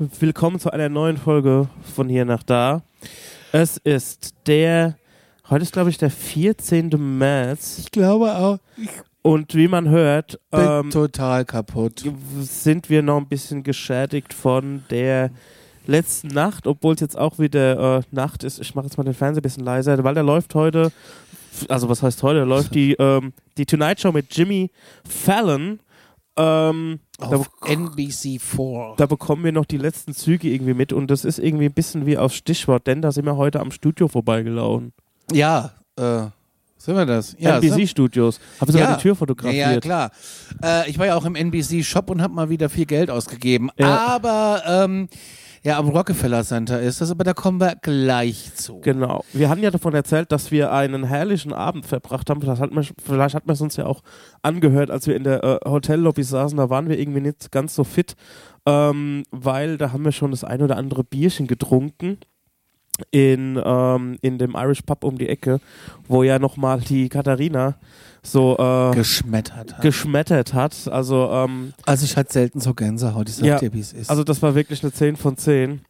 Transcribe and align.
Willkommen 0.00 0.58
zu 0.58 0.72
einer 0.72 0.88
neuen 0.88 1.18
Folge 1.18 1.68
von 1.94 2.08
hier 2.08 2.24
nach 2.24 2.42
da. 2.42 2.80
Es 3.52 3.76
ist 3.76 4.34
der, 4.46 4.96
heute 5.50 5.62
ist 5.62 5.74
glaube 5.74 5.90
ich 5.90 5.98
der 5.98 6.10
14. 6.10 7.18
März 7.18 7.80
Ich 7.80 7.90
glaube 7.90 8.34
auch. 8.34 8.58
Ich 8.78 8.88
und 9.20 9.54
wie 9.54 9.68
man 9.68 9.90
hört, 9.90 10.40
bin 10.50 10.60
ähm, 10.62 10.90
total 10.90 11.44
kaputt. 11.44 12.02
sind 12.38 12.88
wir 12.88 13.02
noch 13.02 13.18
ein 13.18 13.28
bisschen 13.28 13.62
geschädigt 13.62 14.32
von 14.32 14.84
der 14.88 15.32
letzten 15.86 16.28
Nacht, 16.28 16.66
obwohl 16.66 16.94
es 16.94 17.00
jetzt 17.02 17.18
auch 17.18 17.38
wieder 17.38 17.98
äh, 17.98 18.02
Nacht 18.10 18.42
ist. 18.42 18.58
Ich 18.58 18.74
mache 18.74 18.86
jetzt 18.86 18.96
mal 18.96 19.04
den 19.04 19.12
Fernseher 19.12 19.40
ein 19.40 19.42
bisschen 19.42 19.64
leiser, 19.64 20.02
weil 20.02 20.14
der 20.14 20.22
läuft 20.22 20.54
heute, 20.54 20.92
also 21.68 21.90
was 21.90 22.02
heißt 22.02 22.22
heute, 22.22 22.44
läuft 22.44 22.74
die, 22.74 22.94
ähm, 22.94 23.34
die 23.58 23.66
Tonight 23.66 24.00
Show 24.00 24.12
mit 24.12 24.34
Jimmy 24.34 24.70
Fallon. 25.06 25.78
Ähm, 26.38 27.00
da, 27.20 27.36
Auf 27.36 27.50
NBC4. 27.62 28.96
da 28.96 29.06
bekommen 29.06 29.44
wir 29.44 29.52
noch 29.52 29.64
die 29.66 29.76
letzten 29.78 30.14
Züge 30.14 30.48
irgendwie 30.48 30.74
mit 30.74 30.92
und 30.92 31.10
das 31.10 31.24
ist 31.24 31.38
irgendwie 31.38 31.66
ein 31.66 31.72
bisschen 31.72 32.06
wie 32.06 32.18
aufs 32.18 32.36
Stichwort, 32.36 32.86
denn 32.86 33.02
da 33.02 33.12
sind 33.12 33.24
wir 33.26 33.36
heute 33.36 33.60
am 33.60 33.70
Studio 33.70 34.08
vorbeigelaufen. 34.08 34.92
Ja, 35.32 35.72
äh, 35.96 36.22
sind 36.78 36.96
wir 36.96 37.04
das? 37.06 37.36
Ja, 37.38 37.58
NBC-Studios. 37.58 38.40
Habe 38.60 38.72
sogar 38.72 38.88
Ja. 38.90 38.96
die 38.96 39.02
Tür 39.02 39.12
Ja, 39.12 39.16
fotografiert. 39.16 39.72
ja, 39.74 39.80
klar. 39.80 40.10
Äh, 40.62 40.88
ich 40.90 40.98
war 40.98 41.06
ja 41.06 41.14
auch 41.14 41.24
im 41.26 41.34
NBC-Shop 41.36 42.08
und 42.10 42.22
habe 42.22 42.32
mal 42.34 42.48
wieder 42.48 42.68
viel 42.70 42.86
Geld 42.86 43.10
ausgegeben. 43.10 43.70
Ja. 43.78 43.98
Aber 44.06 44.62
ähm, 44.66 45.08
ja, 45.62 45.78
am 45.78 45.88
Rockefeller 45.88 46.42
Center 46.42 46.80
ist 46.80 47.00
das, 47.00 47.10
aber 47.10 47.22
da 47.24 47.34
kommen 47.34 47.60
wir 47.60 47.76
gleich 47.80 48.54
zu. 48.54 48.80
Genau. 48.80 49.24
Wir 49.32 49.50
hatten 49.50 49.62
ja 49.62 49.70
davon 49.70 49.94
erzählt, 49.94 50.32
dass 50.32 50.50
wir 50.50 50.72
einen 50.72 51.04
herrlichen 51.04 51.52
Abend 51.52 51.84
verbracht 51.84 52.30
haben. 52.30 52.40
Vielleicht 52.40 52.62
hat 52.62 52.72
man, 52.72 52.86
vielleicht 53.02 53.34
hat 53.34 53.46
man 53.46 53.54
es 53.54 53.60
uns 53.60 53.76
ja 53.76 53.84
auch 53.84 54.02
angehört, 54.42 54.90
als 54.90 55.06
wir 55.06 55.16
in 55.16 55.24
der 55.24 55.44
äh, 55.44 55.68
Hotellobby 55.68 56.22
saßen. 56.22 56.56
Da 56.56 56.70
waren 56.70 56.88
wir 56.88 56.98
irgendwie 56.98 57.20
nicht 57.20 57.52
ganz 57.52 57.74
so 57.74 57.84
fit, 57.84 58.14
ähm, 58.64 59.24
weil 59.30 59.76
da 59.76 59.92
haben 59.92 60.04
wir 60.04 60.12
schon 60.12 60.30
das 60.30 60.44
ein 60.44 60.62
oder 60.62 60.76
andere 60.76 61.04
Bierchen 61.04 61.46
getrunken 61.46 62.18
in, 63.10 63.60
ähm, 63.64 64.18
in 64.22 64.38
dem 64.38 64.54
Irish 64.56 64.82
Pub 64.82 65.04
um 65.04 65.18
die 65.18 65.28
Ecke, 65.28 65.60
wo 66.08 66.22
ja 66.22 66.38
nochmal 66.38 66.80
die 66.80 67.08
Katharina 67.08 67.76
so 68.22 68.56
äh, 68.58 68.94
Geschmettert 68.94 69.74
hat. 69.76 69.80
geschmettert 69.82 70.52
hat. 70.54 70.88
Also, 70.88 71.30
ähm, 71.30 71.72
also 71.86 72.04
ich 72.04 72.16
hatte 72.16 72.32
selten 72.32 72.60
so 72.60 72.74
Gänsehaut, 72.74 73.28
ich 73.28 73.36
sag 73.36 73.46
Ja, 73.46 73.58
dir, 73.58 73.72
wie 73.72 73.80
es 73.80 73.92
ist. 73.92 74.10
also 74.10 74.24
das 74.24 74.42
war 74.42 74.54
wirklich 74.54 74.82
eine 74.82 74.92
10 74.92 75.16
von 75.16 75.36
10. 75.38 75.80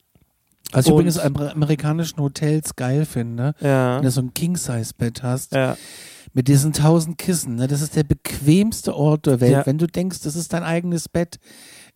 was 0.72 0.86
ich 0.86 0.92
übrigens 0.92 1.18
an 1.18 1.36
amerikanischen 1.36 2.20
Hotels 2.20 2.76
geil 2.76 3.04
finde, 3.04 3.54
Ja. 3.60 3.96
wenn 3.96 4.04
du 4.04 4.10
so 4.12 4.20
ein 4.20 4.32
King-Size-Bett 4.32 5.24
hast, 5.24 5.54
Ja. 5.54 5.76
mit 6.32 6.46
diesen 6.46 6.72
tausend 6.72 7.18
Kissen. 7.18 7.56
Ne? 7.56 7.66
Das 7.66 7.82
ist 7.82 7.96
der 7.96 8.04
bequemste 8.04 8.94
Ort 8.94 9.26
der 9.26 9.40
Welt. 9.40 9.66
Wenn 9.66 9.78
du 9.78 9.88
denkst, 9.88 10.20
das 10.22 10.36
ist 10.36 10.52
dein 10.52 10.62
eigenes 10.62 11.08
Bett. 11.08 11.40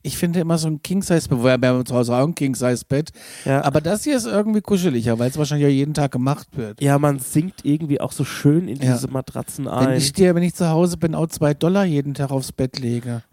Ich 0.06 0.18
finde 0.18 0.38
immer 0.40 0.58
so 0.58 0.68
ein 0.68 0.82
King-Size-Bett, 0.82 1.42
wir 1.62 1.68
haben 1.68 1.86
zu 1.86 1.94
Hause 1.94 2.14
auch 2.14 2.26
ein 2.26 2.34
King-Size-Bett. 2.34 3.10
ja. 3.46 3.64
Aber 3.64 3.80
das 3.80 4.04
hier 4.04 4.16
ist 4.16 4.26
irgendwie 4.26 4.60
kuscheliger, 4.60 5.18
weil 5.18 5.30
es 5.30 5.38
wahrscheinlich 5.38 5.66
auch 5.66 5.72
jeden 5.72 5.94
Tag 5.94 6.12
gemacht 6.12 6.46
wird. 6.52 6.80
ja, 6.82 6.98
man 6.98 7.18
sinkt 7.20 7.64
irgendwie 7.64 8.00
auch 8.00 8.12
so 8.12 8.22
schön 8.24 8.68
in 8.68 8.80
Ja. 8.82 8.92
diese 8.92 9.08
Matratzen 9.08 9.64
Wenn 9.64 9.72
ein. 9.72 9.96
ich 9.96 10.12
dir, 10.12 10.34
wenn 10.34 10.42
ich 10.42 10.54
zu 10.54 10.68
Hause 10.68 10.98
bin, 10.98 11.14
auch 11.14 11.26
zwei 11.28 11.54
Dollar 11.54 11.84
jeden 11.86 12.12
Tag 12.12 12.30
aufs 12.30 12.52
Bett 12.52 12.78
lege. 12.78 13.22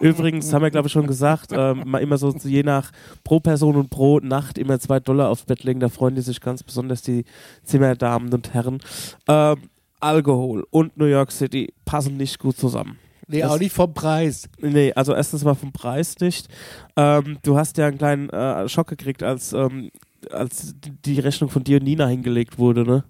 Übrigens 0.00 0.52
haben 0.52 0.62
wir, 0.62 0.70
glaube 0.70 0.88
ich, 0.88 0.92
schon 0.92 1.06
gesagt, 1.06 1.50
ähm, 1.52 1.94
immer 1.94 2.18
so 2.18 2.30
je 2.44 2.62
nach 2.62 2.90
pro 3.24 3.40
Person 3.40 3.76
und 3.76 3.90
pro 3.90 4.18
Nacht 4.20 4.58
immer 4.58 4.78
zwei 4.78 5.00
Dollar 5.00 5.28
aufs 5.30 5.44
Bett 5.44 5.64
legen. 5.64 5.80
Da 5.80 5.88
freuen 5.88 6.14
die 6.14 6.20
sich 6.22 6.40
ganz 6.40 6.62
besonders 6.62 7.02
die 7.02 7.24
Zimmerdamen 7.64 8.32
und 8.32 8.52
Herren. 8.52 8.80
Ähm, 9.28 9.56
Alkohol 10.00 10.66
und 10.70 10.96
New 10.96 11.06
York 11.06 11.32
City 11.32 11.72
passen 11.84 12.16
nicht 12.16 12.38
gut 12.38 12.56
zusammen. 12.58 12.98
Nee, 13.28 13.40
Das- 13.40 13.50
auch 13.50 13.58
nicht 13.58 13.72
vom 13.72 13.92
Preis. 13.92 14.48
Nee, 14.60 14.92
also 14.94 15.14
erstens 15.14 15.42
mal 15.44 15.54
vom 15.54 15.72
Preis 15.72 16.14
nicht. 16.20 16.48
Ähm, 16.96 17.38
du 17.42 17.56
hast 17.58 17.76
ja 17.78 17.86
einen 17.88 17.98
kleinen 17.98 18.30
äh, 18.30 18.68
Schock 18.68 18.86
gekriegt, 18.88 19.22
als, 19.22 19.52
ähm, 19.52 19.90
als 20.30 20.74
die 21.04 21.18
Rechnung 21.20 21.50
von 21.50 21.64
dir 21.64 21.78
und 21.78 21.84
Nina 21.84 22.06
hingelegt 22.06 22.58
wurde, 22.58 22.84
ne? 22.84 23.04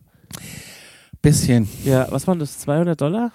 Bisschen. 1.23 1.69
Ja, 1.85 2.07
was 2.11 2.27
waren 2.27 2.39
das? 2.39 2.59
200 2.61 3.01
Dollar? 3.01 3.33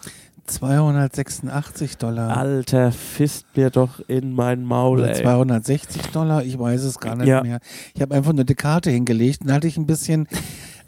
286 0.47 1.97
Dollar. 1.97 2.35
Alter, 2.37 2.91
fisst 2.91 3.45
mir 3.55 3.69
doch 3.69 3.99
in 4.07 4.33
mein 4.33 4.63
Maul, 4.63 4.99
Oder 4.99 5.15
ey. 5.15 5.21
260 5.23 6.01
Dollar, 6.07 6.43
ich 6.43 6.57
weiß 6.57 6.81
es 6.83 6.99
gar 6.99 7.15
nicht 7.15 7.27
Ja. 7.27 7.41
mehr. 7.43 7.59
Ich 7.93 8.01
habe 8.01 8.15
einfach 8.15 8.33
nur 8.33 8.43
die 8.43 8.55
Karte 8.55 8.89
hingelegt 8.91 9.41
und 9.41 9.47
dann 9.47 9.57
hatte 9.57 9.67
ich 9.67 9.77
ein 9.77 9.85
bisschen 9.85 10.27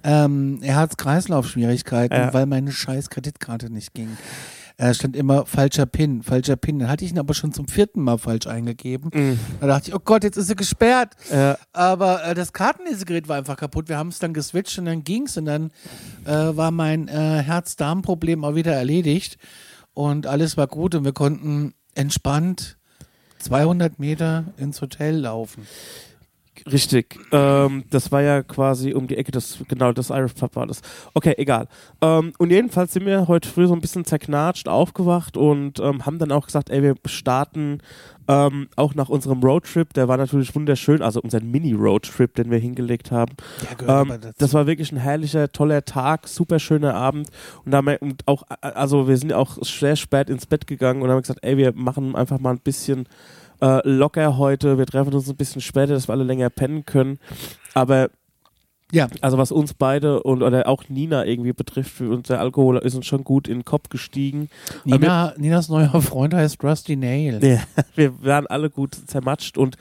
ähm, 0.03 0.59
Herz-Kreislauf-Schwierigkeiten, 0.61 2.13
Ja. 2.15 2.33
weil 2.33 2.45
meine 2.45 2.71
scheiß 2.71 3.09
Kreditkarte 3.09 3.69
nicht 3.71 3.93
ging. 3.93 4.09
Äh, 4.77 4.93
stand 4.93 5.15
immer 5.15 5.45
falscher 5.45 5.85
PIN, 5.85 6.23
falscher 6.23 6.55
PIN. 6.55 6.79
Dann 6.79 6.89
hatte 6.89 7.05
ich 7.05 7.11
ihn 7.11 7.19
aber 7.19 7.33
schon 7.33 7.53
zum 7.53 7.67
vierten 7.67 8.01
Mal 8.01 8.17
falsch 8.17 8.47
eingegeben. 8.47 9.11
Mhm. 9.13 9.39
Da 9.61 9.67
dachte 9.67 9.89
ich, 9.89 9.95
oh 9.95 9.99
Gott, 10.03 10.23
jetzt 10.23 10.37
ist 10.37 10.47
sie 10.47 10.55
gesperrt. 10.55 11.13
Äh, 11.29 11.55
Aber 11.73 12.23
äh, 12.23 12.33
das 12.33 12.53
Kartenlesegerät 12.53 13.27
war 13.27 13.37
einfach 13.37 13.57
kaputt. 13.57 13.89
Wir 13.89 13.97
haben 13.97 14.09
es 14.09 14.19
dann 14.19 14.33
geswitcht 14.33 14.79
und 14.79 14.85
dann 14.85 15.03
ging's 15.03 15.37
und 15.37 15.45
dann 15.45 15.71
äh, 16.25 16.31
war 16.31 16.71
mein 16.71 17.07
äh, 17.07 17.11
Herz-Darm-Problem 17.11 18.43
auch 18.43 18.55
wieder 18.55 18.73
erledigt 18.73 19.37
und 19.93 20.25
alles 20.27 20.57
war 20.57 20.67
gut 20.67 20.95
und 20.95 21.05
wir 21.05 21.13
konnten 21.13 21.73
entspannt 21.95 22.77
200 23.39 23.99
Meter 23.99 24.45
ins 24.57 24.81
Hotel 24.81 25.17
laufen. 25.17 25.67
Richtig. 26.71 27.19
Ähm, 27.31 27.83
das 27.89 28.11
war 28.11 28.21
ja 28.21 28.41
quasi 28.41 28.93
um 28.93 29.07
die 29.07 29.17
Ecke, 29.17 29.31
das, 29.31 29.59
genau, 29.67 29.91
das 29.91 30.09
Irish 30.09 30.33
Pub 30.33 30.55
war 30.55 30.67
das. 30.67 30.81
Okay, 31.13 31.33
egal. 31.37 31.67
Ähm, 32.01 32.33
und 32.37 32.51
jedenfalls 32.51 32.93
sind 32.93 33.05
wir 33.05 33.27
heute 33.27 33.49
früh 33.49 33.67
so 33.67 33.73
ein 33.73 33.81
bisschen 33.81 34.05
zerknatscht 34.05 34.67
aufgewacht 34.67 35.35
und 35.37 35.79
ähm, 35.79 36.05
haben 36.05 36.19
dann 36.19 36.31
auch 36.31 36.45
gesagt, 36.45 36.69
ey, 36.69 36.81
wir 36.81 36.95
starten 37.05 37.79
ähm, 38.27 38.69
auch 38.75 38.95
nach 38.95 39.09
unserem 39.09 39.41
Roadtrip. 39.41 39.93
Der 39.93 40.07
war 40.07 40.17
natürlich 40.17 40.55
wunderschön, 40.55 41.01
also 41.01 41.19
unser 41.21 41.41
Mini-Roadtrip, 41.41 42.33
den 42.35 42.51
wir 42.51 42.59
hingelegt 42.59 43.11
haben. 43.11 43.35
Ja, 43.85 44.01
Ähm, 44.01 44.19
das 44.37 44.53
war 44.53 44.65
wirklich 44.67 44.91
ein 44.91 44.97
herrlicher, 44.97 45.51
toller 45.51 45.83
Tag, 45.83 46.27
super 46.27 46.59
schöner 46.59 46.95
Abend. 46.95 47.29
Und, 47.65 47.71
da 47.71 47.77
haben 47.77 47.87
wir, 47.87 48.01
und 48.01 48.25
auch, 48.27 48.43
also 48.61 49.07
wir 49.07 49.17
sind 49.17 49.33
auch 49.33 49.57
sehr 49.61 49.95
spät 49.95 50.29
ins 50.29 50.45
Bett 50.45 50.67
gegangen 50.67 51.01
und 51.01 51.09
haben 51.09 51.21
gesagt, 51.21 51.39
ey, 51.41 51.57
wir 51.57 51.73
machen 51.73 52.15
einfach 52.15 52.39
mal 52.39 52.51
ein 52.51 52.59
bisschen 52.59 53.07
äh, 53.63 53.87
locker 53.87 54.37
heute. 54.37 54.77
Wir 54.77 54.85
treffen 54.85 55.13
uns 55.13 55.29
ein 55.29 55.37
bisschen 55.37 55.61
später, 55.61 55.93
dass 55.93 56.09
wir 56.09 56.13
alle 56.13 56.25
länger 56.25 56.49
pennen 56.49 56.85
können. 56.85 57.17
Aber 57.73 58.09
ja, 58.91 59.07
also 59.21 59.39
was 59.39 59.51
uns 59.51 59.73
beide 59.73 60.21
und 60.21 60.43
oder 60.43 60.67
auch 60.67 60.87
Nina 60.87 61.25
irgendwie 61.25 61.53
betrifft, 61.53 61.91
für 61.91 62.11
uns 62.11 62.27
der 62.27 62.39
Alkohol 62.39 62.77
ist 62.77 62.93
uns 62.93 63.07
schon 63.07 63.23
gut 63.23 63.47
in 63.47 63.59
den 63.59 63.65
Kopf 63.65 63.89
gestiegen. 63.89 64.49
Nina, 64.83 65.33
Ninas 65.37 65.69
neuer 65.69 65.99
Freund 66.01 66.33
heißt 66.33 66.63
Rusty 66.63 66.95
Nail. 66.95 67.43
Ja, 67.43 67.63
wir 67.95 68.23
waren 68.23 68.45
alle 68.45 68.69
gut 68.69 68.95
zermatscht 69.07 69.57
und 69.57 69.77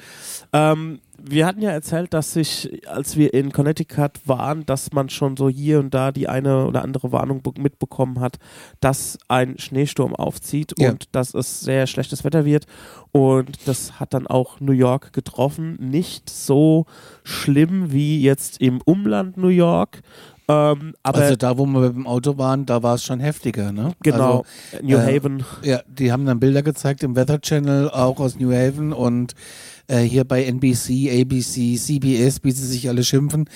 ähm, 0.54 1.00
wir 1.25 1.47
hatten 1.47 1.62
ja 1.62 1.71
erzählt, 1.71 2.12
dass 2.15 2.33
sich, 2.33 2.83
als 2.88 3.16
wir 3.16 3.33
in 3.34 3.53
Connecticut 3.53 4.12
waren, 4.27 4.66
dass 4.66 4.93
man 4.93 5.09
schon 5.09 5.37
so 5.37 5.49
hier 5.49 5.78
und 5.78 5.94
da 5.94 6.12
die 6.12 6.28
eine 6.28 6.66
oder 6.66 6.83
andere 6.83 7.12
Warnung 7.12 7.43
be- 7.43 7.53
mitbekommen 7.59 8.21
hat, 8.21 8.38
dass 8.81 9.19
ein 9.28 9.59
Schneesturm 9.59 10.15
aufzieht 10.16 10.75
Ja. 10.78 10.91
und 10.91 11.09
dass 11.12 11.34
es 11.34 11.60
sehr 11.60 11.87
schlechtes 11.87 12.25
Wetter 12.25 12.44
wird. 12.44 12.66
Und 13.12 13.66
das 13.69 14.00
hat 14.00 14.15
dann 14.15 14.27
auch 14.27 14.60
New 14.60 14.72
York 14.72 15.12
getroffen. 15.12 15.77
Nicht 15.80 16.28
so 16.30 16.86
schlimm 17.25 17.92
wie 17.92 18.21
jetzt 18.22 18.60
im 18.60 18.80
Umland 18.83 19.36
New 19.36 19.48
York. 19.48 20.01
Ähm, 20.48 20.95
also 21.04 21.36
da, 21.36 21.57
wo 21.57 21.66
wir 21.66 21.80
mit 21.80 21.95
dem 21.95 22.07
Auto 22.07 22.36
waren, 22.36 22.66
da 22.66 22.83
war 22.83 22.97
es 22.97 23.04
schon 23.04 23.21
heftiger, 23.21 23.71
ne? 23.71 23.92
genau, 24.03 24.45
Also, 24.72 24.84
New 24.84 24.97
äh, 24.98 25.16
Haven. 25.18 25.45
Ja, 25.63 25.80
die 25.86 26.10
haben 26.10 26.27
dann 26.27 26.41
Bilder 26.41 26.63
gezeigt 26.63 27.04
im 27.04 27.15
Weather 27.15 27.41
Channel, 27.41 27.91
auch 27.91 28.18
aus 28.18 28.39
New 28.41 28.51
Haven 28.53 28.92
und 28.92 29.34
äh, 29.88 30.00
hier 30.00 30.24
bei 30.24 30.44
NBC, 30.44 31.10
ABC, 31.20 31.76
CBS, 31.76 32.40
wie 32.42 32.52
sie 32.52 32.66
sich 32.66 32.88
alle 32.88 33.04
schimpfen. 33.04 33.48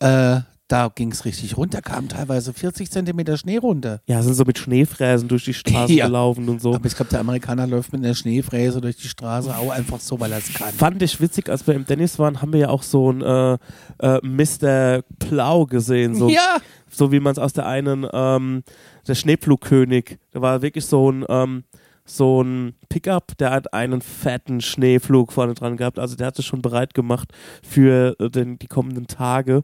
Äh, 0.00 0.40
da 0.68 0.88
ging 0.92 1.12
es 1.12 1.24
richtig 1.24 1.56
runter, 1.56 1.80
kamen 1.80 2.08
teilweise 2.08 2.52
40 2.52 2.90
Zentimeter 2.90 3.36
Schnee 3.36 3.58
runter. 3.58 4.00
Ja, 4.08 4.20
sind 4.24 4.34
so 4.34 4.42
mit 4.44 4.58
Schneefräsen 4.58 5.28
durch 5.28 5.44
die 5.44 5.54
Straße 5.54 5.92
Ja. 5.92 6.06
gelaufen 6.06 6.48
und 6.48 6.60
so. 6.60 6.74
Aber 6.74 6.86
ich 6.86 6.96
glaube, 6.96 7.08
der 7.10 7.20
Amerikaner 7.20 7.68
läuft 7.68 7.92
mit 7.92 8.04
einer 8.04 8.16
Schneefräse 8.16 8.80
durch 8.80 8.96
die 8.96 9.06
Straße, 9.06 9.56
auch 9.56 9.70
einfach 9.70 10.00
so, 10.00 10.18
weil 10.18 10.32
er 10.32 10.38
es 10.38 10.52
kann. 10.52 10.72
Fand 10.74 11.00
ich 11.02 11.20
witzig, 11.20 11.48
als 11.48 11.64
wir 11.68 11.74
im 11.74 11.84
Dennis 11.86 12.18
waren, 12.18 12.42
haben 12.42 12.52
wir 12.52 12.58
ja 12.60 12.68
auch 12.70 12.82
so 12.82 13.12
ein 13.12 13.22
äh, 13.22 13.58
äh, 14.00 14.20
Mr. 14.26 15.02
Plow 15.20 15.66
gesehen, 15.66 16.16
so, 16.16 16.28
Ja, 16.30 16.56
so 16.90 17.12
wie 17.12 17.20
man 17.20 17.30
es 17.30 17.38
aus 17.38 17.52
der 17.52 17.66
einen, 17.66 18.04
ähm, 18.12 18.64
der 19.06 19.14
Schneepflugkönig, 19.14 20.18
da 20.32 20.40
war 20.40 20.62
wirklich 20.62 20.84
so 20.86 21.12
ein, 21.12 21.24
ähm, 21.28 21.62
so 22.06 22.42
ein 22.42 22.74
Pickup, 22.88 23.36
der 23.38 23.50
hat 23.50 23.74
einen 23.74 24.00
fetten 24.00 24.60
Schneeflug 24.60 25.32
vorne 25.32 25.54
dran 25.54 25.76
gehabt, 25.76 25.98
also 25.98 26.16
der 26.16 26.28
hat 26.28 26.36
sich 26.36 26.46
schon 26.46 26.62
bereit 26.62 26.94
gemacht 26.94 27.32
für 27.62 28.16
äh, 28.18 28.30
den, 28.30 28.58
die 28.58 28.68
kommenden 28.68 29.06
Tage. 29.06 29.62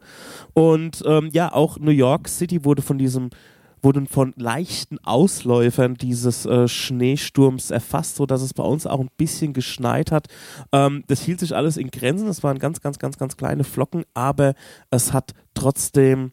Und 0.52 1.02
ähm, 1.06 1.30
ja, 1.32 1.52
auch 1.52 1.78
New 1.78 1.90
York 1.92 2.28
City 2.28 2.64
wurde 2.64 2.82
von 2.82 2.98
diesem 2.98 3.30
wurden 3.82 4.06
von 4.06 4.32
leichten 4.36 4.98
Ausläufern 5.04 5.94
dieses 5.94 6.46
äh, 6.46 6.68
Schneesturms 6.68 7.70
erfasst, 7.70 8.16
sodass 8.16 8.40
es 8.40 8.54
bei 8.54 8.62
uns 8.62 8.86
auch 8.86 9.00
ein 9.00 9.10
bisschen 9.16 9.52
geschneit 9.52 10.12
hat. 10.12 10.28
Ähm, 10.70 11.04
das 11.08 11.22
hielt 11.22 11.40
sich 11.40 11.54
alles 11.54 11.76
in 11.76 11.90
Grenzen. 11.90 12.28
Es 12.28 12.42
waren 12.42 12.58
ganz, 12.58 12.80
ganz, 12.80 12.98
ganz, 12.98 13.18
ganz 13.18 13.36
kleine 13.36 13.64
Flocken, 13.64 14.04
aber 14.14 14.54
es 14.90 15.12
hat 15.12 15.32
trotzdem, 15.54 16.32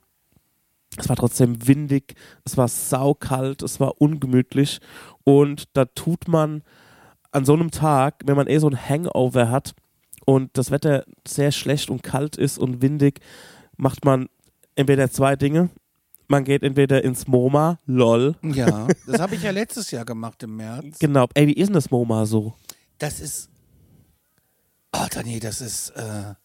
es 0.98 1.08
war 1.10 1.16
trotzdem 1.16 1.68
windig, 1.68 2.16
es 2.46 2.58
war 2.58 2.68
saukalt, 2.68 3.62
es 3.62 3.80
war 3.80 4.02
ungemütlich 4.02 4.80
und 5.24 5.66
da 5.74 5.86
tut 5.86 6.28
man 6.28 6.64
an 7.32 7.46
so 7.46 7.54
einem 7.54 7.72
Tag, 7.72 8.22
wenn 8.26 8.36
man 8.36 8.48
eh 8.48 8.58
so 8.58 8.70
ein 8.70 8.90
Hangover 8.90 9.50
hat 9.50 9.76
und 10.26 10.58
das 10.58 10.72
Wetter 10.72 11.06
sehr 11.28 11.52
schlecht 11.52 11.90
und 11.90 12.04
kalt 12.04 12.36
ist 12.36 12.58
und 12.58 12.82
windig, 12.82 13.20
macht 13.78 14.06
man 14.06 14.30
entweder 14.76 15.12
zwei 15.12 15.36
Dinge. 15.36 15.70
Man 16.28 16.44
geht 16.44 16.62
entweder 16.62 17.04
ins 17.04 17.28
MoMA, 17.28 17.80
lol. 17.86 18.36
Ja, 18.44 18.88
das 19.08 19.20
habe 19.20 19.36
ich 19.36 19.42
ja 19.42 19.52
letztes 19.52 19.90
Jahr 19.90 20.06
gemacht 20.06 20.44
im 20.44 20.56
März. 20.58 21.00
Genau. 21.00 21.28
Ey, 21.34 21.48
wie 21.48 21.54
ist 21.54 21.68
denn 21.68 21.74
das 21.74 21.90
MoMA 21.90 22.26
so? 22.26 22.54
Das 23.00 23.20
ist. 23.20 23.50
Alter, 24.92 25.24
nee, 25.24 25.40
das 25.40 25.62
ist. 25.62 25.90
Äh, 25.92 26.36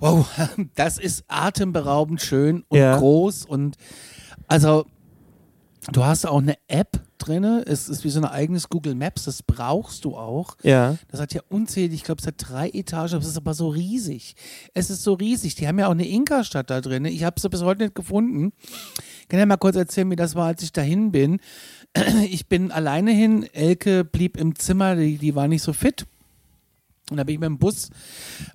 wow, 0.00 0.26
das 0.74 0.98
ist 0.98 1.24
atemberaubend 1.28 2.20
schön 2.22 2.64
und 2.68 2.78
Ja. 2.78 2.96
groß 2.98 3.44
und 3.44 3.76
also 4.48 4.86
du 5.92 6.04
hast 6.04 6.26
auch 6.26 6.38
eine 6.40 6.56
App 6.68 7.00
drinne. 7.18 7.62
Es 7.66 7.88
ist 7.88 8.02
wie 8.04 8.10
so 8.10 8.18
ein 8.20 8.24
eigenes 8.24 8.68
Google 8.68 8.94
Maps. 8.94 9.24
Das 9.24 9.42
brauchst 9.42 10.04
du 10.04 10.16
auch. 10.16 10.56
Ja. 10.62 10.96
Das 11.08 11.20
hat 11.20 11.34
ja 11.34 11.42
unzählig, 11.48 11.94
ich 11.94 12.04
glaube, 12.04 12.20
es 12.20 12.26
hat 12.26 12.34
drei 12.38 12.70
Etagen, 12.70 13.14
aber 13.14 13.22
es 13.22 13.28
ist 13.28 13.36
aber 13.36 13.54
so 13.54 13.68
riesig. 13.68 14.34
Es 14.74 14.88
ist 14.90 15.02
so 15.02 15.12
riesig. 15.14 15.54
Die 15.54 15.68
haben 15.68 15.78
ja 15.78 15.86
auch 15.86 15.92
eine 15.92 16.08
Inka-Stadt 16.08 16.70
da 16.70 16.80
drin. 16.80 17.04
Ich 17.04 17.24
habe 17.24 17.38
sie 17.40 17.48
bis 17.50 17.62
heute 17.62 17.82
nicht 17.84 17.94
gefunden. 17.94 18.52
Ich 19.22 19.28
kann 19.28 19.38
ja 19.38 19.46
mal 19.46 19.58
kurz 19.58 19.76
erzählen, 19.76 20.10
wie 20.10 20.16
das 20.16 20.34
war, 20.34 20.46
als 20.46 20.62
ich 20.62 20.72
dahin 20.72 21.12
bin. 21.12 21.40
Ich 22.30 22.46
bin 22.48 22.70
alleine 22.70 23.10
hin. 23.10 23.46
Elke 23.52 24.04
blieb 24.04 24.36
im 24.36 24.54
Zimmer, 24.56 24.96
die, 24.96 25.18
die 25.18 25.34
war 25.34 25.48
nicht 25.48 25.62
so 25.62 25.72
fit. 25.72 26.06
Und 27.10 27.16
da 27.16 27.24
bin 27.24 27.34
ich 27.34 27.40
mit 27.40 27.48
dem 27.48 27.58
Bus 27.58 27.90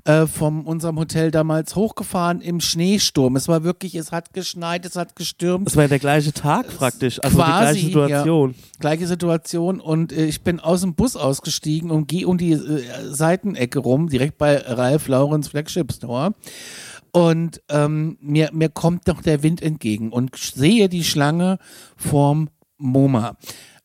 äh, 0.05 0.25
von 0.25 0.65
unserem 0.65 0.97
Hotel 0.97 1.31
damals 1.31 1.75
hochgefahren 1.75 2.41
im 2.41 2.61
Schneesturm. 2.61 3.35
Es 3.35 3.47
war 3.47 3.63
wirklich, 3.63 3.95
es 3.95 4.11
hat 4.11 4.33
geschneit, 4.33 4.85
es 4.85 4.95
hat 4.95 5.15
gestürmt. 5.15 5.67
Das 5.67 5.75
war 5.75 5.83
ja 5.83 5.89
der 5.89 5.99
gleiche 5.99 6.31
Tag 6.33 6.67
praktisch. 6.77 7.21
Also 7.23 7.37
quasi, 7.37 7.81
die 7.81 7.91
gleiche 7.91 8.07
Situation. 8.07 8.55
Gleiche 8.79 9.07
Situation 9.07 9.79
und 9.79 10.13
äh, 10.13 10.25
ich 10.25 10.41
bin 10.41 10.59
aus 10.59 10.81
dem 10.81 10.95
Bus 10.95 11.15
ausgestiegen 11.15 11.91
und 11.91 12.07
gehe 12.07 12.27
um 12.27 12.37
die 12.37 12.53
äh, 12.53 12.83
Seitenecke 13.09 13.79
rum, 13.79 14.09
direkt 14.09 14.37
bei 14.37 14.57
Ralf 14.57 15.07
Laurens 15.07 15.49
Flagship 15.49 15.91
Store. 15.91 16.33
Und 17.11 17.61
ähm, 17.69 18.17
mir, 18.19 18.49
mir 18.53 18.69
kommt 18.69 19.07
noch 19.07 19.21
der 19.21 19.41
Wind 19.43 19.61
entgegen 19.61 20.11
und 20.11 20.35
sehe 20.35 20.89
die 20.89 21.03
Schlange 21.03 21.59
vorm 21.95 22.49
MoMA. 22.77 23.37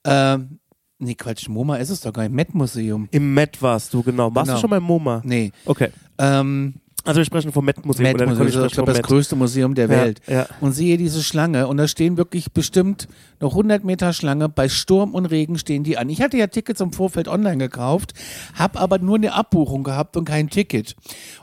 Ähm, 0.05 0.59
nee, 1.00 1.14
Quatsch, 1.14 1.49
MoMA 1.49 1.76
ist 1.76 1.91
es 1.91 2.00
doch 2.00 2.12
gar 2.12 2.23
nicht, 2.23 2.32
Met-Museum. 2.32 3.08
Im 3.11 3.35
Met 3.35 3.61
warst 3.61 3.93
du, 3.93 4.02
genau. 4.02 4.35
Warst 4.35 4.47
Genau. 4.49 4.56
du 4.56 4.61
schon 4.61 4.70
beim 4.70 4.82
MoMA? 4.82 5.23
Nee. 5.25 5.50
Okay. 5.64 5.88
Ähm, 6.19 6.75
Also 7.05 7.19
wir 7.19 7.25
sprechen 7.25 7.52
vom 7.52 7.64
Met-Museum. 7.64 8.14
oder 8.14 8.26
Met-Museum, 8.26 8.64
ich 8.64 8.70
ich 8.70 8.73
glaube, 8.75 8.93
das 8.93 9.02
größte 9.02 9.37
Museum 9.37 9.75
der 9.75 9.87
Ja, 9.87 9.91
Welt. 9.91 10.20
ja. 10.26 10.47
Und 10.61 10.73
sehe 10.73 10.97
diese 10.99 11.23
Schlange 11.23 11.67
und 11.67 11.76
da 11.79 11.88
stehen 11.88 12.17
wirklich 12.17 12.52
bestimmt 12.52 13.08
noch 13.41 13.52
100 13.52 13.85
Meter 13.85 14.12
Schlange. 14.12 14.49
Bei 14.49 14.69
Sturm 14.69 15.14
und 15.14 15.26
Regen 15.26 15.58
stehen 15.58 15.82
die 15.82 15.97
an. 15.97 16.08
Ich 16.11 16.20
hatte 16.20 16.37
ja 16.37 16.47
Tickets 16.47 16.81
im 16.81 16.93
Vorfeld 16.93 17.26
online 17.29 17.58
gekauft, 17.58 18.12
habe 18.55 18.79
aber 18.81 18.99
nur 18.99 19.17
eine 19.17 19.32
Abbuchung 19.32 19.82
gehabt 19.82 20.17
und 20.17 20.25
kein 20.26 20.50
Ticket. 20.50 20.94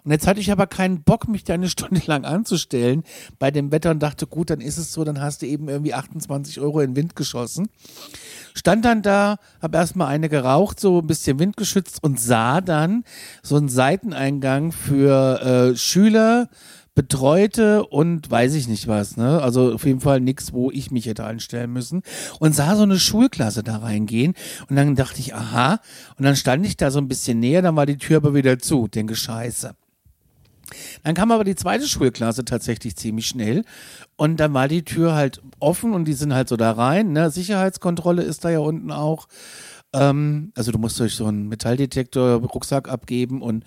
Und 0.03 0.11
jetzt 0.11 0.27
hatte 0.27 0.39
ich 0.39 0.51
aber 0.51 0.67
keinen 0.67 1.01
Bock, 1.03 1.27
mich 1.27 1.43
da 1.43 1.55
eine 1.55 1.69
Stunde 1.69 2.01
lang 2.05 2.23
anzustellen 2.25 3.03
bei 3.39 3.49
dem 3.51 3.71
Wetter 3.71 3.91
und 3.91 3.99
dachte, 4.03 4.27
gut, 4.27 4.49
dann 4.49 4.61
ist 4.61 4.77
es 4.77 4.93
so, 4.93 5.03
dann 5.03 5.21
hast 5.21 5.41
du 5.41 5.47
eben 5.47 5.69
irgendwie 5.69 5.93
28 5.93 6.59
Euro 6.59 6.81
in 6.81 6.91
den 6.91 6.95
Wind 6.95 7.15
geschossen. 7.15 7.69
Stand 8.53 8.85
dann 8.85 9.03
da, 9.03 9.37
habe 9.61 9.77
erstmal 9.77 10.07
eine 10.07 10.29
geraucht, 10.29 10.79
so 10.79 10.99
ein 10.99 11.05
bisschen 11.07 11.37
windgeschützt 11.37 12.03
und 12.03 12.19
sah 12.19 12.59
dann 12.59 13.03
so 13.43 13.55
einen 13.55 13.69
Seiteneingang 13.69 14.71
für 14.71 15.39
äh, 15.47 15.75
Schüler, 15.75 16.49
Betreute 16.93 17.85
und 17.85 18.29
weiß 18.29 18.55
ich 18.55 18.67
nicht 18.67 18.87
was, 18.87 19.17
ne? 19.17 19.39
Also 19.41 19.73
auf 19.73 19.85
jeden 19.85 20.01
Fall 20.01 20.19
nichts, 20.19 20.51
wo 20.51 20.71
ich 20.71 20.89
mich 20.89 21.05
hätte 21.05 21.25
anstellen 21.25 21.71
müssen. 21.71 22.01
Und 22.39 22.55
sah 22.55 22.75
so 22.75 22.83
eine 22.83 22.97
Schulklasse 22.97 23.61
da 23.61 23.77
reingehen. 23.77 24.33
Und 24.67 24.75
dann 24.75 24.95
dachte 24.95 25.19
ich, 25.19 25.35
aha. 25.35 25.79
Und 26.17 26.25
dann 26.25 26.35
stand 26.35 26.65
ich 26.65 26.75
da 26.75 26.89
so 26.89 26.99
ein 26.99 27.07
bisschen 27.07 27.39
näher, 27.39 27.61
dann 27.61 27.75
war 27.75 27.85
die 27.85 27.97
Tür 27.97 28.17
aber 28.17 28.33
wieder 28.33 28.57
zu. 28.57 28.87
Denke, 28.87 29.15
scheiße. 29.15 29.75
Dann 31.03 31.13
kam 31.13 31.31
aber 31.31 31.43
die 31.43 31.55
zweite 31.55 31.87
Schulklasse 31.87 32.43
tatsächlich 32.43 32.95
ziemlich 32.95 33.27
schnell. 33.27 33.63
Und 34.15 34.39
dann 34.39 34.55
war 34.55 34.67
die 34.67 34.83
Tür 34.83 35.13
halt 35.13 35.41
offen 35.59 35.93
und 35.93 36.05
die 36.05 36.13
sind 36.13 36.33
halt 36.33 36.49
so 36.49 36.57
da 36.57 36.71
rein. 36.71 37.13
Ne? 37.13 37.29
Sicherheitskontrolle 37.29 38.23
ist 38.23 38.43
da 38.43 38.49
ja 38.49 38.59
unten 38.59 38.91
auch. 38.91 39.27
Ähm, 39.93 40.51
also 40.55 40.71
du 40.71 40.77
musst 40.77 40.99
durch 40.99 41.15
so 41.15 41.25
einen 41.25 41.47
Metalldetektor 41.47 42.41
Rucksack 42.41 42.89
abgeben 42.89 43.41
und 43.41 43.63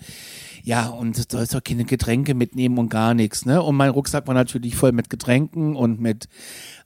ja, 0.63 0.87
und 0.87 1.17
du 1.17 1.23
sollst 1.29 1.55
auch 1.55 1.63
keine 1.63 1.85
Getränke 1.85 2.35
mitnehmen 2.35 2.77
und 2.77 2.89
gar 2.89 3.13
nichts. 3.13 3.45
Ne? 3.45 3.61
Und 3.61 3.75
mein 3.75 3.89
Rucksack 3.89 4.27
war 4.27 4.35
natürlich 4.35 4.75
voll 4.75 4.91
mit 4.91 5.09
Getränken 5.09 5.75
und 5.75 5.99
mit 5.99 6.27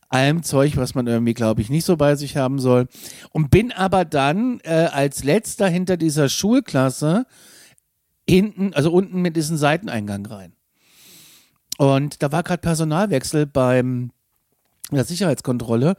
allem 0.10 0.44
Zeug, 0.44 0.78
was 0.78 0.96
man 0.96 1.08
irgendwie, 1.08 1.34
glaube 1.34 1.62
ich, 1.62 1.70
nicht 1.70 1.86
so 1.86 1.98
bei 1.98 2.16
sich 2.16 2.38
haben 2.38 2.60
soll. 2.60 2.88
Und 3.32 3.52
bin 3.52 3.72
aber 3.72 4.06
dann 4.06 4.60
äh, 4.64 4.90
als 4.92 5.24
letzter 5.24 5.68
hinter 5.68 5.98
dieser 5.98 6.30
Schulklasse 6.30 7.26
hinten, 8.28 8.74
also 8.74 8.92
unten 8.92 9.22
mit 9.22 9.36
diesem 9.36 9.58
Seiteneingang 9.58 10.26
rein. 10.26 10.54
Und 11.78 12.24
da 12.24 12.32
war 12.32 12.44
gerade 12.44 12.62
Personalwechsel 12.62 13.46
beim 13.46 14.12
der 14.92 15.04
Sicherheitskontrolle 15.04 15.96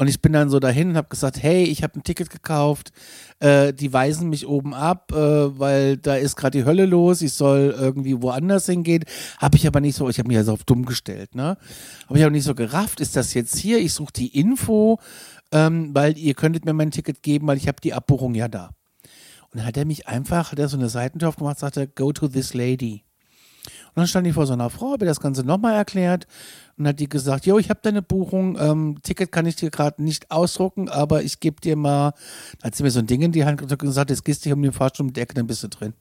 und 0.00 0.08
ich 0.08 0.22
bin 0.22 0.32
dann 0.32 0.48
so 0.48 0.60
dahin 0.60 0.88
und 0.88 0.96
habe 0.96 1.10
gesagt, 1.10 1.42
hey, 1.42 1.62
ich 1.62 1.82
habe 1.82 1.98
ein 1.98 2.02
Ticket 2.02 2.30
gekauft, 2.30 2.90
äh, 3.38 3.74
die 3.74 3.92
weisen 3.92 4.30
mich 4.30 4.46
oben 4.46 4.72
ab, 4.72 5.12
äh, 5.12 5.58
weil 5.58 5.98
da 5.98 6.14
ist 6.14 6.36
gerade 6.36 6.56
die 6.56 6.64
Hölle 6.64 6.86
los, 6.86 7.20
ich 7.20 7.34
soll 7.34 7.74
irgendwie 7.78 8.22
woanders 8.22 8.64
hingehen. 8.64 9.04
Habe 9.36 9.58
ich 9.58 9.66
aber 9.66 9.82
nicht 9.82 9.94
so, 9.94 10.08
ich 10.08 10.18
habe 10.18 10.28
mich 10.28 10.38
also 10.38 10.54
auf 10.54 10.64
dumm 10.64 10.86
gestellt, 10.86 11.34
ne? 11.34 11.58
Habe 12.08 12.18
ich 12.18 12.24
auch 12.24 12.30
nicht 12.30 12.44
so 12.44 12.54
gerafft, 12.54 13.00
ist 13.00 13.14
das 13.14 13.34
jetzt 13.34 13.58
hier? 13.58 13.78
Ich 13.78 13.92
suche 13.92 14.14
die 14.14 14.28
Info, 14.28 14.98
ähm, 15.52 15.90
weil 15.92 16.16
ihr 16.16 16.32
könntet 16.32 16.64
mir 16.64 16.72
mein 16.72 16.92
Ticket 16.92 17.22
geben, 17.22 17.46
weil 17.46 17.58
ich 17.58 17.68
habe 17.68 17.82
die 17.82 17.92
Abbuchung 17.92 18.34
ja 18.34 18.48
da. 18.48 18.70
Und 19.50 19.58
dann 19.58 19.66
hat 19.66 19.76
er 19.76 19.84
mich 19.84 20.08
einfach, 20.08 20.52
hat 20.52 20.58
er 20.58 20.68
so 20.68 20.78
eine 20.78 20.88
Seitentür 20.88 21.28
aufgemacht, 21.28 21.58
sagte, 21.58 21.86
go 21.86 22.10
to 22.10 22.26
this 22.26 22.54
lady. 22.54 23.04
Und 23.90 23.96
dann 23.96 24.06
stand 24.06 24.26
ich 24.26 24.34
vor 24.34 24.46
so 24.46 24.52
einer 24.52 24.70
Frau, 24.70 24.92
habe 24.92 25.06
das 25.06 25.20
Ganze 25.20 25.44
nochmal 25.44 25.74
erklärt 25.74 26.26
und 26.78 26.86
hat 26.86 26.98
die 26.98 27.08
gesagt, 27.08 27.46
jo, 27.46 27.58
ich 27.58 27.70
habe 27.70 27.80
deine 27.82 28.02
Buchung, 28.02 28.56
ähm, 28.58 28.98
Ticket 29.02 29.32
kann 29.32 29.46
ich 29.46 29.56
dir 29.56 29.70
gerade 29.70 30.02
nicht 30.02 30.30
ausdrucken, 30.30 30.88
aber 30.88 31.22
ich 31.22 31.40
gebe 31.40 31.60
dir 31.60 31.76
mal, 31.76 32.12
da 32.60 32.66
hat 32.66 32.74
sie 32.74 32.82
mir 32.82 32.90
so 32.90 33.00
ein 33.00 33.06
Ding 33.06 33.22
in 33.22 33.32
die 33.32 33.44
Hand 33.44 33.58
gedrückt 33.58 33.82
und 33.82 33.88
gesagt, 33.88 34.10
jetzt 34.10 34.24
gehst 34.24 34.44
du 34.44 34.48
hier 34.48 34.56
um 34.56 34.62
den 34.62 34.72
Fahrstuhl 34.72 35.06
mit 35.06 35.16
der 35.16 35.24
Ecke, 35.24 35.34
dann 35.34 35.46
bist 35.46 35.62
du 35.62 35.68
drin. 35.68 35.92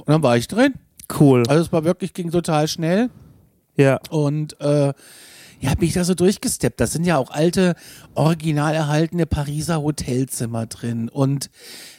Und 0.00 0.08
dann 0.08 0.22
war 0.22 0.36
ich 0.36 0.48
drin. 0.48 0.74
Cool. 1.18 1.44
Also 1.48 1.62
es 1.62 1.72
war 1.72 1.84
wirklich, 1.84 2.12
ging 2.12 2.30
total 2.30 2.68
schnell. 2.68 3.10
Ja. 3.76 4.00
Und 4.10 4.60
äh, 4.60 4.92
ja, 5.60 5.74
bin 5.74 5.88
ich 5.88 5.94
da 5.94 6.04
so 6.04 6.14
durchgesteppt. 6.14 6.80
Das 6.80 6.92
sind 6.92 7.06
ja 7.06 7.16
auch 7.18 7.30
alte, 7.30 7.74
original 8.14 8.74
erhaltene 8.74 9.26
Pariser 9.26 9.82
Hotelzimmer 9.82 10.66
drin 10.66 11.08
und 11.08 11.50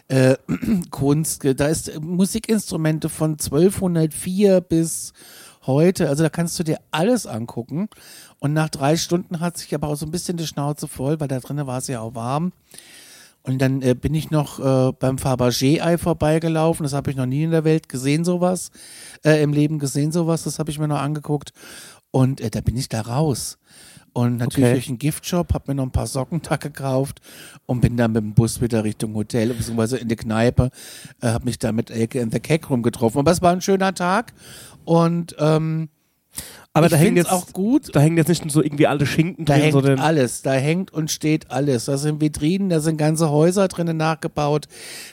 äh, 0.08 0.36
Kunst. 0.92 1.44
Da 1.44 1.68
ist 1.68 1.90
äh, 1.90 2.00
Musikinstrumente 2.00 3.10
von 3.10 3.32
1204 3.32 4.62
bis 4.62 5.14
heute. 5.66 6.10
Also 6.10 6.24
da 6.24 6.30
kannst 6.30 6.58
du 6.60 6.64
dir 6.64 6.80
alles 6.92 7.26
angucken. 7.26 7.90
Und 8.40 8.54
nach 8.54 8.70
drei 8.70 8.96
Stunden 8.96 9.40
hat 9.40 9.58
sich 9.58 9.74
aber 9.74 9.88
auch 9.88 9.96
so 9.96 10.06
ein 10.06 10.12
bisschen 10.12 10.38
die 10.38 10.48
Schnauze 10.48 10.88
voll, 10.88 11.20
weil 11.20 11.28
da 11.28 11.40
drinnen 11.40 11.68
war 11.68 11.80
es 11.80 11.88
ja 11.88 12.02
auch 12.02 12.16
warm. 12.16 12.52
Und 13.48 13.60
dann 13.60 13.82
äh, 13.82 13.96
bin 13.96 14.14
ich 14.14 14.30
noch 14.30 14.60
äh, 14.60 14.92
beim 14.92 15.16
Fabergé-Ei 15.16 15.98
vorbeigelaufen. 15.98 16.84
Das 16.84 16.92
habe 16.92 17.12
ich 17.12 17.16
noch 17.16 17.26
nie 17.26 17.44
in 17.44 17.52
der 17.52 17.64
Welt 17.64 17.88
gesehen, 17.88 18.26
sowas. 18.26 18.72
Äh, 19.24 19.42
Im 19.42 19.54
Leben 19.54 19.80
gesehen, 19.80 20.12
sowas. 20.12 20.44
Das 20.44 20.60
habe 20.60 20.70
ich 20.70 20.80
mir 20.80 20.88
noch 20.90 21.00
angeguckt. 21.00 21.54
Und 22.12 22.42
äh, 22.42 22.50
da 22.50 22.62
bin 22.62 22.78
ich 22.78 22.90
da 22.90 23.02
raus. 23.02 23.58
Und 24.14 24.38
natürlich 24.38 24.66
Okay. 24.66 24.74
durch 24.74 24.88
einen 24.88 24.98
Giftshop, 24.98 25.54
habe 25.54 25.66
mir 25.68 25.76
noch 25.76 25.84
ein 25.84 25.92
paar 25.92 26.08
Socken 26.08 26.42
da 26.50 26.56
gekauft 26.56 27.22
und 27.68 27.82
bin 27.82 27.98
dann 27.98 28.14
mit 28.14 28.24
dem 28.24 28.34
Bus 28.34 28.62
wieder 28.62 28.84
Richtung 28.84 29.14
Hotel, 29.14 29.54
beziehungsweise 29.54 29.98
in 29.98 30.08
die 30.08 30.16
Kneipe, 30.16 30.72
äh, 31.22 31.28
habe 31.28 31.46
mich 31.46 31.60
da 31.60 31.72
mit 31.72 31.92
Elke 31.92 32.20
in 32.20 32.32
the 32.32 32.40
Cake 32.40 32.68
Room 32.68 32.82
getroffen. 32.82 33.20
Aber 33.20 33.32
es 33.32 33.42
war 33.42 33.52
ein 33.52 33.62
schöner 33.62 33.94
Tag 33.94 34.34
und 34.86 35.36
ähm, 35.38 35.90
Aber 36.78 36.86
ich 36.88 36.92
da 36.92 36.98
hängen 36.98 37.16
find's 37.16 37.30
jetzt 37.30 37.34
auch 37.34 37.54
gut. 37.54 37.96
Da 37.96 38.00
hängen 38.00 38.18
jetzt 38.18 38.28
nicht 38.28 38.44
nur 38.46 38.52
so 38.52 38.64
irgendwie 38.64 38.88
alte 38.88 39.06
Schinken 39.06 39.46
Da 39.46 39.54
drin, 39.54 39.64
hängt 39.64 39.74
sondern 39.74 40.00
alles, 40.00 40.42
da 40.42 40.54
hängt 40.54 40.92
und 40.94 41.12
steht 41.12 41.52
alles. 41.52 41.86
Da 41.86 41.98
sind 41.98 42.22
Vitrinen, 42.22 42.70
da 42.70 42.80
sind 42.80 42.98
ganze 42.98 43.30
Häuser 43.30 43.68
drinnen 43.68 43.98
nachgebaut. 43.98 44.68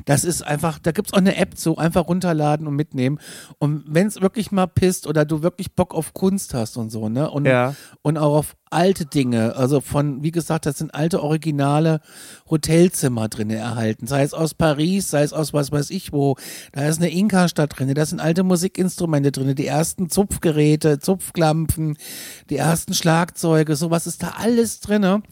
Das 0.05 0.25
ist 0.25 0.43
einfach, 0.43 0.79
da 0.79 0.93
gibt's 0.93 1.13
auch 1.13 1.19
eine 1.19 1.37
App 1.37 1.53
so, 1.57 1.77
einfach 1.77 2.09
runterladen 2.09 2.67
und 2.67 2.77
mitnehmen. 2.77 3.19
Und 3.59 3.85
wenn 3.87 4.07
es 4.07 4.21
wirklich 4.21 4.53
mal 4.53 4.67
pisst 4.67 5.07
oder 5.07 5.25
du 5.25 5.43
wirklich 5.43 5.73
Bock 5.75 5.95
auf 5.95 6.15
Kunst 6.15 6.55
hast 6.55 6.77
und 6.77 6.91
so, 6.91 7.09
ne? 7.09 7.31
Und, 7.31 7.47
Ja. 7.47 7.75
und 8.03 8.19
auch 8.19 8.37
auf 8.37 8.57
alte 8.71 9.07
Dinge, 9.07 9.55
also 9.55 9.81
von, 9.81 10.25
wie 10.25 10.33
gesagt, 10.33 10.67
das 10.67 10.79
sind 10.79 10.93
alte 10.95 11.23
originale 11.23 12.01
Hotelzimmer 12.51 13.29
drinnen 13.29 13.57
erhalten, 13.57 14.07
sei 14.07 14.23
es 14.23 14.35
aus 14.35 14.55
Paris, 14.55 15.11
sei 15.11 15.23
es 15.23 15.33
aus 15.33 15.53
was 15.53 15.71
weiß 15.73 15.91
ich 15.91 16.13
wo. 16.13 16.37
Da 16.73 16.87
ist 16.89 16.99
eine 17.01 17.11
Inka-Stadt 17.11 17.79
drin, 17.79 17.95
da 17.95 18.05
sind 18.05 18.21
alte 18.21 18.43
Musikinstrumente 18.43 19.31
drin, 19.33 19.55
die 19.55 19.67
ersten 19.67 20.11
Zupfgeräte, 20.11 20.99
Zupfklampen, 21.55 21.97
die 22.51 22.57
ersten 22.57 22.95
Schlagzeuge, 22.95 23.77
sowas 23.77 24.07
ist 24.07 24.23
da 24.23 24.35
alles 24.39 24.81
drin. 24.81 25.23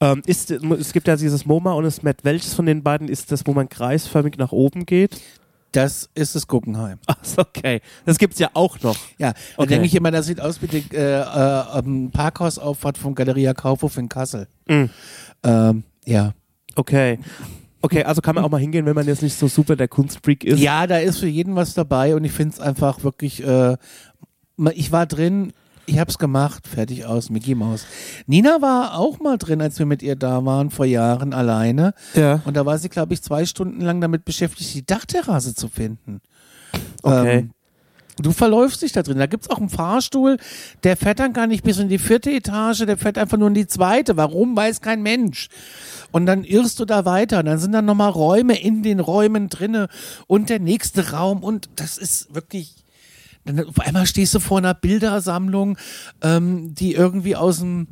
ähm, 0.00 0.22
ist, 0.26 0.50
es 0.50 0.92
gibt 0.92 1.06
ja 1.08 1.16
dieses 1.16 1.46
MoMA 1.46 1.72
und 1.72 1.84
das 1.84 2.02
Met. 2.02 2.24
Welches 2.24 2.54
von 2.54 2.66
den 2.66 2.82
beiden 2.82 3.08
ist 3.08 3.30
das, 3.32 3.46
wo 3.46 3.52
man 3.52 3.68
kreisförmig 3.68 4.36
nach 4.38 4.52
oben 4.52 4.86
geht? 4.86 5.20
Das 5.72 6.10
ist 6.14 6.34
das 6.34 6.48
Guggenheim. 6.48 6.98
Ach, 7.06 7.16
okay. 7.36 7.80
Das 8.04 8.18
gibt's 8.18 8.38
ja 8.40 8.50
auch 8.54 8.80
noch. 8.82 8.96
Ja, 9.18 9.34
Okay. 9.56 9.68
denke 9.68 9.86
ich 9.86 9.94
immer, 9.94 10.10
das 10.10 10.26
sieht 10.26 10.40
aus 10.40 10.60
wie 10.62 10.66
die 10.66 10.84
äh, 10.96 11.20
äh, 11.20 11.78
ähm, 11.78 12.10
Parkhausauffahrt 12.10 12.98
von 12.98 13.14
Galeria 13.14 13.54
Kaufhof 13.54 13.96
in 13.96 14.08
Kassel. 14.08 14.48
Mhm. 14.66 14.90
Ähm, 15.44 15.84
ja. 16.04 16.32
Okay. 16.74 17.18
Okay, 17.82 18.04
also 18.04 18.20
kann 18.20 18.34
man 18.34 18.44
auch 18.44 18.50
mal 18.50 18.60
hingehen, 18.60 18.84
wenn 18.84 18.94
man 18.94 19.06
jetzt 19.06 19.22
nicht 19.22 19.38
so 19.38 19.48
super 19.48 19.74
der 19.74 19.88
Kunstfreak 19.88 20.44
ist. 20.44 20.60
Ja, 20.60 20.86
da 20.86 20.98
ist 20.98 21.18
für 21.18 21.26
jeden 21.28 21.56
was 21.56 21.72
dabei 21.72 22.14
und 22.14 22.24
ich 22.24 22.32
finde 22.32 22.52
es 22.54 22.60
einfach 22.60 23.04
wirklich, 23.04 23.42
äh, 23.42 23.76
ich 24.74 24.92
war 24.92 25.06
drin, 25.06 25.52
ich 25.86 25.98
hab's 25.98 26.18
gemacht, 26.18 26.68
fertig 26.68 27.04
aus, 27.04 27.30
Mickey 27.30 27.54
Maus. 27.54 27.86
Nina 28.26 28.62
war 28.62 28.96
auch 28.96 29.18
mal 29.18 29.38
drin, 29.38 29.60
als 29.60 29.78
wir 29.78 29.86
mit 29.86 30.02
ihr 30.02 30.16
da 30.16 30.44
waren, 30.44 30.70
vor 30.70 30.86
Jahren 30.86 31.32
alleine. 31.32 31.94
Ja. 32.14 32.40
Und 32.44 32.56
da 32.56 32.64
war 32.64 32.78
sie, 32.78 32.88
glaube 32.88 33.14
ich, 33.14 33.22
zwei 33.22 33.44
Stunden 33.44 33.80
lang 33.80 34.00
damit 34.00 34.24
beschäftigt, 34.24 34.74
die 34.74 34.86
Dachterrasse 34.86 35.54
zu 35.54 35.68
finden. 35.68 36.20
Okay. 37.02 37.38
Ähm, 37.38 37.50
du 38.18 38.30
verläufst 38.32 38.82
dich 38.82 38.92
da 38.92 39.02
drin. 39.02 39.18
Da 39.18 39.26
gibt's 39.26 39.50
auch 39.50 39.58
einen 39.58 39.68
Fahrstuhl, 39.68 40.36
der 40.84 40.96
fährt 40.96 41.18
dann 41.18 41.32
gar 41.32 41.46
nicht 41.46 41.64
bis 41.64 41.78
in 41.78 41.88
die 41.88 41.98
vierte 41.98 42.30
Etage, 42.30 42.86
der 42.86 42.96
fährt 42.96 43.18
einfach 43.18 43.38
nur 43.38 43.48
in 43.48 43.54
die 43.54 43.66
zweite. 43.66 44.16
Warum, 44.16 44.56
weiß 44.56 44.80
kein 44.80 45.02
Mensch. 45.02 45.48
Und 46.12 46.26
dann 46.26 46.44
irrst 46.44 46.78
du 46.78 46.84
da 46.84 47.04
weiter. 47.04 47.40
Und 47.40 47.46
dann 47.46 47.58
sind 47.58 47.72
dann 47.72 47.84
nochmal 47.84 48.10
Räume 48.10 48.60
in 48.60 48.82
den 48.82 49.00
Räumen 49.00 49.48
drinne 49.48 49.88
und 50.26 50.50
der 50.50 50.60
nächste 50.60 51.10
Raum. 51.10 51.42
Und 51.42 51.68
das 51.76 51.98
ist 51.98 52.34
wirklich. 52.34 52.76
Dann 53.44 53.66
auf 53.66 53.80
einmal 53.80 54.06
stehst 54.06 54.34
du 54.34 54.40
vor 54.40 54.58
einer 54.58 54.74
Bildersammlung, 54.74 55.78
ähm, 56.22 56.74
die 56.74 56.94
irgendwie 56.94 57.36
aus 57.36 57.58
dem 57.58 57.88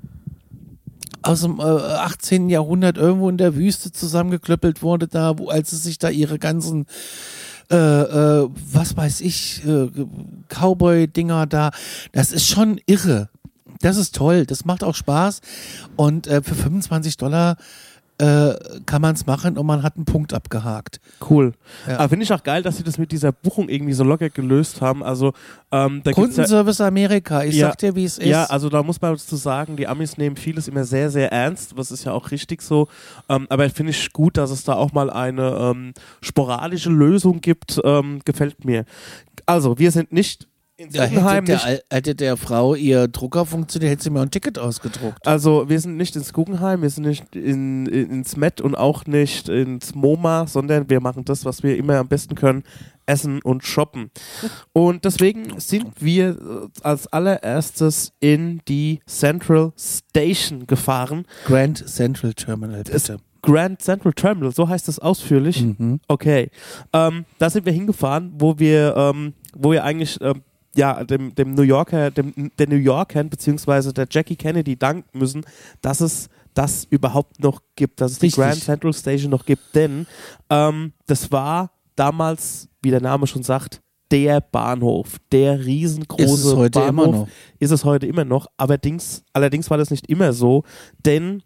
aus 1.23 1.41
dem 1.41 1.59
äh, 1.59 1.63
18. 1.63 2.49
Jahrhundert 2.49 2.97
irgendwo 2.97 3.29
in 3.29 3.39
der 3.39 3.57
Wüste 3.57 3.93
zusammengeklöppelt 3.93 4.83
wurde, 4.83 5.09
da, 5.09 5.39
wo, 5.39 5.49
als 5.49 5.71
sie 5.71 5.77
sich 5.77 5.99
da 5.99 6.11
ihre 6.11 6.39
ganzen 6.39 6.87
äh, 7.71 7.77
äh, 7.77 8.49
was 8.73 8.97
weiß 8.97 9.21
ich, 9.21 9.63
äh, 9.67 9.91
Cowboy-Dinger 10.49 11.47
da. 11.47 11.71
Das 12.13 12.33
ist 12.33 12.49
schon 12.49 12.81
irre. 12.87 13.29
Das 13.81 13.99
ist 13.99 14.15
toll. 14.15 14.47
Das 14.47 14.65
macht 14.65 14.83
auch 14.83 14.95
Spaß. 14.95 15.41
Und 15.97 16.27
äh, 16.27 16.43
für 16.43 16.55
25 16.55 17.19
Dollar 17.19 17.57
äh, 18.19 18.55
kann 18.87 19.01
man 19.01 19.15
es 19.15 19.27
machen 19.27 19.57
und 19.57 19.65
man 19.67 19.83
hat 19.83 19.97
einen 19.97 20.05
Punkt 20.05 20.35
abgehakt. 20.35 21.01
Cool. 21.31 21.53
Ja. 21.87 21.99
Aber 21.99 22.09
finde 22.09 22.25
ich 22.25 22.33
auch 22.33 22.43
geil, 22.43 22.63
dass 22.63 22.77
sie 22.77 22.83
das 22.83 22.99
mit 22.99 23.13
dieser 23.13 23.31
Buchung 23.33 23.69
irgendwie 23.69 23.93
so 23.93 24.03
locker 24.05 24.29
gelöst 24.29 24.81
haben. 24.81 25.03
Also 25.05 25.33
ähm, 25.71 26.01
da 26.03 26.11
gibt's 26.11 26.37
ja, 26.37 26.45
Kundenservice 26.45 26.81
Amerika, 26.81 27.45
ich 27.45 27.55
Ja. 27.55 27.69
sag 27.69 27.79
dir, 27.79 27.95
wie 27.95 28.05
es 28.05 28.19
ist. 28.19 28.27
ja, 28.27 28.45
also 28.47 28.69
da 28.69 28.83
muss 28.83 29.01
man 29.01 29.13
dazu 29.13 29.37
sagen, 29.37 29.77
die 29.77 29.87
Amis 29.87 30.17
nehmen 30.19 30.37
vieles 30.37 30.67
immer 30.69 30.85
sehr, 30.85 31.11
sehr 31.11 31.31
ernst, 31.33 31.77
was 31.77 31.91
ist 31.93 32.05
ja 32.05 32.13
auch 32.13 32.31
richtig 32.31 32.63
so. 32.63 32.89
Ähm, 33.29 33.47
aber 33.51 33.71
finde 33.71 33.91
ich 33.91 34.13
gut, 34.13 34.37
dass 34.37 34.51
es 34.51 34.65
da 34.65 34.75
auch 34.75 34.93
mal 34.93 35.11
eine 35.11 35.51
ähm, 35.57 35.93
sporadische 36.21 36.91
Lösung 36.91 37.41
gibt, 37.41 37.81
ähm, 37.85 38.21
gefällt 38.25 38.65
mir. 38.65 38.85
Also, 39.47 39.79
wir 39.79 39.91
sind 39.93 40.13
nicht 40.13 40.49
in 40.79 40.91
da 40.91 41.07
Guggenheim, 41.07 41.45
hätte, 41.45 41.67
der, 41.67 41.83
hätte 41.91 42.15
der 42.15 42.37
Frau 42.37 42.77
ihr 42.77 43.09
Drucker 43.09 43.45
funktioniert, 43.45 43.91
hätte 43.91 44.05
sie 44.05 44.11
mir 44.11 44.23
ein 44.23 44.31
Ticket 44.31 44.61
ausgedruckt. 44.61 45.27
Also 45.27 45.69
wir 45.69 45.81
sind 45.81 45.97
nicht 45.97 46.15
ins 46.15 46.33
Guggenheim, 46.33 46.83
wir 46.83 46.91
sind 46.91 47.05
nicht 47.05 47.35
in, 47.35 47.87
in, 47.87 48.11
ins 48.11 48.37
Met 48.37 48.61
und 48.61 48.77
auch 48.77 49.05
nicht 49.05 49.49
ins 49.49 49.97
MoMA, 49.97 50.47
sondern 50.47 50.89
wir 50.89 51.01
machen 51.01 51.25
das, 51.25 51.45
was 51.45 51.65
wir 51.65 51.77
immer 51.77 51.97
am 51.97 52.07
besten 52.07 52.37
können, 52.37 52.63
essen 53.07 53.43
und 53.43 53.65
shoppen. 53.65 54.11
Und 54.73 55.05
deswegen 55.05 55.59
sind 55.59 56.01
wir 56.01 56.29
äh, 56.29 56.69
als 56.83 57.07
allererstes 57.09 58.13
in 58.21 58.61
die 58.69 59.01
Central 59.07 59.73
Station 59.77 60.67
gefahren. 60.67 61.25
Grand 61.47 61.89
Central 61.89 62.35
Terminal, 62.35 62.85
bitte. 62.85 63.17
Grand 63.43 63.81
Central 63.81 64.13
Terminal, 64.13 64.53
so 64.53 64.69
heißt 64.69 64.87
das 64.87 64.99
ausführlich. 64.99 65.63
Mhm. 65.63 66.01
Okay. 66.07 66.51
Ähm, 66.93 67.25
da 67.39 67.51
sind 67.51 67.67
wir 67.67 67.73
hingefahren, 67.73 68.33
wo 68.37 68.59
wir, 68.59 68.95
ähm, 68.97 69.33
wo 69.57 69.73
wir 69.73 69.85
eigentlich 69.85 70.19
ähm, 70.21 70.43
ja, 70.79 71.03
dem, 71.03 71.35
dem 71.35 71.55
New 71.55 71.63
Yorker, 71.63 72.13
dem, 72.13 72.53
der 72.57 72.69
New 72.69 72.77
Yorkern 72.77 73.29
beziehungsweise 73.29 73.93
der 73.93 74.07
Jackie 74.09 74.37
Kennedy 74.37 74.77
danken 74.77 75.19
müssen, 75.19 75.45
dass 75.83 76.01
es 76.01 76.29
das 76.55 76.87
überhaupt 76.89 77.43
noch 77.43 77.63
gibt, 77.75 78.01
dass 78.01 78.13
es 78.13 78.23
Richtig. 78.23 78.35
die 78.35 78.41
Grand 78.41 78.63
Central 78.63 78.93
Station 78.93 79.33
noch 79.33 79.45
gibt. 79.45 79.75
Denn 79.75 80.07
ähm, 80.51 80.93
das 81.07 81.33
war 81.33 81.73
damals, 81.97 82.69
wie 82.81 82.91
der 82.91 83.01
Name 83.01 83.27
schon 83.27 83.43
sagt, 83.43 83.83
der 84.13 84.41
Bahnhof, 84.41 85.17
der 85.33 85.65
riesengroße 85.65 86.23
Ist 86.25 86.45
es 86.45 86.55
heute 86.55 86.79
Bahnhof. 86.79 86.89
immer 86.89 87.07
noch. 87.19 87.29
Ist 87.59 87.73
es 87.73 87.85
heute 87.85 88.07
immer 88.07 88.25
noch. 88.25 88.47
Allerdings, 88.57 89.25
allerdings 89.33 89.69
war 89.71 89.79
das 89.79 89.91
nicht 89.91 90.09
immer 90.09 90.33
so, 90.33 90.63
denn 91.05 91.43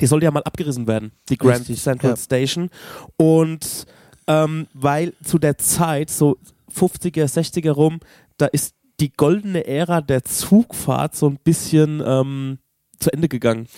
die 0.00 0.06
sollte 0.06 0.24
ja 0.24 0.32
mal 0.32 0.42
abgerissen 0.42 0.88
werden, 0.88 1.12
die 1.28 1.38
Grand 1.38 1.60
Richtig, 1.60 1.80
Central 1.80 2.10
ja. 2.10 2.16
Station. 2.16 2.70
Und 3.16 3.86
ähm, 4.26 4.66
weil 4.74 5.14
zu 5.22 5.38
der 5.38 5.58
Zeit, 5.58 6.10
so 6.10 6.36
50er, 6.74 7.24
60er 7.24 7.70
rum, 7.70 8.00
da 8.38 8.46
ist 8.46 8.74
die 9.00 9.12
goldene 9.12 9.66
Ära 9.66 10.00
der 10.00 10.24
Zugfahrt 10.24 11.14
so 11.14 11.28
ein 11.28 11.38
bisschen 11.44 12.02
ähm, 12.04 12.58
zu 12.98 13.12
Ende 13.12 13.28
gegangen. 13.28 13.68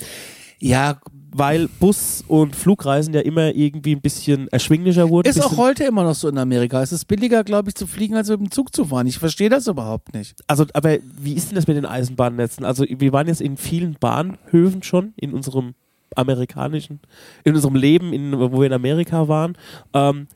Ja, 0.58 1.00
Weil 1.32 1.68
Bus- 1.68 2.22
und 2.26 2.54
Flugreisen 2.54 3.14
ja 3.14 3.20
immer 3.20 3.54
irgendwie 3.54 3.94
ein 3.94 4.00
bisschen 4.00 4.48
erschwinglicher 4.48 5.08
wurden. 5.08 5.28
ist 5.28 5.40
auch 5.42 5.56
heute 5.56 5.84
immer 5.84 6.04
noch 6.04 6.14
so 6.14 6.28
in 6.28 6.36
Amerika. 6.38 6.82
Es 6.82 6.92
ist 6.92 7.06
billiger, 7.06 7.44
glaube 7.44 7.70
ich, 7.70 7.74
zu 7.74 7.86
fliegen, 7.86 8.14
als 8.16 8.28
mit 8.28 8.40
dem 8.40 8.50
Zug 8.50 8.74
zu 8.74 8.84
fahren. 8.86 9.06
Ich 9.06 9.18
verstehe 9.18 9.48
das 9.48 9.66
überhaupt 9.66 10.12
nicht. 10.12 10.40
Also, 10.46 10.66
aber 10.74 10.98
wie 11.18 11.34
ist 11.34 11.48
denn 11.50 11.56
das 11.56 11.66
mit 11.66 11.76
den 11.76 11.86
Eisenbahnnetzen? 11.86 12.64
Also, 12.64 12.84
wir 12.88 13.12
waren 13.12 13.28
jetzt 13.28 13.40
in 13.40 13.56
vielen 13.56 13.94
Bahnhöfen 13.94 14.82
schon, 14.82 15.14
in 15.16 15.32
unserem 15.32 15.74
amerikanischen, 16.16 17.00
in 17.44 17.54
unserem 17.54 17.76
Leben, 17.76 18.12
in, 18.12 18.38
wo 18.38 18.58
wir 18.60 18.66
in 18.66 18.72
Amerika 18.72 19.28
waren. 19.28 19.56
Ähm, 19.94 20.26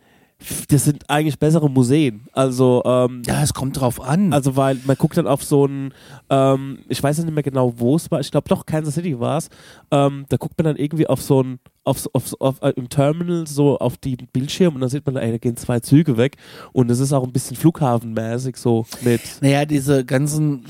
das 0.68 0.84
sind 0.84 1.08
eigentlich 1.08 1.38
bessere 1.38 1.70
Museen. 1.70 2.22
Also, 2.32 2.82
ähm, 2.84 3.22
Ja, 3.26 3.42
es 3.42 3.54
kommt 3.54 3.80
drauf 3.80 4.00
an. 4.00 4.32
also 4.32 4.56
weil 4.56 4.78
man 4.84 4.96
guckt 4.96 5.16
dann 5.16 5.26
auf 5.26 5.42
so 5.42 5.66
ein, 5.66 5.94
ähm, 6.28 6.80
ich 6.88 7.02
weiß 7.02 7.18
nicht 7.18 7.32
mehr 7.32 7.42
genau, 7.42 7.72
wo 7.76 7.96
es 7.96 8.10
war, 8.10 8.20
ich 8.20 8.30
glaube 8.30 8.48
doch 8.48 8.66
Kansas 8.66 8.94
City 8.94 9.18
war 9.18 9.38
es, 9.38 9.48
ähm, 9.90 10.26
da 10.28 10.36
guckt 10.36 10.58
man 10.58 10.64
dann 10.66 10.76
irgendwie 10.76 11.06
auf 11.06 11.22
so 11.22 11.42
ein, 11.42 11.60
auf, 11.84 12.06
auf, 12.12 12.34
auf 12.40 12.62
äh, 12.62 12.70
im 12.76 12.88
Terminal 12.88 13.46
so 13.46 13.78
auf 13.78 13.96
die 13.96 14.16
Bildschirm 14.32 14.74
und 14.74 14.80
dann 14.80 14.90
sieht 14.90 15.06
man, 15.06 15.16
ey, 15.16 15.30
da 15.32 15.38
gehen 15.38 15.56
zwei 15.56 15.80
Züge 15.80 16.16
weg 16.18 16.36
und 16.72 16.90
es 16.90 16.98
ist 17.00 17.12
auch 17.12 17.24
ein 17.24 17.32
bisschen 17.32 17.56
flughafenmäßig 17.56 18.56
so 18.56 18.86
mit. 19.02 19.20
Naja, 19.40 19.64
diese 19.64 20.04
ganzen, 20.04 20.64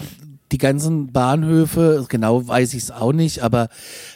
die 0.52 0.58
ganzen 0.58 1.10
Bahnhöfe, 1.10 2.04
genau 2.08 2.46
weiß 2.46 2.74
ich 2.74 2.84
es 2.84 2.90
auch 2.92 3.12
nicht, 3.12 3.42
aber 3.42 3.68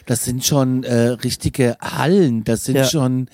das 0.05 0.23
sind 0.23 0.45
schon 0.45 0.83
äh, 0.83 1.09
richtige 1.09 1.75
Hallen, 1.81 2.43
das 2.45 2.63
sind 2.65 2.75
Ja. 2.77 2.85
schon, 2.85 3.27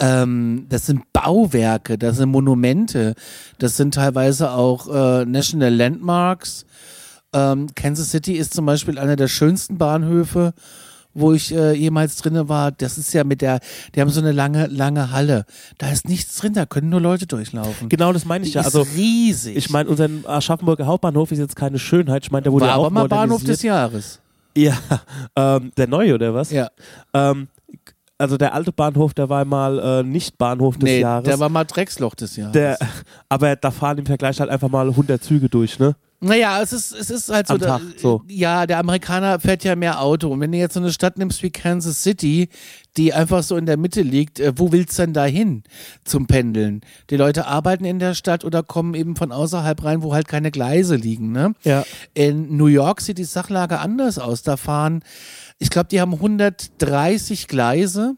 ähm, 0.00 0.66
das 0.68 0.86
sind 0.86 1.12
Bauwerke, 1.12 1.98
das 1.98 2.16
sind 2.16 2.30
Monumente, 2.30 3.14
das 3.58 3.76
sind 3.76 3.94
teilweise 3.94 4.50
auch 4.50 4.88
äh, 4.88 5.24
National 5.24 5.74
Landmarks. 5.74 6.64
Ähm, 7.32 7.68
Kansas 7.74 8.10
City 8.10 8.34
ist 8.34 8.54
zum 8.54 8.66
Beispiel 8.66 8.98
einer 8.98 9.16
der 9.16 9.28
schönsten 9.28 9.78
Bahnhöfe, 9.78 10.52
wo 11.14 11.32
ich 11.32 11.54
äh, 11.54 11.72
jemals 11.72 12.16
drinne 12.16 12.48
war. 12.48 12.72
Das 12.72 12.98
ist 12.98 13.12
ja 13.12 13.24
mit 13.24 13.42
der, 13.42 13.60
die 13.94 14.00
haben 14.00 14.10
so 14.10 14.20
eine 14.20 14.32
lange, 14.32 14.66
lange 14.66 15.10
Halle. 15.10 15.44
Da 15.78 15.90
ist 15.90 16.08
nichts 16.08 16.36
drin, 16.36 16.54
da 16.54 16.66
können 16.66 16.88
nur 16.88 17.00
Leute 17.00 17.26
durchlaufen. 17.26 17.88
Genau, 17.88 18.12
das 18.12 18.24
meine 18.24 18.44
ich 18.44 18.52
Die 18.52 18.56
ja. 18.56 18.62
ist 18.62 18.66
Also 18.66 18.82
riesig. 18.96 19.56
ich 19.56 19.70
meine, 19.70 19.88
unser 19.88 20.08
Aschaffenburger 20.26 20.86
Hauptbahnhof 20.86 21.32
ist 21.32 21.38
jetzt 21.38 21.56
keine 21.56 21.78
Schönheit. 21.78 22.24
Ich 22.24 22.30
meine, 22.30 22.42
der 22.42 22.52
wurde 22.52 22.64
war 22.66 22.72
ja 22.72 22.76
auch 22.76 22.86
aber 22.86 22.94
mal 22.94 23.08
Bahnhof 23.08 23.44
des 23.44 23.62
Jahres. 23.62 24.20
Ja, 24.56 24.76
ähm, 25.36 25.72
der 25.76 25.86
neue 25.86 26.14
oder 26.14 26.34
was? 26.34 26.50
Ja. 26.50 26.68
Ähm, 27.14 27.48
also 28.22 28.36
der 28.38 28.54
alte 28.54 28.72
Bahnhof, 28.72 29.12
der 29.14 29.28
war 29.28 29.44
mal 29.44 29.78
äh, 29.78 30.02
nicht 30.02 30.38
Bahnhof 30.38 30.76
des 30.78 30.84
Nee, 30.84 31.00
Jahres. 31.00 31.24
der 31.24 31.38
war 31.40 31.48
mal 31.48 31.64
Drecksloch 31.64 32.14
des 32.14 32.36
Jahres. 32.36 32.52
Der, 32.52 32.78
aber 33.28 33.56
da 33.56 33.70
fahren 33.70 33.98
im 33.98 34.06
Vergleich 34.06 34.40
halt 34.40 34.48
einfach 34.50 34.68
mal 34.70 34.88
100 34.88 35.22
Züge 35.22 35.48
durch, 35.48 35.78
ne? 35.78 35.94
naja, 36.24 36.62
es 36.62 36.72
ist, 36.72 36.92
es 36.92 37.10
ist 37.10 37.28
halt 37.30 37.48
so, 37.48 37.54
Am 37.54 37.60
Tag, 37.60 37.80
da- 37.80 37.98
so. 38.00 38.22
Ja, 38.28 38.64
der 38.64 38.78
Amerikaner 38.78 39.40
fährt 39.40 39.64
ja 39.64 39.74
mehr 39.74 40.00
Auto. 40.00 40.28
Und 40.28 40.38
wenn 40.38 40.52
du 40.52 40.58
jetzt 40.58 40.74
so 40.74 40.78
eine 40.80 40.92
Stadt 40.92 41.18
nimmst 41.18 41.42
wie 41.42 41.50
Kansas 41.50 42.00
City, 42.04 42.48
die 42.96 43.12
einfach 43.12 43.42
so 43.42 43.56
in 43.56 43.66
der 43.66 43.76
Mitte 43.76 44.02
liegt, 44.02 44.38
äh, 44.38 44.52
wo 44.54 44.70
willst 44.70 44.96
du 44.96 45.02
denn 45.02 45.14
da 45.14 45.24
hin 45.24 45.64
zum 46.04 46.28
Pendeln? 46.28 46.82
Die 47.10 47.16
Leute 47.16 47.48
arbeiten 47.48 47.84
in 47.84 47.98
der 47.98 48.14
Stadt 48.14 48.44
oder 48.44 48.62
kommen 48.62 48.94
eben 48.94 49.16
von 49.16 49.32
außerhalb 49.32 49.82
rein, 49.82 50.04
wo 50.04 50.14
halt 50.14 50.28
keine 50.28 50.52
Gleise 50.52 50.94
liegen, 50.94 51.32
ne? 51.32 51.54
Ja. 51.64 51.82
In 52.14 52.56
New 52.56 52.66
York 52.66 53.00
sieht 53.00 53.18
die 53.18 53.24
Sachlage 53.24 53.80
anders 53.80 54.20
aus. 54.20 54.42
Da 54.44 54.56
fahren, 54.56 55.02
ich 55.62 55.70
glaube, 55.70 55.88
die 55.88 56.00
haben 56.00 56.14
130 56.14 57.46
Gleise. 57.46 58.16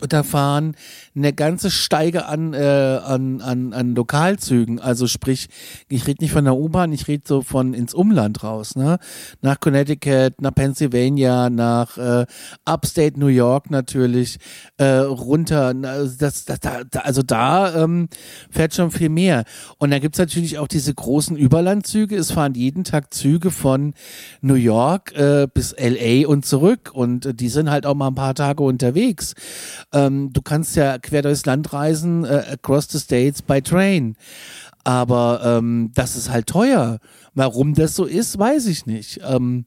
Und 0.00 0.14
da 0.14 0.22
fahren 0.22 0.74
eine 1.14 1.32
ganze 1.32 1.70
Steige 1.70 2.26
an, 2.26 2.54
äh, 2.54 2.58
an, 3.04 3.40
an, 3.42 3.72
an 3.72 3.94
Lokalzügen. 3.94 4.80
Also 4.80 5.06
sprich, 5.06 5.48
ich 5.88 6.06
rede 6.06 6.22
nicht 6.22 6.32
von 6.32 6.44
der 6.44 6.56
U-Bahn, 6.56 6.92
ich 6.92 7.06
rede 7.06 7.24
so 7.26 7.42
von 7.42 7.74
ins 7.74 7.92
Umland 7.92 8.42
raus, 8.42 8.76
ne? 8.76 8.98
Nach 9.42 9.60
Connecticut, 9.60 10.40
nach 10.40 10.54
Pennsylvania, 10.54 11.50
nach 11.50 11.98
äh, 11.98 12.24
Upstate 12.64 13.20
New 13.20 13.26
York 13.26 13.70
natürlich, 13.70 14.38
äh, 14.78 14.84
runter. 14.84 15.74
Das, 15.74 16.44
das, 16.44 16.60
da, 16.60 16.84
da, 16.84 17.00
also 17.00 17.22
da 17.22 17.74
ähm, 17.82 18.08
fährt 18.50 18.74
schon 18.74 18.90
viel 18.90 19.10
mehr. 19.10 19.44
Und 19.78 19.90
dann 19.90 20.00
gibt's 20.00 20.18
natürlich 20.18 20.58
auch 20.58 20.68
diese 20.68 20.94
großen 20.94 21.36
Überlandzüge. 21.36 22.16
Es 22.16 22.32
fahren 22.32 22.54
jeden 22.54 22.84
Tag 22.84 23.12
Züge 23.12 23.50
von 23.50 23.92
New 24.40 24.54
York 24.54 25.12
äh, 25.12 25.46
bis 25.52 25.74
LA 25.78 26.26
und 26.26 26.46
zurück. 26.46 26.90
Und 26.94 27.26
äh, 27.26 27.34
die 27.34 27.48
sind 27.50 27.70
halt 27.70 27.84
auch 27.84 27.94
mal 27.94 28.08
ein 28.08 28.14
paar 28.14 28.34
Tage 28.34 28.62
unterwegs. 28.62 29.34
Ähm, 29.92 30.32
du 30.32 30.40
kannst 30.40 30.76
ja 30.76 30.98
quer 31.02 31.22
durchs 31.22 31.44
Land 31.46 31.72
reisen, 31.72 32.24
äh, 32.24 32.44
across 32.52 32.88
the 32.90 32.98
states 32.98 33.42
by 33.42 33.60
train. 33.60 34.16
Aber 34.84 35.40
ähm, 35.44 35.90
das 35.94 36.16
ist 36.16 36.30
halt 36.30 36.46
teuer. 36.46 36.98
Warum 37.34 37.74
das 37.74 37.94
so 37.94 38.04
ist, 38.04 38.38
weiß 38.38 38.66
ich 38.66 38.86
nicht. 38.86 39.20
Ähm, 39.24 39.64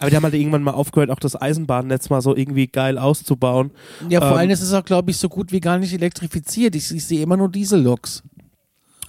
Aber 0.00 0.10
die 0.10 0.16
haben 0.16 0.24
halt 0.24 0.34
irgendwann 0.34 0.62
mal 0.62 0.72
aufgehört, 0.72 1.10
auch 1.10 1.20
das 1.20 1.40
Eisenbahnnetz 1.40 2.10
mal 2.10 2.20
so 2.20 2.34
irgendwie 2.34 2.66
geil 2.66 2.98
auszubauen. 2.98 3.70
Ja, 4.08 4.20
vor 4.20 4.32
Ähm, 4.32 4.36
allem 4.38 4.50
ist 4.50 4.62
es 4.62 4.72
auch, 4.72 4.84
glaube 4.84 5.10
ich, 5.12 5.16
so 5.16 5.28
gut 5.28 5.52
wie 5.52 5.60
gar 5.60 5.78
nicht 5.78 5.92
elektrifiziert. 5.92 6.74
Ich, 6.74 6.90
ich 6.90 7.04
sehe 7.04 7.22
immer 7.22 7.36
nur 7.36 7.48
Dieselloks. 7.48 8.22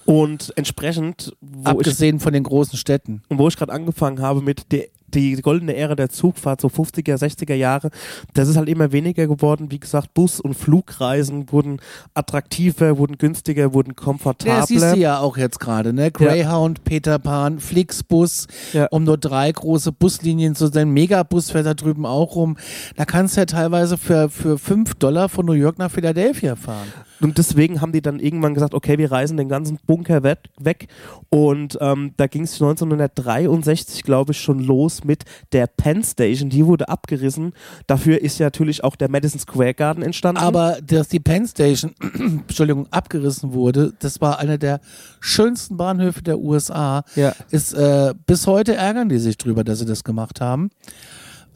Und 0.04 0.52
entsprechend, 0.56 1.36
wo 1.40 1.62
ich 1.62 1.66
Abgesehen 1.66 2.20
von 2.20 2.32
den 2.32 2.44
großen 2.44 2.78
Städten. 2.78 3.22
Und 3.28 3.38
wo 3.38 3.48
ich 3.48 3.56
gerade 3.56 3.72
angefangen 3.72 4.20
habe 4.20 4.40
mit 4.40 4.70
der 4.70 4.86
die 5.16 5.34
goldene 5.42 5.74
Ära 5.76 5.94
der 5.94 6.10
Zugfahrt, 6.10 6.60
so 6.60 6.68
50er, 6.68 7.16
60er 7.16 7.54
Jahre, 7.54 7.90
das 8.34 8.48
ist 8.48 8.56
halt 8.56 8.68
immer 8.68 8.92
weniger 8.92 9.26
geworden. 9.26 9.70
Wie 9.70 9.80
gesagt, 9.80 10.14
Bus- 10.14 10.40
und 10.40 10.54
Flugreisen 10.54 11.50
wurden 11.50 11.80
attraktiver, 12.14 12.98
wurden 12.98 13.18
günstiger, 13.18 13.72
wurden 13.72 13.90
Ja, 13.96 14.04
komfortabler. 14.04 14.56
das 14.58 14.68
siehst 14.68 14.92
du 14.94 14.98
ja 14.98 15.18
auch 15.18 15.36
jetzt 15.36 15.58
gerade, 15.60 15.92
ne? 15.92 16.10
Greyhound, 16.10 16.84
Peter 16.84 17.18
Pan, 17.18 17.60
Flixbus, 17.60 18.46
Ja. 18.72 18.86
um 18.90 19.04
nur 19.04 19.18
drei 19.18 19.50
große 19.50 19.92
Buslinien 19.92 20.54
zu 20.54 20.66
sein. 20.66 20.90
Megabus 20.90 21.50
fährt 21.50 21.66
da 21.66 21.74
drüben 21.74 22.04
auch 22.06 22.34
rum. 22.36 22.56
Da 22.96 23.04
kannst 23.04 23.36
du 23.36 23.40
ja 23.40 23.46
teilweise 23.46 23.96
für, 23.96 24.28
für 24.28 24.58
fünf 24.58 24.94
Dollar 24.96 25.28
von 25.28 25.46
New 25.46 25.52
York 25.52 25.78
nach 25.78 25.90
Philadelphia 25.90 26.56
fahren. 26.56 26.88
Und 27.20 27.38
deswegen 27.38 27.80
haben 27.80 27.92
die 27.92 28.02
dann 28.02 28.20
irgendwann 28.20 28.54
gesagt, 28.54 28.74
okay, 28.74 28.98
wir 28.98 29.10
reisen 29.10 29.36
den 29.36 29.48
ganzen 29.48 29.78
Bunker 29.86 30.22
weg. 30.22 30.38
weg. 30.58 30.88
Und 31.30 31.78
ähm, 31.80 32.12
da 32.16 32.26
ging 32.26 32.42
es 32.42 32.54
1963, 32.54 34.02
glaube 34.02 34.32
ich, 34.32 34.40
schon 34.40 34.60
los 34.60 35.04
mit 35.04 35.24
der 35.52 35.66
Penn 35.66 36.02
Station. 36.02 36.50
Die 36.50 36.66
wurde 36.66 36.88
abgerissen. 36.88 37.52
Dafür 37.86 38.20
ist 38.20 38.38
ja 38.38 38.46
natürlich 38.46 38.84
auch 38.84 38.96
der 38.96 39.10
Madison 39.10 39.40
Square 39.40 39.74
Garden 39.74 40.02
entstanden. 40.02 40.42
Aber 40.42 40.78
dass 40.82 41.08
die 41.08 41.20
Penn 41.20 41.46
Station, 41.46 41.94
Entschuldigung, 42.18 42.86
abgerissen 42.90 43.52
wurde, 43.52 43.94
das 44.00 44.20
war 44.20 44.38
einer 44.38 44.58
der 44.58 44.80
schönsten 45.20 45.76
Bahnhöfe 45.76 46.22
der 46.22 46.38
USA. 46.38 47.02
Ja. 47.14 47.32
Ist, 47.50 47.74
äh, 47.74 48.14
bis 48.26 48.46
heute 48.46 48.74
ärgern 48.74 49.08
die 49.08 49.18
sich 49.18 49.38
drüber, 49.38 49.64
dass 49.64 49.78
sie 49.78 49.86
das 49.86 50.04
gemacht 50.04 50.40
haben. 50.40 50.70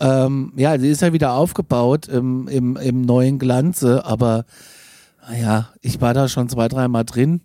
Ähm, 0.00 0.52
ja, 0.57 0.79
sie 0.79 0.88
ist 0.88 1.02
ja 1.02 1.12
wieder 1.12 1.35
aufgebaut 1.35 2.09
im, 2.09 2.49
im, 2.49 2.76
im 2.76 3.02
neuen 3.02 3.38
Glanze, 3.38 4.05
aber 4.07 4.47
naja, 5.31 5.69
ich 5.81 6.01
war 6.01 6.15
da 6.15 6.29
schon 6.29 6.49
zwei, 6.49 6.69
dreimal 6.69 7.05
drin, 7.05 7.41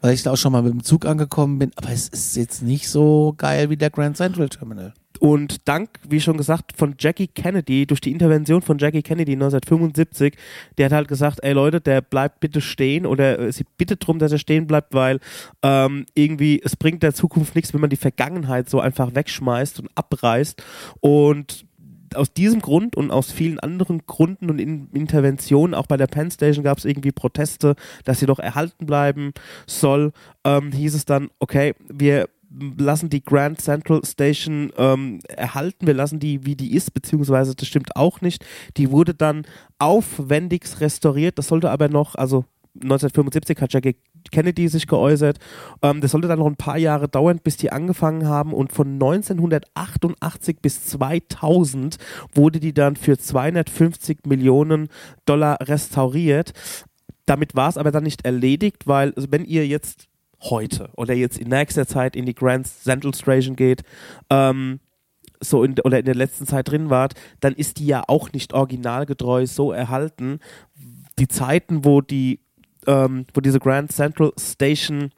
weil 0.00 0.14
ich 0.14 0.22
da 0.22 0.32
auch 0.32 0.36
schon 0.36 0.52
mal 0.52 0.62
mit 0.62 0.72
dem 0.72 0.82
Zug 0.82 1.06
angekommen 1.06 1.58
bin, 1.58 1.70
aber 1.76 1.90
es 1.90 2.08
ist 2.08 2.36
jetzt 2.36 2.62
nicht 2.62 2.88
so 2.88 3.34
geil 3.36 3.70
wie 3.70 3.76
der 3.76 3.90
Grand 3.90 4.16
Central 4.16 4.48
Terminal. 4.48 4.92
Und 5.20 5.68
dank, 5.68 6.00
wie 6.08 6.20
schon 6.20 6.36
gesagt, 6.36 6.72
von 6.76 6.96
Jackie 6.98 7.28
Kennedy, 7.28 7.86
durch 7.86 8.00
die 8.00 8.10
Intervention 8.10 8.60
von 8.60 8.78
Jackie 8.78 9.02
Kennedy 9.02 9.34
1975, 9.34 10.36
der 10.78 10.86
hat 10.86 10.92
halt 10.92 11.06
gesagt, 11.06 11.38
ey 11.44 11.52
Leute, 11.52 11.80
der 11.80 12.00
bleibt 12.00 12.40
bitte 12.40 12.60
stehen 12.60 13.06
oder 13.06 13.38
äh, 13.38 13.52
sie 13.52 13.64
bittet 13.78 14.04
drum, 14.04 14.18
dass 14.18 14.32
er 14.32 14.38
stehen 14.38 14.66
bleibt, 14.66 14.92
weil 14.92 15.20
ähm, 15.62 16.06
irgendwie 16.14 16.60
es 16.64 16.74
bringt 16.74 17.04
der 17.04 17.14
Zukunft 17.14 17.54
nichts, 17.54 17.72
wenn 17.72 17.80
man 17.80 17.90
die 17.90 17.96
Vergangenheit 17.96 18.68
so 18.68 18.80
einfach 18.80 19.14
wegschmeißt 19.14 19.78
und 19.78 19.90
abreißt. 19.94 20.60
Und 20.98 21.66
aus 22.16 22.32
diesem 22.32 22.60
Grund 22.60 22.96
und 22.96 23.10
aus 23.10 23.32
vielen 23.32 23.60
anderen 23.60 24.06
Gründen 24.06 24.50
und 24.50 24.58
in 24.58 24.88
Interventionen, 24.92 25.74
auch 25.74 25.86
bei 25.86 25.96
der 25.96 26.06
Penn 26.06 26.30
Station 26.30 26.64
gab 26.64 26.78
es 26.78 26.84
irgendwie 26.84 27.12
Proteste, 27.12 27.74
dass 28.04 28.20
sie 28.20 28.26
doch 28.26 28.38
erhalten 28.38 28.86
bleiben 28.86 29.32
soll, 29.66 30.12
ähm, 30.44 30.72
hieß 30.72 30.94
es 30.94 31.04
dann, 31.04 31.30
okay, 31.38 31.74
wir 31.88 32.28
lassen 32.76 33.08
die 33.08 33.24
Grand 33.24 33.60
Central 33.60 34.02
Station 34.04 34.72
ähm, 34.76 35.20
erhalten, 35.28 35.86
wir 35.86 35.94
lassen 35.94 36.18
die, 36.18 36.44
wie 36.44 36.56
die 36.56 36.74
ist, 36.74 36.92
beziehungsweise 36.94 37.54
das 37.54 37.66
stimmt 37.66 37.96
auch 37.96 38.20
nicht. 38.20 38.44
Die 38.76 38.90
wurde 38.90 39.14
dann 39.14 39.46
aufwendigst 39.78 40.80
restauriert, 40.80 41.38
das 41.38 41.48
sollte 41.48 41.70
aber 41.70 41.88
noch, 41.88 42.14
also 42.14 42.44
1975 42.74 43.60
hat 43.60 43.72
Jackie 43.72 43.96
Kennedy 44.30 44.68
sich 44.68 44.86
geäußert. 44.86 45.38
Ähm, 45.82 46.00
das 46.00 46.12
sollte 46.12 46.28
dann 46.28 46.38
noch 46.38 46.46
ein 46.46 46.56
paar 46.56 46.78
Jahre 46.78 47.08
dauern, 47.08 47.40
bis 47.42 47.56
die 47.56 47.70
angefangen 47.70 48.26
haben. 48.26 48.52
Und 48.52 48.72
von 48.72 48.94
1988 48.94 50.58
bis 50.60 50.86
2000 50.86 51.98
wurde 52.34 52.60
die 52.60 52.72
dann 52.72 52.96
für 52.96 53.18
250 53.18 54.26
Millionen 54.26 54.88
Dollar 55.26 55.58
restauriert. 55.60 56.52
Damit 57.26 57.54
war 57.54 57.68
es 57.68 57.76
aber 57.76 57.90
dann 57.90 58.04
nicht 58.04 58.24
erledigt, 58.24 58.86
weil 58.86 59.12
also 59.14 59.28
wenn 59.30 59.44
ihr 59.44 59.66
jetzt 59.66 60.08
heute 60.40 60.90
oder 60.96 61.14
jetzt 61.14 61.38
in 61.38 61.48
nächster 61.48 61.86
Zeit 61.86 62.16
in 62.16 62.26
die 62.26 62.34
Grand 62.34 62.66
Central 62.66 63.14
Station 63.14 63.54
geht, 63.54 63.82
ähm, 64.30 64.80
so 65.40 65.64
in, 65.64 65.78
oder 65.80 65.98
in 65.98 66.04
der 66.04 66.14
letzten 66.14 66.46
Zeit 66.46 66.70
drin 66.70 66.90
wart, 66.90 67.14
dann 67.40 67.52
ist 67.52 67.78
die 67.78 67.86
ja 67.86 68.02
auch 68.06 68.32
nicht 68.32 68.52
originalgetreu 68.52 69.46
so 69.46 69.72
erhalten. 69.72 70.38
Die 71.18 71.28
Zeiten, 71.28 71.84
wo 71.84 72.00
die 72.00 72.40
ähm, 72.86 73.26
wo 73.34 73.40
diese 73.40 73.60
Grand 73.60 73.92
Central 73.92 74.32
Station 74.38 75.10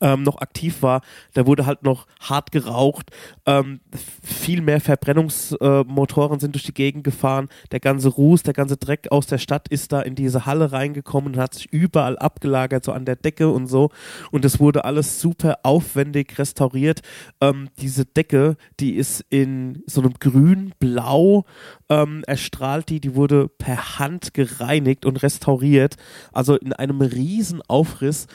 ähm, 0.00 0.22
noch 0.22 0.40
aktiv 0.40 0.82
war, 0.82 1.02
da 1.34 1.46
wurde 1.46 1.66
halt 1.66 1.82
noch 1.82 2.06
hart 2.20 2.52
geraucht, 2.52 3.10
ähm, 3.46 3.80
viel 4.22 4.60
mehr 4.60 4.80
Verbrennungsmotoren 4.80 6.38
äh, 6.38 6.40
sind 6.40 6.54
durch 6.54 6.64
die 6.64 6.74
Gegend 6.74 7.04
gefahren, 7.04 7.48
der 7.72 7.80
ganze 7.80 8.08
Ruß, 8.08 8.42
der 8.42 8.54
ganze 8.54 8.76
Dreck 8.76 9.08
aus 9.10 9.26
der 9.26 9.38
Stadt 9.38 9.68
ist 9.68 9.92
da 9.92 10.00
in 10.00 10.14
diese 10.14 10.46
Halle 10.46 10.72
reingekommen 10.72 11.34
und 11.34 11.40
hat 11.40 11.54
sich 11.54 11.72
überall 11.72 12.18
abgelagert, 12.18 12.84
so 12.84 12.92
an 12.92 13.04
der 13.04 13.16
Decke 13.16 13.48
und 13.48 13.66
so 13.66 13.90
und 14.30 14.44
es 14.44 14.60
wurde 14.60 14.84
alles 14.84 15.20
super 15.20 15.58
aufwendig 15.62 16.38
restauriert. 16.38 17.00
Ähm, 17.40 17.68
diese 17.78 18.04
Decke, 18.04 18.56
die 18.80 18.94
ist 18.94 19.24
in 19.30 19.82
so 19.86 20.00
einem 20.00 20.14
grün, 20.18 20.74
blau 20.78 21.44
ähm, 21.88 22.22
erstrahlt 22.26 22.88
die, 22.88 23.00
die 23.00 23.14
wurde 23.14 23.48
per 23.48 23.98
Hand 23.98 24.34
gereinigt 24.34 25.06
und 25.06 25.22
restauriert, 25.22 25.96
also 26.32 26.56
in 26.56 26.72
einem 26.72 27.00
riesen 27.00 27.62
Aufriss. 27.66 28.26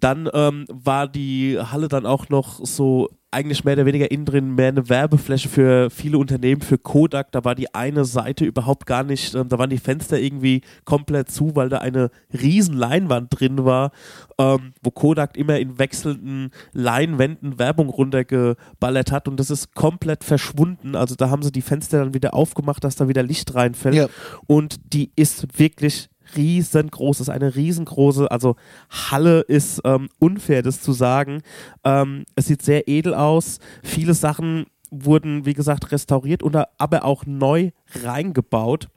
Dann 0.00 0.28
ähm, 0.32 0.64
war 0.72 1.08
die 1.08 1.58
Halle 1.58 1.88
dann 1.88 2.06
auch 2.06 2.28
noch 2.28 2.64
so 2.64 3.08
eigentlich 3.30 3.62
mehr 3.62 3.74
oder 3.74 3.84
weniger 3.84 4.10
innen 4.10 4.24
drin 4.24 4.54
mehr 4.54 4.68
eine 4.68 4.88
Werbefläche 4.88 5.50
für 5.50 5.90
viele 5.90 6.16
Unternehmen, 6.16 6.62
für 6.62 6.78
Kodak. 6.78 7.30
Da 7.32 7.44
war 7.44 7.54
die 7.54 7.74
eine 7.74 8.06
Seite 8.06 8.46
überhaupt 8.46 8.86
gar 8.86 9.02
nicht, 9.02 9.34
ähm, 9.34 9.48
da 9.50 9.58
waren 9.58 9.68
die 9.68 9.76
Fenster 9.78 10.18
irgendwie 10.18 10.62
komplett 10.86 11.30
zu, 11.30 11.54
weil 11.54 11.68
da 11.68 11.78
eine 11.78 12.10
riesen 12.32 12.74
Leinwand 12.74 13.38
drin 13.38 13.66
war, 13.66 13.90
ähm, 14.38 14.72
wo 14.82 14.90
Kodak 14.90 15.36
immer 15.36 15.58
in 15.58 15.78
wechselnden 15.78 16.52
Leinwänden 16.72 17.58
Werbung 17.58 17.90
runtergeballert 17.90 19.12
hat 19.12 19.28
und 19.28 19.38
das 19.38 19.50
ist 19.50 19.74
komplett 19.74 20.24
verschwunden. 20.24 20.94
Also 20.96 21.14
da 21.14 21.28
haben 21.28 21.42
sie 21.42 21.52
die 21.52 21.60
Fenster 21.62 21.98
dann 21.98 22.14
wieder 22.14 22.32
aufgemacht, 22.32 22.82
dass 22.82 22.96
da 22.96 23.08
wieder 23.08 23.22
Licht 23.22 23.54
reinfällt 23.54 23.94
Ja. 23.94 24.06
und 24.46 24.94
die 24.94 25.12
ist 25.16 25.58
wirklich 25.58 26.08
riesengroß, 26.36 27.20
ist 27.20 27.28
eine 27.28 27.54
riesengroße, 27.54 28.30
also 28.30 28.56
Halle 28.90 29.40
ist 29.40 29.80
ähm, 29.84 30.08
unfair, 30.18 30.62
das 30.62 30.80
zu 30.80 30.92
sagen. 30.92 31.42
Ähm, 31.84 32.24
es 32.34 32.46
sieht 32.46 32.62
sehr 32.62 32.88
edel 32.88 33.14
aus. 33.14 33.58
Viele 33.82 34.14
Sachen 34.14 34.66
wurden, 34.90 35.44
wie 35.44 35.54
gesagt, 35.54 35.92
restauriert 35.92 36.42
oder 36.42 36.68
aber 36.78 37.04
auch 37.04 37.26
neu 37.26 37.70
reingebaut. 38.02 38.88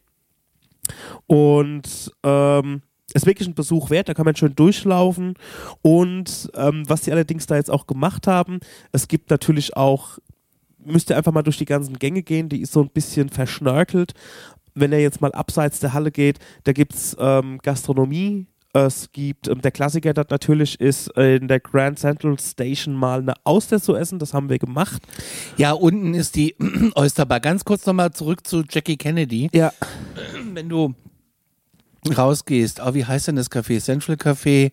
Und 1.27 2.11
ähm, 2.23 2.81
ist 3.13 3.25
wirklich 3.25 3.47
ein 3.47 3.55
Besuch 3.55 3.89
wert, 3.89 4.09
da 4.09 4.13
kann 4.13 4.25
man 4.25 4.35
schön 4.35 4.55
durchlaufen. 4.55 5.35
Und 5.81 6.49
ähm, 6.55 6.83
was 6.87 7.03
sie 7.03 7.11
allerdings 7.11 7.45
da 7.45 7.55
jetzt 7.55 7.71
auch 7.71 7.87
gemacht 7.87 8.27
haben, 8.27 8.59
es 8.91 9.07
gibt 9.07 9.29
natürlich 9.29 9.75
auch, 9.75 10.17
müsst 10.83 11.09
ihr 11.09 11.17
einfach 11.17 11.33
mal 11.33 11.43
durch 11.43 11.57
die 11.57 11.65
ganzen 11.65 11.99
Gänge 11.99 12.23
gehen, 12.23 12.49
die 12.49 12.61
ist 12.61 12.71
so 12.71 12.81
ein 12.81 12.89
bisschen 12.89 13.29
verschnörkelt. 13.29 14.13
Wenn 14.73 14.93
er 14.93 14.99
jetzt 14.99 15.21
mal 15.21 15.31
abseits 15.31 15.79
der 15.79 15.93
Halle 15.93 16.11
geht, 16.11 16.39
da 16.63 16.73
gibt 16.73 16.93
es 16.93 17.15
ähm, 17.19 17.59
Gastronomie. 17.61 18.47
Es 18.73 19.11
gibt, 19.11 19.49
ähm, 19.49 19.61
der 19.61 19.71
Klassiker 19.71 20.13
dort 20.13 20.31
natürlich 20.31 20.79
ist 20.79 21.15
äh, 21.17 21.35
in 21.35 21.49
der 21.49 21.59
Grand 21.59 21.99
Central 21.99 22.39
Station 22.39 22.93
mal 22.93 23.19
eine 23.19 23.33
Austern 23.43 23.81
zu 23.81 23.95
essen, 23.95 24.17
das 24.17 24.33
haben 24.33 24.49
wir 24.49 24.59
gemacht. 24.59 25.01
Ja, 25.57 25.73
unten 25.73 26.13
ist 26.13 26.35
die 26.35 26.55
Oysterbar. 26.95 27.41
Ganz 27.41 27.65
kurz 27.65 27.85
nochmal 27.85 28.11
zurück 28.11 28.47
zu 28.47 28.63
Jackie 28.69 28.95
Kennedy. 28.95 29.49
Ja, 29.53 29.73
Wenn 30.53 30.69
du 30.69 30.95
rausgehst, 32.09 32.81
oh, 32.83 32.93
wie 32.93 33.05
heißt 33.05 33.27
denn 33.27 33.35
das 33.35 33.51
Café? 33.51 33.79
Central 33.79 34.15
Café 34.15 34.71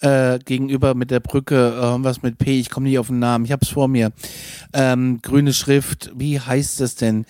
äh, 0.00 0.38
gegenüber 0.44 0.94
mit 0.94 1.10
der 1.10 1.20
Brücke, 1.20 1.54
äh, 1.54 1.80
irgendwas 1.80 2.22
mit 2.22 2.38
P, 2.38 2.60
ich 2.60 2.70
komme 2.70 2.88
nicht 2.88 2.98
auf 2.98 3.08
den 3.08 3.18
Namen, 3.18 3.44
ich 3.44 3.52
hab's 3.52 3.68
vor 3.68 3.88
mir. 3.88 4.12
Ähm, 4.72 5.20
grüne 5.22 5.52
Schrift, 5.52 6.12
wie 6.14 6.38
heißt 6.38 6.80
das 6.80 6.96
denn? 6.96 7.24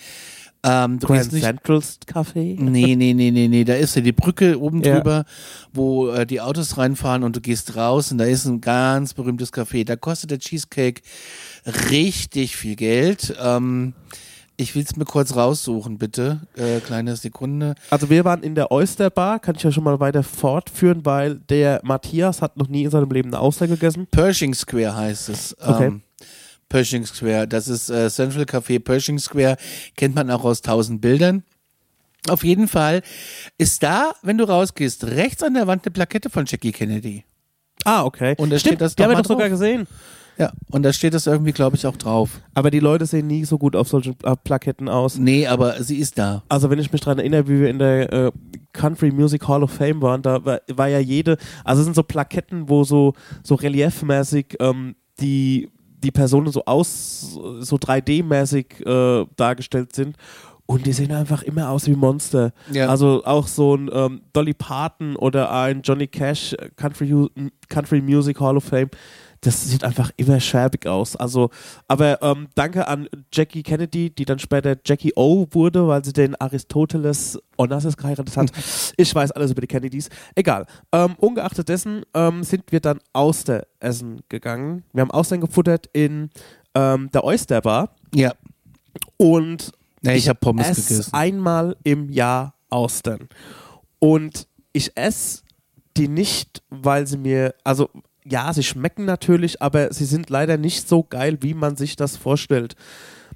Ähm, 0.65 0.97
du 0.99 1.07
Grand 1.07 1.19
gehst 1.21 1.33
nicht, 1.33 1.43
Central 1.43 1.79
Café. 2.07 2.55
Nee, 2.57 2.95
nee, 2.95 3.13
nee, 3.13 3.31
nee, 3.31 3.47
nee. 3.49 3.63
Da 3.65 3.73
ist 3.75 3.95
ja 3.95 4.01
die 4.01 4.13
Brücke 4.13 4.57
oben 4.59 4.81
Ja. 4.81 4.95
drüber, 4.95 5.25
wo 5.73 6.09
äh, 6.09 6.25
die 6.25 6.39
Autos 6.39 6.77
reinfahren 6.77 7.23
und 7.23 7.35
du 7.35 7.41
gehst 7.41 7.75
raus 7.75 8.11
und 8.11 8.17
da 8.19 8.23
ist 8.25 8.45
ein 8.45 8.61
ganz 8.61 9.13
berühmtes 9.13 9.51
Café. 9.51 9.83
Da 9.85 9.95
kostet 9.97 10.31
der 10.31 10.39
Cheesecake 10.39 11.01
richtig 11.89 12.55
viel 12.55 12.75
Geld. 12.75 13.35
Ähm, 13.41 13.93
ich 14.55 14.75
will 14.75 14.83
es 14.83 14.95
mir 14.95 15.05
kurz 15.05 15.35
raussuchen, 15.35 15.97
bitte. 15.97 16.41
Äh, 16.55 16.79
kleine 16.79 17.15
Sekunde. 17.15 17.73
Also 17.89 18.09
wir 18.09 18.23
waren 18.23 18.43
in 18.43 18.53
der 18.55 18.71
Oyster 18.71 19.09
Bar, 19.09 19.39
kann 19.39 19.55
ich 19.55 19.63
ja 19.63 19.71
schon 19.71 19.83
mal 19.83 19.99
weiter 19.99 20.21
fortführen, 20.23 21.03
weil 21.05 21.35
der 21.49 21.81
Matthias 21.83 22.41
hat 22.41 22.55
noch 22.55 22.67
nie 22.67 22.83
in 22.83 22.91
seinem 22.91 23.09
Leben 23.09 23.29
eine 23.29 23.39
Auster 23.39 23.67
gegessen. 23.67 24.07
Pershing 24.11 24.53
Square 24.53 24.95
heißt 24.95 25.29
es. 25.29 25.57
Okay. 25.59 25.87
Ähm, 25.87 26.01
Pershing 26.73 27.05
Square, 27.05 27.47
das 27.47 27.67
ist 27.67 27.91
äh, 27.91 28.09
Central 28.09 28.45
Café 28.45 28.79
Pershing 28.79 29.19
Square, 29.19 29.57
kennt 29.95 30.15
man 30.15 30.31
auch 30.31 30.43
aus 30.43 30.63
tausend 30.63 31.01
Bildern. 31.01 31.43
Auf 32.29 32.43
jeden 32.43 32.67
Fall 32.67 33.03
ist 33.59 33.83
da, 33.83 34.13
wenn 34.23 34.39
du 34.39 34.45
rausgehst, 34.45 35.03
rechts 35.03 35.43
an 35.43 35.53
der 35.53 35.67
Wand 35.67 35.85
eine 35.85 35.91
Plakette 35.91 36.31
von 36.31 36.45
Jackie 36.47 36.71
Kennedy. 36.71 37.25
Ah, 37.83 38.03
okay. 38.03 38.33
Und 38.39 38.49
da 38.49 38.57
steht 38.57 38.81
das 38.81 38.95
die 38.95 39.03
haben 39.03 39.11
wir 39.11 39.17
doch 39.17 39.25
sogar 39.25 39.49
gesehen. 39.49 39.85
Ja, 40.39 40.51
und 40.71 40.81
da 40.81 40.91
steht 40.93 41.13
das 41.13 41.27
irgendwie, 41.27 41.51
glaube 41.51 41.75
ich, 41.75 41.85
auch 41.85 41.95
drauf. 41.95 42.41
Aber 42.55 42.71
die 42.71 42.79
Leute 42.79 43.05
sehen 43.05 43.27
nie 43.27 43.45
so 43.45 43.59
gut 43.59 43.75
auf 43.75 43.87
solchen 43.87 44.15
äh, 44.23 44.35
Plaketten 44.35 44.89
aus. 44.89 45.19
Nee, 45.19 45.45
aber 45.45 45.83
sie 45.83 45.97
ist 45.97 46.17
da. 46.17 46.41
Also 46.49 46.71
wenn 46.71 46.79
ich 46.79 46.91
mich 46.91 47.01
daran 47.01 47.19
erinnere, 47.19 47.47
wie 47.47 47.59
wir 47.59 47.69
in 47.69 47.77
der 47.77 48.11
äh, 48.11 48.31
Country 48.71 49.11
Music 49.11 49.47
Hall 49.47 49.61
of 49.61 49.69
Fame 49.69 50.01
waren, 50.01 50.23
da 50.23 50.43
war, 50.43 50.61
war 50.73 50.87
ja 50.87 50.97
jede, 50.97 51.37
also 51.63 51.81
es 51.81 51.85
sind 51.85 51.93
so 51.93 52.01
Plaketten, 52.01 52.67
wo 52.67 52.83
so, 52.83 53.13
so 53.43 53.53
reliefmäßig 53.53 54.55
ähm, 54.59 54.95
die, 55.19 55.69
die 56.03 56.11
Personen 56.11 56.51
so 56.51 56.63
aus, 56.65 57.39
so 57.59 57.75
3D-mäßig 57.77 58.85
äh, 58.85 59.25
dargestellt 59.35 59.95
sind. 59.95 60.17
Und 60.65 60.85
die 60.85 60.93
sehen 60.93 61.11
einfach 61.11 61.43
immer 61.43 61.69
aus 61.69 61.87
wie 61.87 61.95
Monster. 61.95 62.53
Ja. 62.71 62.87
Also 62.87 63.23
auch 63.25 63.47
so 63.47 63.75
ein 63.75 63.89
ähm, 63.91 64.21
Dolly 64.31 64.53
Parton 64.53 65.15
oder 65.17 65.51
ein 65.51 65.81
Johnny 65.81 66.07
Cash 66.07 66.53
äh, 66.53 66.69
Country, 66.75 67.29
Country 67.67 68.01
Music 68.01 68.39
Hall 68.39 68.55
of 68.55 68.63
Fame. 68.63 68.89
Das 69.43 69.63
sieht 69.69 69.83
einfach 69.83 70.09
immer 70.17 70.39
schäbig 70.39 70.87
aus. 70.87 71.15
Also, 71.15 71.49
aber 71.87 72.21
ähm, 72.21 72.47
danke 72.55 72.87
an 72.87 73.09
Jackie 73.33 73.61
Kennedy, 73.61 74.09
die 74.09 74.23
dann 74.25 74.39
später 74.39 74.77
Jackie 74.85 75.11
O 75.17 75.45
wurde, 75.51 75.87
weil 75.87 76.03
sie 76.05 76.13
den 76.13 76.35
Aristoteles 76.39 77.39
Onassis 77.57 77.97
geheiratet 77.97 78.35
hat. 78.37 78.51
ich 78.97 79.13
weiß 79.13 79.31
alles 79.31 79.51
über 79.51 79.61
die 79.61 79.67
Kennedys. 79.67 80.09
Egal. 80.35 80.65
Ähm, 80.93 81.15
ungeachtet 81.17 81.67
dessen 81.69 82.03
ähm, 82.13 82.43
sind 82.43 82.71
wir 82.71 82.79
dann 82.79 82.99
aus 83.11 83.43
der 83.43 83.67
Essen 83.79 84.21
gegangen. 84.29 84.83
Wir 84.93 85.01
haben 85.01 85.11
Austern 85.11 85.41
gefuttert 85.41 85.87
in 85.91 86.29
ähm, 86.73 87.09
der 87.13 87.23
Oyster 87.25 87.61
Bar 87.61 87.89
Ja. 88.15 88.33
und 89.17 89.71
Nee, 90.01 90.15
ich 90.15 90.27
habe 90.27 90.39
Pommes 90.39 90.67
esse 90.69 90.81
gegessen. 90.89 91.13
einmal 91.13 91.75
im 91.83 92.09
Jahr 92.09 92.55
Austern. 92.69 93.29
Und 93.99 94.47
ich 94.73 94.91
esse 94.95 95.43
die 95.95 96.07
nicht, 96.09 96.61
weil 96.69 97.07
sie 97.07 97.17
mir, 97.17 97.53
also 97.63 97.89
ja, 98.25 98.53
sie 98.53 98.63
schmecken 98.63 99.05
natürlich, 99.05 99.61
aber 99.61 99.93
sie 99.93 100.05
sind 100.05 100.29
leider 100.29 100.57
nicht 100.57 100.87
so 100.87 101.03
geil, 101.03 101.37
wie 101.41 101.53
man 101.53 101.75
sich 101.75 101.95
das 101.95 102.17
vorstellt. 102.17 102.75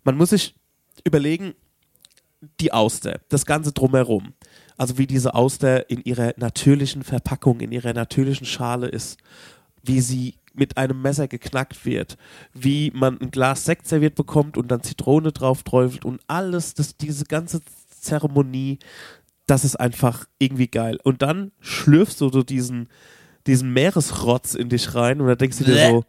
Man 0.04 0.17
muss 0.17 0.30
sich 0.30 0.56
überlegen, 1.04 1.54
die 2.60 2.71
Auster, 2.71 3.19
das 3.30 3.45
Ganze 3.45 3.71
drumherum. 3.71 4.34
Also 4.78 4.97
wie 4.97 5.08
diese 5.08 5.34
Auster 5.34 5.89
in 5.89 6.02
ihrer 6.04 6.34
natürlichen 6.38 7.04
Verpackung, 7.04 7.62
in 7.62 7.71
ihrer 7.71 7.93
natürlichen 7.93 8.45
Schale 8.45 8.88
ist, 8.88 9.17
wie 9.84 10.02
sie 10.02 10.36
mit 10.54 10.78
einem 10.78 11.02
Messer 11.02 11.28
geknackt 11.28 11.86
wird, 11.86 12.17
wie 12.54 12.91
man 12.93 13.19
ein 13.19 13.32
Glas 13.32 13.65
Sekt 13.65 13.88
serviert 13.88 14.15
bekommt 14.15 14.58
und 14.58 14.69
dann 14.69 14.84
Zitrone 14.84 15.32
drauf 15.32 15.63
träufelt 15.63 16.06
und 16.06 16.21
alles, 16.28 16.73
das, 16.73 16.97
diese 16.97 17.26
ganze 17.26 17.62
Zeremonie, 18.00 18.80
das 19.45 19.63
ist 19.63 19.80
einfach 19.80 20.26
irgendwie 20.39 20.67
geil. 20.67 21.00
Und 21.04 21.21
dann 21.21 21.52
schlürfst 21.60 22.19
du 22.21 22.30
so 22.30 22.43
diesen, 22.43 22.89
diesen 23.47 23.71
Meeresrotz 23.73 24.53
in 24.53 24.69
dich 24.69 24.93
rein 24.93 25.21
und 25.21 25.27
dann 25.27 25.38
denkst 25.38 25.57
du 25.57 25.63
dir 25.63 25.89
so, 25.89 26.03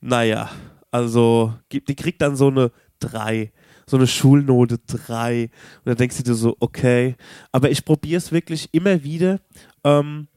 naja, 0.00 0.50
also 0.90 1.54
die 1.70 1.96
kriegt 1.96 2.22
dann 2.22 2.36
so 2.36 2.48
eine 2.48 2.70
3, 3.00 3.52
so 3.86 3.96
eine 3.96 4.06
Schulnote 4.06 4.78
3 4.86 5.44
und 5.44 5.50
dann 5.84 5.96
denkst 5.96 6.18
du 6.18 6.22
dir 6.22 6.34
so, 6.34 6.56
okay, 6.60 7.16
aber 7.50 7.70
ich 7.70 7.84
probiere 7.84 8.18
es 8.18 8.32
wirklich 8.32 8.68
immer 8.72 9.02
wieder, 9.02 9.40
ähm, 9.84 10.28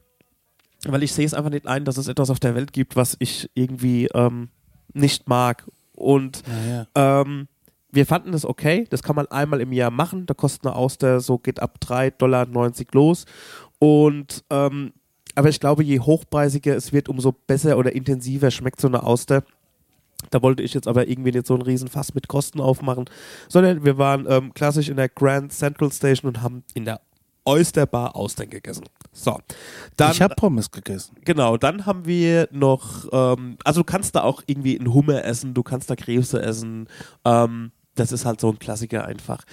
weil 0.86 1.02
ich 1.02 1.12
sehe 1.12 1.26
es 1.26 1.34
einfach 1.34 1.50
nicht 1.50 1.66
ein, 1.66 1.84
dass 1.84 1.96
es 1.96 2.08
etwas 2.08 2.30
auf 2.30 2.40
der 2.40 2.54
Welt 2.54 2.72
gibt, 2.72 2.96
was 2.96 3.16
ich 3.18 3.50
irgendwie 3.54 4.08
ähm, 4.14 4.48
nicht 4.92 5.28
mag. 5.28 5.64
Und 5.94 6.42
Ja, 6.68 7.22
ähm, 7.22 7.48
wir 7.90 8.06
fanden 8.06 8.32
das 8.32 8.44
okay, 8.44 8.86
das 8.90 9.02
kann 9.02 9.16
man 9.16 9.26
einmal 9.28 9.60
im 9.60 9.72
Jahr 9.72 9.90
machen, 9.90 10.26
da 10.26 10.34
kostet 10.34 10.66
eine 10.66 10.76
Auster, 10.76 11.20
so 11.20 11.38
geht 11.38 11.60
ab 11.60 11.78
3,90 11.82 12.18
Dollar 12.18 12.46
los. 12.92 13.24
Und 13.78 14.44
ähm, 14.50 14.92
aber 15.36 15.50
ich 15.50 15.60
glaube, 15.60 15.84
je 15.84 16.00
hochpreisiger 16.00 16.74
es 16.74 16.92
wird, 16.92 17.08
umso 17.08 17.32
besser 17.32 17.78
oder 17.78 17.94
intensiver 17.94 18.50
schmeckt 18.50 18.80
so 18.80 18.88
eine 18.88 19.02
Auster. 19.02 19.44
Da 20.30 20.42
wollte 20.42 20.62
ich 20.62 20.72
jetzt 20.74 20.88
aber 20.88 21.08
irgendwie 21.08 21.30
nicht 21.30 21.46
so 21.46 21.54
einen 21.54 21.62
riesen 21.62 21.88
Fass 21.88 22.14
mit 22.14 22.26
Kosten 22.26 22.60
aufmachen, 22.60 23.04
sondern 23.48 23.84
wir 23.84 23.98
waren 23.98 24.26
ähm, 24.28 24.54
klassisch 24.54 24.88
in 24.88 24.96
der 24.96 25.10
Grand 25.10 25.52
Central 25.52 25.92
Station 25.92 26.28
und 26.28 26.42
haben 26.42 26.64
in 26.74 26.86
der 26.86 27.02
Oyster 27.44 27.86
Bar 27.86 28.16
Austern 28.16 28.48
gegessen. 28.48 28.86
So, 29.12 29.38
dann 29.96 30.12
ich 30.12 30.22
habe 30.22 30.34
Pommes 30.34 30.70
gegessen. 30.70 31.16
Genau, 31.24 31.58
dann 31.58 31.86
haben 31.86 32.06
wir 32.06 32.48
noch, 32.50 33.06
ähm, 33.12 33.58
also 33.62 33.80
du 33.80 33.84
kannst 33.84 34.16
da 34.16 34.22
auch 34.22 34.42
irgendwie 34.46 34.78
einen 34.78 34.92
Hummer 34.92 35.22
essen, 35.24 35.52
du 35.52 35.62
kannst 35.62 35.90
da 35.90 35.96
Krebse 35.96 36.42
essen. 36.42 36.88
Ähm, 37.24 37.72
das 37.94 38.10
ist 38.10 38.24
halt 38.24 38.40
so 38.40 38.50
ein 38.50 38.58
Klassiker 38.58 39.04
einfach. 39.04 39.44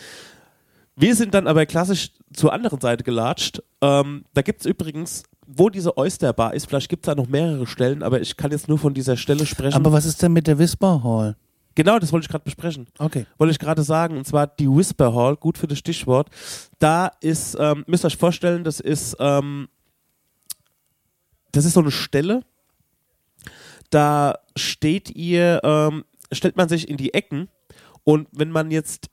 Wir 0.96 1.16
sind 1.16 1.34
dann 1.34 1.48
aber 1.48 1.66
klassisch 1.66 2.12
zur 2.34 2.54
anderen 2.54 2.80
Seite 2.80 3.04
gelatscht. 3.04 3.62
Ähm, 3.82 4.26
da 4.34 4.42
gibt 4.42 4.62
es 4.62 4.66
übrigens, 4.66 5.24
wo 5.48 5.70
diese 5.70 5.98
Oysterbar 5.98 6.54
ist, 6.54 6.68
vielleicht 6.68 6.90
gibt 6.90 7.06
es 7.06 7.08
da 7.08 7.16
noch 7.16 7.28
mehrere 7.28 7.68
Stellen, 7.68 8.04
aber 8.04 8.22
ich 8.22 8.38
kann 8.38 8.52
jetzt 8.52 8.68
nur 8.68 8.78
von 8.78 8.94
dieser 8.94 9.18
Stelle 9.18 9.46
sprechen. 9.46 9.76
Aber 9.76 9.92
was 9.92 10.06
ist 10.06 10.22
denn 10.22 10.34
mit 10.34 10.48
der 10.48 10.58
Whisper 10.60 11.04
Hall? 11.04 11.36
genau, 11.76 11.98
das 11.98 12.12
wollte 12.12 12.26
ich 12.26 12.30
gerade 12.30 12.44
besprechen 12.44 12.88
Okay. 13.00 13.26
wollte 13.38 13.52
ich 13.52 13.60
gerade 13.60 13.82
sagen, 13.84 14.18
und 14.18 14.28
zwar 14.28 14.46
die 14.48 14.70
Whisper 14.70 15.14
Hall, 15.14 15.36
gut 15.36 15.58
für 15.58 15.68
das 15.68 15.80
Stichwort. 15.80 16.30
Da 16.80 17.12
ist, 17.20 17.58
ähm, 17.60 17.84
müsst 17.88 18.06
ihr 18.06 18.08
euch 18.08 18.18
vorstellen, 18.18 18.64
das 18.64 18.80
ist, 18.80 19.16
ähm, 19.20 19.68
das 21.52 21.66
ist 21.66 21.74
so 21.74 21.80
eine 21.80 21.92
Stelle, 21.92 22.42
da 23.90 24.36
steht 24.56 25.16
ihr, 25.16 25.62
ähm, 25.64 26.04
stellt 26.32 26.58
man 26.58 26.70
sich 26.70 26.88
in 26.88 26.98
die 26.98 27.14
Ecken 27.14 27.48
und 28.04 28.28
wenn 28.32 28.52
man 28.52 28.72
jetzt 28.72 29.10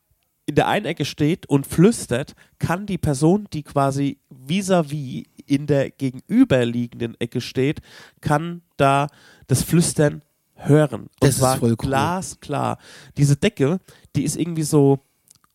in 0.46 0.54
der 0.56 0.66
einen 0.66 0.86
Ecke 0.86 1.04
steht 1.04 1.46
und 1.46 1.66
flüstert, 1.66 2.34
kann 2.58 2.84
die 2.86 2.98
Person, 2.98 3.46
die 3.52 3.62
quasi 3.62 4.18
vis-à-vis 4.30 5.26
in 5.50 5.66
der 5.66 5.90
gegenüberliegenden 5.90 7.20
Ecke 7.20 7.40
steht, 7.40 7.80
kann 8.20 8.62
da 8.76 9.08
das 9.48 9.62
Flüstern 9.62 10.22
hören. 10.54 11.02
Und 11.02 11.10
Das 11.20 11.30
ist 11.30 11.38
zwar 11.38 11.56
voll 11.56 11.70
cool. 11.70 11.76
glasklar. 11.76 12.78
Diese 13.16 13.36
Decke, 13.36 13.78
die 14.14 14.24
ist 14.24 14.36
irgendwie 14.36 14.62
so 14.62 15.00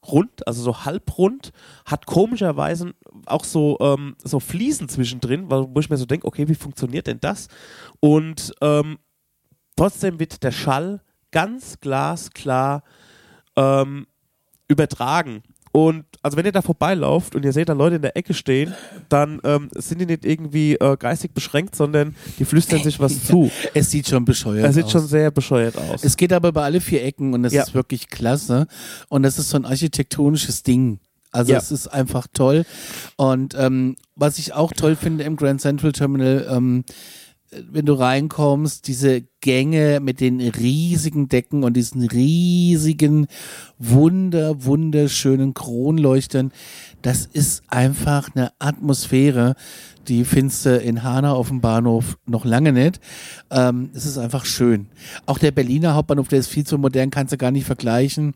rund, 0.05 0.47
also 0.47 0.61
so 0.61 0.85
halbrund, 0.85 1.51
hat 1.85 2.05
komischerweise 2.05 2.93
auch 3.25 3.43
so, 3.43 3.77
ähm, 3.79 4.15
so 4.23 4.39
Fliesen 4.39 4.89
zwischendrin, 4.89 5.49
wo 5.49 5.69
wo 5.73 5.79
ich 5.79 5.89
mir 5.89 5.97
so 5.97 6.05
denke, 6.05 6.27
okay, 6.27 6.47
wie 6.47 6.55
funktioniert 6.55 7.07
denn 7.07 7.19
das? 7.21 7.47
Und 7.99 8.53
ähm, 8.61 8.99
trotzdem 9.75 10.19
wird 10.19 10.43
der 10.43 10.51
Schall 10.51 11.01
ganz 11.31 11.79
glasklar 11.79 12.83
ähm, 13.55 14.07
übertragen. 14.67 15.43
Und 15.71 16.05
also 16.25 16.37
wenn 16.37 16.45
ihr 16.45 16.51
da 16.51 16.61
vorbeilauft 16.63 17.35
und 17.35 17.45
ihr 17.45 17.53
seht 17.53 17.69
da 17.69 17.73
Leute 17.73 17.97
in 17.97 18.01
der 18.01 18.17
Ecke 18.17 18.33
stehen, 18.33 18.73
dann 19.09 19.39
ähm, 19.43 19.69
sind 19.75 20.01
die 20.01 20.05
nicht 20.07 20.25
irgendwie 20.25 20.73
äh, 20.73 20.97
geistig 20.97 21.33
beschränkt, 21.33 21.75
sondern 21.75 22.15
die 22.39 22.45
flüstern 22.45 22.81
sich 22.83 22.99
was 22.99 23.23
zu. 23.27 23.51
Es 23.73 23.91
sieht 23.91 24.07
schon 24.07 24.25
bescheuert 24.25 24.65
Das 24.65 24.75
sieht 24.75 24.85
aus. 24.85 24.91
schon 24.91 25.07
sehr 25.07 25.29
bescheuert 25.31 25.77
aus. 25.77 26.03
es 26.03 26.17
geht 26.17 26.33
aber 26.33 26.49
über 26.49 26.63
alle 26.63 26.81
vier 26.81 27.03
Ecken 27.05 27.33
und 27.33 27.43
das 27.43 27.53
Ja. 27.53 27.61
ist 27.63 27.73
wirklich 27.75 28.09
klasse. 28.09 28.65
Und 29.07 29.23
das 29.23 29.37
ist 29.37 29.49
so 29.51 29.57
ein 29.57 29.65
architektonisches 29.65 30.63
Ding. 30.63 30.99
Also 31.31 31.51
Ja. 31.51 31.57
es 31.59 31.69
ist 31.71 31.87
einfach 31.87 32.27
toll. 32.33 32.65
Und 33.17 33.53
ähm, 33.57 33.95
was 34.15 34.39
ich 34.39 34.53
auch 34.53 34.71
toll 34.73 34.95
finde 34.95 35.23
im 35.25 35.35
Grand 35.35 35.61
Central 35.61 35.91
Terminal, 35.91 36.47
ähm, 36.49 36.83
wenn 37.71 37.85
du 37.85 37.93
reinkommst, 37.93 38.87
diese 38.87 39.23
Gänge 39.41 39.99
mit 40.01 40.21
den 40.21 40.41
riesigen 40.41 41.29
Decken 41.29 41.63
und 41.63 41.73
diesen 41.73 42.03
riesigen, 42.07 43.27
wunder, 43.77 44.63
wunderschönen 44.63 45.53
Kronleuchtern, 45.53 46.51
das 47.01 47.25
ist 47.25 47.63
einfach 47.67 48.29
eine 48.33 48.51
Atmosphäre, 48.59 49.55
die 50.07 50.23
findest 50.23 50.65
du 50.65 50.77
in 50.77 51.03
Hanau 51.03 51.35
auf 51.35 51.49
dem 51.49 51.61
Bahnhof 51.61 52.17
noch 52.25 52.45
lange 52.45 52.71
nicht. 52.71 52.99
Ähm, 53.51 53.89
es 53.93 54.05
ist 54.05 54.17
einfach 54.17 54.45
schön. 54.45 54.87
Auch 55.25 55.37
der 55.37 55.51
Berliner 55.51 55.95
Hauptbahnhof, 55.95 56.27
der 56.27 56.39
ist 56.39 56.47
viel 56.47 56.65
zu 56.65 56.77
modern, 56.77 57.11
kannst 57.11 57.33
du 57.33 57.37
gar 57.37 57.51
nicht 57.51 57.65
vergleichen. 57.65 58.33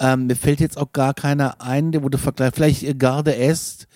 Ähm, 0.00 0.26
mir 0.26 0.36
fällt 0.36 0.60
jetzt 0.60 0.78
auch 0.78 0.92
gar 0.92 1.14
keiner 1.14 1.60
ein, 1.60 1.92
der 1.92 2.02
wurde 2.02 2.18
vergleicht. 2.18 2.54
Vielleicht 2.54 2.82
äh, 2.84 2.94
Gare 2.94 3.24
de 3.24 3.38
Est, 3.38 3.88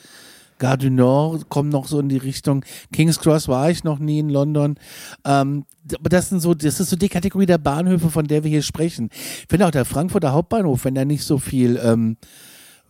Gare 0.59 0.79
du 0.79 0.91
Nord 0.91 1.49
kommen 1.49 1.69
noch 1.69 1.87
so 1.87 1.99
in 2.01 2.09
die 2.09 2.19
Richtung. 2.19 2.65
King's 2.93 3.19
Cross 3.19 3.49
war 3.49 3.71
ich 3.71 3.85
noch 3.85 3.99
nie 3.99 4.21
in 4.21 4.29
London. 4.29 4.77
Ähm, 5.25 5.65
das 5.85 6.29
sind 6.29 6.41
so, 6.41 6.55
das 6.55 6.81
ist 6.81 6.91
so 6.91 6.97
die 6.97 7.09
Kategorie 7.09 7.47
der 7.47 7.59
Bahnhöfe, 7.59 8.11
von 8.11 8.27
der 8.27 8.45
wir 8.45 8.51
hier 8.51 8.63
sprechen. 8.63 9.09
Ich 9.13 9.47
finde 9.49 9.67
auch 9.67 9.73
der 9.73 9.85
Frankfurter 9.85 10.33
Hauptbahnhof, 10.33 10.85
wenn 10.85 10.95
da 10.95 11.05
nicht 11.05 11.25
so 11.25 11.39
viel 11.39 11.81
ähm, 11.83 12.17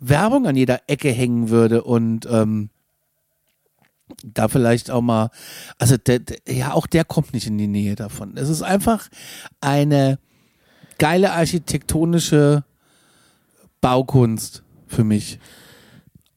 Werbung 0.00 0.46
an 0.46 0.56
jeder 0.56 0.80
Ecke 0.88 1.10
hängen 1.10 1.48
würde 1.48 1.84
und 1.84 2.26
ähm, 2.30 2.70
da 4.24 4.48
vielleicht 4.48 4.90
auch 4.90 5.00
mal, 5.00 5.30
also 5.78 5.96
der, 5.96 6.18
der, 6.18 6.38
ja, 6.48 6.72
auch 6.72 6.86
der 6.86 7.04
kommt 7.04 7.32
nicht 7.32 7.46
in 7.46 7.58
die 7.58 7.66
Nähe 7.68 7.94
davon. 7.94 8.36
Es 8.36 8.48
ist 8.48 8.62
einfach 8.62 9.08
eine 9.60 10.18
geile 10.98 11.32
architektonische 11.32 12.64
Baukunst 13.80 14.62
für 14.86 15.04
mich. 15.04 15.38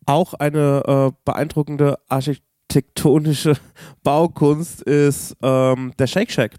Auch 0.05 0.33
eine 0.33 0.83
äh, 0.85 1.11
beeindruckende 1.25 1.99
architektonische 2.07 3.55
Baukunst 4.03 4.81
ist 4.81 5.35
ähm, 5.41 5.93
der 5.97 6.07
Shake 6.07 6.31
Shack. 6.31 6.55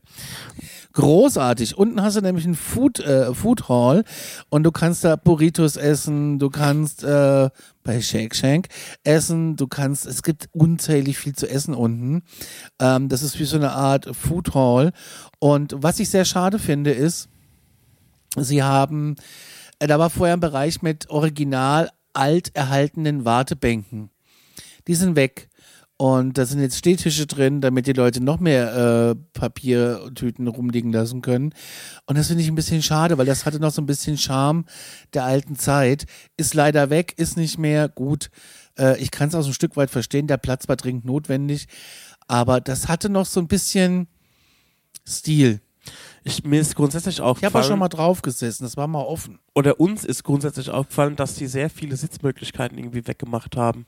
Großartig. 0.97 1.77
Unten 1.77 2.01
hast 2.01 2.17
du 2.17 2.23
nämlich 2.23 2.47
ein 2.47 2.55
Food, 2.55 3.01
äh, 3.01 3.35
Food 3.35 3.69
Hall 3.69 4.03
und 4.49 4.63
du 4.63 4.73
kannst 4.73 5.05
da 5.05 5.17
Burritos 5.17 5.77
essen, 5.77 6.39
du 6.39 6.49
kannst 6.49 7.05
äh, 7.05 7.51
bei 7.83 8.01
Shake 8.01 8.35
Shack 8.35 8.69
essen, 9.05 9.57
du 9.57 9.67
kannst, 9.67 10.07
es 10.07 10.23
gibt 10.23 10.49
unzählig 10.53 11.19
viel 11.19 11.35
zu 11.35 11.51
essen 11.51 11.75
unten. 11.75 12.23
Ähm, 12.81 13.11
das 13.11 13.23
ist 13.23 13.39
wie 13.39 13.45
so 13.45 13.57
eine 13.57 13.73
Art 13.73 14.09
Food 14.17 14.55
Hall. 14.55 14.93
Und 15.39 15.75
was 15.77 16.01
ich 16.01 16.09
sehr 16.09 16.25
schade 16.25 16.59
finde, 16.59 16.93
ist, 16.93 17.29
sie 18.39 18.63
haben, 18.63 19.17
äh, 19.79 19.87
da 19.87 19.99
war 19.99 20.09
vorher 20.09 20.35
ein 20.35 20.41
Bereich 20.41 20.81
mit 20.81 21.11
original 21.11 21.91
alt 22.17 22.55
erhaltenen 22.55 23.25
Wartebänken. 23.25 24.11
Die 24.87 24.95
sind 24.95 25.17
weg. 25.17 25.49
Und 25.99 26.37
da 26.37 26.45
sind 26.45 26.61
jetzt 26.61 26.77
Stehtische 26.77 27.27
drin, 27.27 27.63
damit 27.63 27.87
die 27.87 27.95
Leute 27.95 28.23
noch 28.23 28.39
mehr 28.39 28.77
äh, 28.77 29.15
Papiertüten 29.33 30.47
rumliegen 30.47 30.93
lassen 30.93 31.23
können. 31.23 31.55
Und 32.05 32.19
das 32.19 32.27
finde 32.27 32.43
ich 32.43 32.49
ein 32.49 32.55
bisschen 32.55 32.83
schade, 32.83 33.17
weil 33.17 33.25
das 33.25 33.47
hatte 33.47 33.61
noch 33.61 33.71
so 33.71 33.81
ein 33.81 33.87
bisschen 33.87 34.19
Charme 34.19 34.67
der 35.15 35.25
alten 35.25 35.57
Zeit. 35.57 36.05
Ist 36.37 36.53
leider 36.53 36.91
weg, 36.91 37.15
ist 37.17 37.39
nicht 37.39 37.57
mehr 37.57 37.89
gut. 37.89 38.29
Äh, 38.79 39.01
ich 39.01 39.11
kann 39.11 39.29
es 39.29 39.35
auch 39.35 39.41
so 39.41 39.49
ein 39.49 39.55
Stück 39.55 39.77
weit 39.79 39.91
verstehen, 39.91 40.27
der 40.27 40.37
Platz 40.37 40.69
war 40.69 40.77
dringend 40.77 41.07
notwendig. 41.07 41.67
Aber 42.29 42.61
das 42.61 42.89
hatte 42.89 43.09
noch 43.09 43.25
so 43.25 43.41
ein 43.41 43.49
bisschen 43.49 44.07
Stil. 45.09 45.61
Ich, 46.27 46.43
mir 46.43 46.61
ist 46.61 46.75
grundsätzlich 46.75 47.19
Ich 47.19 47.21
habe 47.23 47.59
auch 47.59 47.63
schon 47.63 47.79
mal 47.79 47.89
drauf 47.89 48.21
gesessen, 48.21 48.65
das 48.65 48.77
war 48.77 48.89
mal 48.89 49.03
offen. 49.03 49.39
oder 49.55 49.79
uns 49.79 50.05
ist 50.05 50.25
grundsätzlich 50.25 50.71
aufgefallen, 50.71 51.15
dass 51.15 51.35
die 51.37 51.47
sehr 51.47 51.71
viele 51.71 51.97
Sitzmöglichkeiten 51.97 52.77
irgendwie 52.77 53.07
weggemacht 53.07 53.57
haben. 53.57 53.87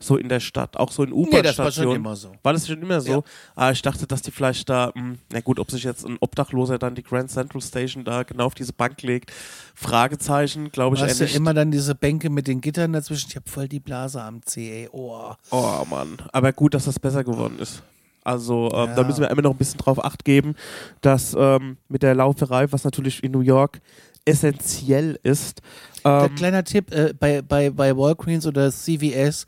So 0.00 0.16
in 0.16 0.28
der 0.28 0.40
Stadt, 0.40 0.76
auch 0.76 0.90
so 0.90 1.04
in 1.04 1.10
Nee, 1.10 1.42
das 1.42 1.56
war 1.58 1.70
schon 1.70 1.84
U-Bahn-Stationen. 1.86 1.96
immer 1.96 2.16
so. 2.16 2.32
War 2.42 2.52
das 2.54 2.66
schon 2.66 2.80
immer 2.82 3.00
so? 3.00 3.12
Ja. 3.12 3.22
Aber 3.54 3.72
ich 3.72 3.80
dachte, 3.82 4.06
dass 4.06 4.22
die 4.22 4.30
vielleicht 4.32 4.68
da, 4.68 4.92
mh, 4.94 5.16
na 5.32 5.40
gut, 5.40 5.58
ob 5.58 5.70
sich 5.70 5.84
jetzt 5.84 6.04
ein 6.04 6.16
Obdachloser 6.20 6.78
dann 6.78 6.94
die 6.94 7.02
Grand 7.02 7.30
Central 7.30 7.60
Station 7.62 8.02
da 8.04 8.22
genau 8.22 8.46
auf 8.46 8.54
diese 8.54 8.72
Bank 8.72 9.02
legt, 9.02 9.30
Fragezeichen, 9.74 10.72
glaube 10.72 10.96
ich 10.96 11.02
hast 11.02 11.20
ja 11.20 11.26
immer 11.26 11.52
dann 11.54 11.70
diese 11.70 11.94
Bänke 11.94 12.30
mit 12.30 12.48
den 12.48 12.60
Gittern 12.60 12.92
dazwischen. 12.92 13.26
Ich 13.28 13.36
habe 13.36 13.48
voll 13.48 13.68
die 13.68 13.80
Blase 13.80 14.22
am 14.22 14.42
C, 14.42 14.84
ey. 14.84 14.88
Oh. 14.90 15.32
Oh 15.50 15.84
Mann, 15.88 16.16
aber 16.32 16.52
gut, 16.52 16.74
dass 16.74 16.86
das 16.86 16.98
besser 16.98 17.24
geworden 17.24 17.58
ist. 17.58 17.82
Also 18.24 18.70
ähm, 18.72 18.88
Ja. 18.90 18.94
da 18.96 19.04
müssen 19.04 19.20
wir 19.20 19.30
immer 19.30 19.42
noch 19.42 19.52
ein 19.52 19.58
bisschen 19.58 19.78
drauf 19.78 20.02
acht 20.04 20.24
geben, 20.24 20.54
dass 21.02 21.36
ähm, 21.38 21.76
mit 21.88 22.02
der 22.02 22.14
Lauferei, 22.14 22.72
was 22.72 22.84
natürlich 22.84 23.22
in 23.22 23.32
New 23.32 23.40
York 23.40 23.80
essentiell 24.24 25.18
ist, 25.22 25.60
ähm, 26.04 26.34
kleiner 26.34 26.64
Tipp, 26.64 26.92
äh, 26.92 27.12
bei, 27.18 27.42
bei, 27.42 27.70
bei 27.70 27.96
Walgreens 27.96 28.46
oder 28.46 28.70
CVS, 28.72 29.46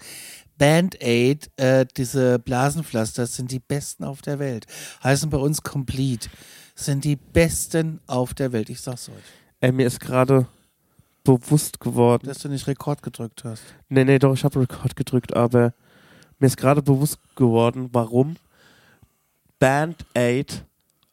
Band-Aid, 0.58 1.50
äh, 1.56 1.86
diese 1.96 2.38
Blasenpflaster 2.38 3.26
sind 3.26 3.50
die 3.50 3.58
besten 3.58 4.04
auf 4.04 4.22
der 4.22 4.38
Welt. 4.38 4.66
Heißen 5.04 5.28
bei 5.30 5.36
uns 5.38 5.62
Complete. 5.62 6.28
Sind 6.74 7.04
die 7.04 7.16
besten 7.16 8.00
auf 8.06 8.34
der 8.34 8.52
Welt. 8.52 8.68
Ich 8.70 8.80
sag's 8.80 9.08
euch. 9.08 9.14
ey, 9.60 9.72
mir 9.72 9.86
ist 9.86 10.00
gerade 10.00 10.46
bewusst 11.24 11.80
geworden. 11.80 12.26
Dass 12.26 12.38
du 12.38 12.48
nicht 12.48 12.66
Rekord 12.66 13.02
gedrückt 13.02 13.44
hast. 13.44 13.62
Nee, 13.88 14.04
nee, 14.04 14.18
doch, 14.18 14.34
ich 14.34 14.44
habe 14.44 14.60
Record 14.60 14.94
gedrückt, 14.96 15.34
aber 15.34 15.72
mir 16.38 16.46
ist 16.46 16.56
gerade 16.56 16.82
bewusst 16.82 17.18
geworden, 17.34 17.88
warum 17.92 18.36
Band 19.58 20.04
Aid 20.14 20.64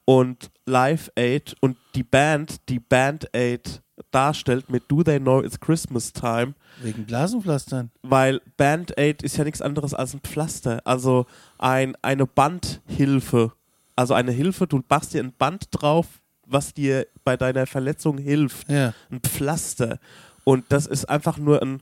und 0.05 0.49
Live 0.65 1.09
Aid 1.15 1.55
und 1.61 1.77
die 1.95 2.03
Band, 2.03 2.57
die 2.69 2.79
Band 2.79 3.27
Aid 3.33 3.81
darstellt 4.11 4.69
mit 4.69 4.83
Do 4.89 5.03
They 5.03 5.19
Know 5.19 5.41
It's 5.41 5.59
Christmas 5.59 6.11
Time, 6.11 6.53
Wegen 6.81 7.05
Blasenpflastern. 7.05 7.91
weil 8.01 8.41
Band 8.57 8.97
Aid 8.97 9.23
ist 9.23 9.37
ja 9.37 9.43
nichts 9.43 9.61
anderes 9.61 9.93
als 9.93 10.13
ein 10.13 10.19
Pflaster, 10.21 10.81
also 10.85 11.25
ein, 11.57 11.95
eine 12.01 12.25
Bandhilfe. 12.25 13.53
Also 13.95 14.15
eine 14.15 14.31
Hilfe, 14.31 14.65
du 14.65 14.81
machst 14.89 15.13
dir 15.13 15.23
ein 15.23 15.33
Band 15.33 15.67
drauf, 15.71 16.07
was 16.47 16.73
dir 16.73 17.05
bei 17.23 17.37
deiner 17.37 17.67
Verletzung 17.67 18.17
hilft 18.17 18.67
Ja. 18.69 18.93
ein 19.11 19.19
Pflaster. 19.21 19.99
Und 20.43 20.65
das 20.69 20.87
ist 20.87 21.05
einfach 21.07 21.37
nur 21.37 21.61
ein, 21.61 21.81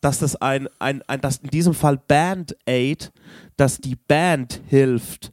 dass 0.00 0.20
das 0.20 0.36
ein, 0.36 0.68
ein, 0.78 1.02
ein 1.08 1.20
dass 1.20 1.38
in 1.38 1.50
diesem 1.50 1.74
Fall 1.74 1.96
Band-Aid, 1.96 3.10
dass 3.56 3.78
die 3.78 3.96
Band 3.96 4.60
hilft. 4.68 5.32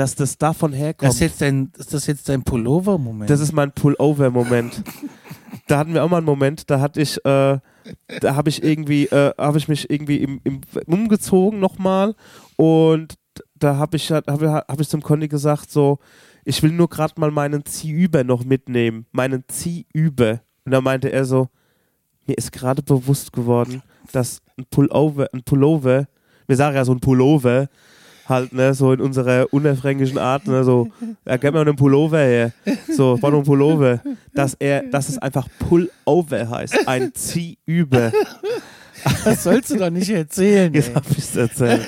Dass 0.00 0.14
das 0.14 0.38
davon 0.38 0.72
herkommt. 0.72 1.10
Das 1.10 1.16
ist, 1.16 1.20
jetzt 1.20 1.42
dein, 1.42 1.70
ist 1.76 1.92
das 1.92 2.06
jetzt 2.06 2.26
dein 2.30 2.42
Pullover-Moment? 2.42 3.28
Das 3.28 3.38
ist 3.38 3.52
mein 3.52 3.70
Pullover-Moment. 3.70 4.82
da 5.66 5.76
hatten 5.76 5.92
wir 5.92 6.02
auch 6.02 6.08
mal 6.08 6.16
einen 6.16 6.24
Moment, 6.24 6.70
da 6.70 6.80
hatte 6.80 7.02
ich, 7.02 7.18
äh, 7.18 7.58
da 8.20 8.34
habe 8.34 8.48
ich 8.48 8.62
irgendwie, 8.62 9.08
äh, 9.08 9.34
habe 9.36 9.58
ich 9.58 9.68
mich 9.68 9.90
irgendwie 9.90 10.22
im, 10.22 10.40
im, 10.42 10.62
umgezogen 10.86 11.60
nochmal 11.60 12.14
und 12.56 13.18
da 13.54 13.76
habe 13.76 13.98
ich, 13.98 14.10
habe 14.10 14.50
hab 14.50 14.80
ich 14.80 14.88
zum 14.88 15.02
Conny 15.02 15.28
gesagt, 15.28 15.70
so, 15.70 15.98
ich 16.46 16.62
will 16.62 16.72
nur 16.72 16.88
gerade 16.88 17.20
mal 17.20 17.30
meinen 17.30 17.66
Ziehüber 17.66 18.24
noch 18.24 18.42
mitnehmen, 18.42 19.04
meinen 19.12 19.44
Ziehüber. 19.48 20.40
Und 20.64 20.72
da 20.72 20.80
meinte 20.80 21.12
er 21.12 21.26
so, 21.26 21.50
mir 22.26 22.38
ist 22.38 22.52
gerade 22.52 22.82
bewusst 22.82 23.34
geworden, 23.34 23.82
dass 24.12 24.40
ein 24.56 24.64
Pullover, 24.70 25.28
ein 25.34 25.42
Pullover, 25.42 26.08
wir 26.46 26.56
sagen 26.56 26.74
ja 26.74 26.86
so 26.86 26.92
ein 26.92 27.00
Pullover, 27.00 27.68
halt, 28.30 28.52
ne, 28.52 28.72
so 28.72 28.92
in 28.92 29.00
unserer 29.00 29.52
unerfränkischen 29.52 30.18
Art, 30.18 30.46
ne, 30.46 30.64
so, 30.64 30.88
ja, 31.26 31.36
gib 31.36 31.52
mir 31.52 31.60
einen 31.60 31.76
Pullover 31.76 32.18
her. 32.20 32.52
So, 32.88 33.20
war 33.20 33.30
nur 33.30 33.40
ein 33.40 33.44
Pullover. 33.44 34.00
Dass 34.34 34.54
er, 34.54 34.84
dass 34.84 35.08
es 35.08 35.18
einfach 35.18 35.46
Pullover 35.58 36.48
heißt. 36.48 36.88
Ein 36.88 37.12
Ziehüber. 37.14 38.12
das 39.24 39.42
sollst 39.42 39.70
du 39.70 39.76
doch 39.76 39.90
nicht 39.90 40.10
erzählen. 40.10 40.72
Jetzt 40.74 40.88
Ey. 40.88 40.94
hab 40.94 41.10
ich's 41.10 41.36
erzählt. 41.36 41.86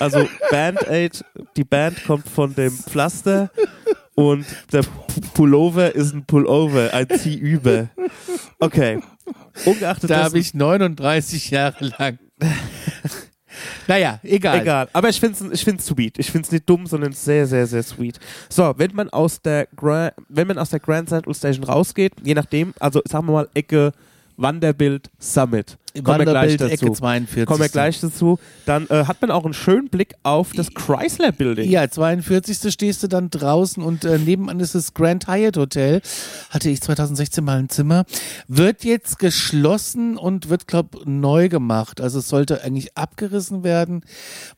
Also 0.00 0.26
Band-Aid, 0.50 1.24
die 1.56 1.64
Band 1.64 2.04
kommt 2.04 2.28
von 2.28 2.54
dem 2.54 2.72
Pflaster 2.72 3.50
und 4.14 4.44
der 4.72 4.82
Pullover 5.34 5.94
ist 5.94 6.14
ein 6.14 6.24
Pullover, 6.24 6.92
ein 6.92 7.08
Ziehüber. 7.08 7.88
Okay. 8.58 9.00
Ungeachtet 9.64 10.10
Da 10.10 10.24
habe 10.24 10.38
ich 10.38 10.54
39 10.54 11.50
Jahre 11.50 11.92
lang. 11.98 12.18
naja, 13.86 14.20
egal. 14.22 14.60
Egal, 14.60 14.88
aber 14.92 15.08
ich 15.08 15.20
finde 15.20 15.46
es 15.46 15.60
ich 15.60 15.64
find's 15.64 15.86
sweet. 15.86 16.18
Ich 16.18 16.30
finde 16.30 16.46
es 16.46 16.52
nicht 16.52 16.68
dumm, 16.68 16.86
sondern 16.86 17.12
sehr, 17.12 17.46
sehr, 17.46 17.66
sehr 17.66 17.82
sweet. 17.82 18.18
So, 18.48 18.74
wenn 18.76 18.94
man 18.94 19.10
aus 19.10 19.40
der 19.42 19.66
Gra 19.76 20.12
wenn 20.28 20.46
man 20.46 20.58
aus 20.58 20.70
der 20.70 20.80
Grand 20.80 21.08
Central 21.08 21.34
Station 21.34 21.64
rausgeht, 21.64 22.12
je 22.22 22.34
nachdem, 22.34 22.74
also 22.78 23.02
sagen 23.06 23.26
wir 23.26 23.32
mal 23.32 23.48
Ecke 23.54 23.92
Wanderbild 24.36 25.10
Summit. 25.18 25.76
Kommen 26.02 26.18
wir 26.18 26.24
gleich 26.24 26.34
Wanderbild, 26.58 26.60
dazu. 26.60 26.86
Ecke 26.86 26.92
42. 26.92 27.46
Kommen 27.46 27.60
wir 27.60 27.68
gleich 27.68 28.00
dazu. 28.00 28.38
Dann 28.66 28.88
äh, 28.88 29.04
hat 29.04 29.20
man 29.22 29.30
auch 29.30 29.44
einen 29.44 29.54
schönen 29.54 29.88
Blick 29.88 30.14
auf 30.24 30.50
das 30.52 30.74
Chrysler 30.74 31.30
Building. 31.30 31.70
Ja, 31.70 31.88
42. 31.88 32.72
stehst 32.72 33.04
du 33.04 33.06
dann 33.06 33.30
draußen 33.30 33.80
und 33.80 34.04
äh, 34.04 34.18
nebenan 34.18 34.58
ist 34.58 34.74
das 34.74 34.92
Grand 34.94 35.28
Hyatt 35.28 35.56
Hotel. 35.56 36.02
Hatte 36.50 36.68
ich 36.68 36.80
2016 36.82 37.44
mal 37.44 37.58
ein 37.60 37.68
Zimmer. 37.68 38.06
Wird 38.48 38.82
jetzt 38.82 39.20
geschlossen 39.20 40.16
und 40.16 40.48
wird, 40.48 40.66
glaub, 40.66 41.06
neu 41.06 41.48
gemacht. 41.48 42.00
Also 42.00 42.18
es 42.18 42.28
sollte 42.28 42.64
eigentlich 42.64 42.96
abgerissen 42.96 43.62
werden. 43.62 44.02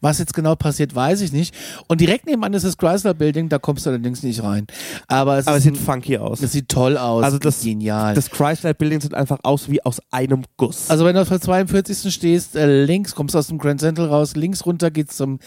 Was 0.01 0.19
jetzt 0.19 0.33
genau 0.33 0.57
passiert, 0.57 0.95
weiß 0.95 1.21
ich 1.21 1.33
nicht. 1.33 1.55
Und 1.87 2.01
direkt 2.01 2.25
nebenan 2.25 2.55
ist 2.55 2.65
das 2.65 2.79
Chrysler 2.79 3.13
Building, 3.13 3.51
da 3.51 3.59
kommst 3.59 3.85
du 3.85 3.91
allerdings 3.91 4.23
nicht 4.23 4.43
rein. 4.43 4.67
Aber 5.07 5.37
es, 5.37 5.47
Aber 5.47 5.59
es 5.59 5.65
sieht 5.65 5.75
ein, 5.75 5.85
funky 5.85 6.17
aus. 6.17 6.41
es 6.41 6.53
sieht 6.53 6.71
toll 6.71 6.97
aus. 6.97 7.25
Also 7.25 7.39
das- 7.39 7.63
genial. 7.63 8.15
Das 8.15 8.31
Chrysler 8.31 8.73
Building 8.73 9.03
sieht 9.03 9.13
einfach 9.13 9.41
aus 9.43 9.69
wie 9.71 9.85
aus 9.85 10.01
einem 10.11 10.45
Guss. 10.57 10.89
Also 10.89 11.05
wenn 11.05 11.15
du 11.15 11.26
auf 11.27 11.31
der 11.31 11.41
42. 11.41 12.13
stehst, 12.13 12.55
äh, 12.55 12.85
links, 12.85 13.15
kommst 13.15 13.35
aus 13.35 13.49
dem 13.49 13.59
Grand 13.59 13.81
Central 13.81 14.07
raus, 14.07 14.37
links 14.37 14.65
runter 14.65 14.91
geht's 14.91 15.17
zum 15.17 15.41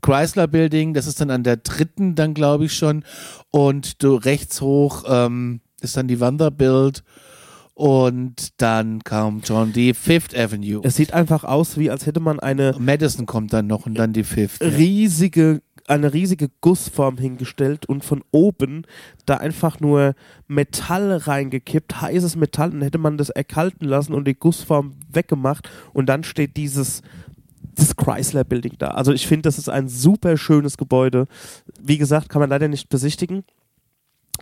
Chrysler 0.00 0.48
Building, 0.48 0.94
das 0.94 1.06
ist 1.06 1.20
dann 1.20 1.30
an 1.30 1.42
der 1.42 1.58
dritten 1.58 2.14
dann, 2.14 2.32
glaube 2.32 2.64
ich 2.64 2.72
schon. 2.72 3.04
Und 3.50 4.02
du 4.02 4.14
rechts 4.14 4.60
hoch 4.60 5.04
ähm, 5.06 5.60
ist 5.80 5.96
dann 5.96 6.08
die 6.08 6.20
Vanderbilt 6.20 7.04
und 7.74 8.60
dann 8.60 9.04
kommt 9.04 9.46
schon 9.46 9.72
die 9.72 9.94
Fifth 9.94 10.36
Avenue. 10.36 10.80
es 10.82 10.96
sieht 10.96 11.12
einfach 11.12 11.44
aus, 11.44 11.76
wie 11.76 11.90
als 11.90 12.06
hätte 12.06 12.18
man 12.18 12.40
eine 12.40 12.74
Madison 12.78 13.26
kommt 13.26 13.52
dann 13.52 13.66
noch 13.68 13.86
und 13.86 13.94
dann 13.94 14.12
die 14.12 14.24
Fifth. 14.24 14.60
riesige, 14.60 15.62
eine 15.88 16.12
riesige 16.12 16.48
Gussform 16.60 17.18
hingestellt 17.18 17.86
und 17.86 18.04
von 18.04 18.22
oben 18.30 18.84
da 19.26 19.36
einfach 19.38 19.80
nur 19.80 20.14
Metall 20.46 21.12
reingekippt, 21.16 22.00
heißes 22.00 22.36
Metall, 22.36 22.72
und 22.72 22.82
hätte 22.82 22.98
man 22.98 23.16
das 23.18 23.30
erkalten 23.30 23.88
lassen 23.88 24.14
und 24.14 24.26
die 24.26 24.34
Gussform 24.38 24.94
weggemacht 25.10 25.68
und 25.92 26.06
dann 26.06 26.24
steht 26.24 26.56
dieses 26.56 27.02
das 27.74 27.94
Chrysler 27.96 28.42
Building 28.44 28.72
da. 28.78 28.88
Also 28.88 29.12
ich 29.12 29.26
finde, 29.26 29.42
das 29.42 29.56
ist 29.56 29.68
ein 29.68 29.88
super 29.88 30.36
schönes 30.36 30.76
Gebäude. 30.76 31.28
Wie 31.80 31.96
gesagt, 31.98 32.28
kann 32.28 32.40
man 32.40 32.50
leider 32.50 32.66
nicht 32.66 32.88
besichtigen. 32.88 33.44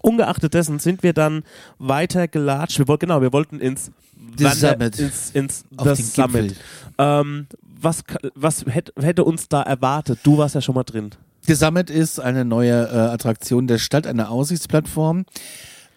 Ungeachtet 0.03 0.55
dessen 0.55 0.79
sind 0.79 1.03
wir 1.03 1.13
dann 1.13 1.43
weiter 1.79 2.29
gelatscht. 2.29 2.79
Wir 2.79 2.89
wollten, 2.89 3.07
genau, 3.07 3.21
wir 3.21 3.33
wollten 3.33 3.61
ins 3.61 3.91
The 4.39 4.45
Wander- 4.45 4.71
Summit. 4.73 4.99
ins, 4.99 5.31
ins 5.33 5.65
den 5.71 5.95
Summit. 5.97 6.57
Ähm, 6.99 7.47
was 7.63 8.05
was 8.35 8.65
hätte, 8.67 8.93
hätte 9.03 9.25
uns 9.25 9.49
da 9.49 9.63
erwartet? 9.63 10.21
Du 10.23 10.39
warst 10.39 10.55
ja 10.55 10.61
schon 10.61 10.75
mal 10.75 10.85
drin. 10.85 11.11
The 11.47 11.55
Summit 11.55 11.91
ist 11.91 12.19
eine 12.21 12.45
neue 12.45 12.89
äh, 12.89 12.97
Attraktion 12.97 13.67
der 13.67 13.79
Stadt, 13.79 14.07
eine 14.07 14.29
Aussichtsplattform. 14.29 15.25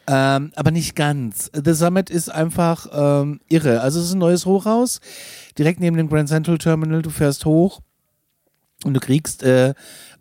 Ähm, 0.08 0.52
aber 0.56 0.72
nicht 0.72 0.96
ganz. 0.96 1.52
The 1.54 1.74
Summit 1.74 2.10
ist 2.10 2.30
einfach 2.30 2.88
ähm, 2.92 3.42
irre. 3.48 3.82
Also 3.82 4.00
es 4.00 4.08
ist 4.08 4.14
ein 4.14 4.20
neues 4.20 4.46
Hochhaus, 4.46 5.02
direkt 5.58 5.80
neben 5.80 5.98
dem 5.98 6.10
Grand 6.10 6.30
Central 6.30 6.58
Terminal. 6.58 7.02
Du 7.02 7.12
fährst 7.12 7.46
hoch 7.46 7.82
Und 8.84 8.96
du 8.96 9.00
kriegst 9.00 9.44
äh, 9.44 9.74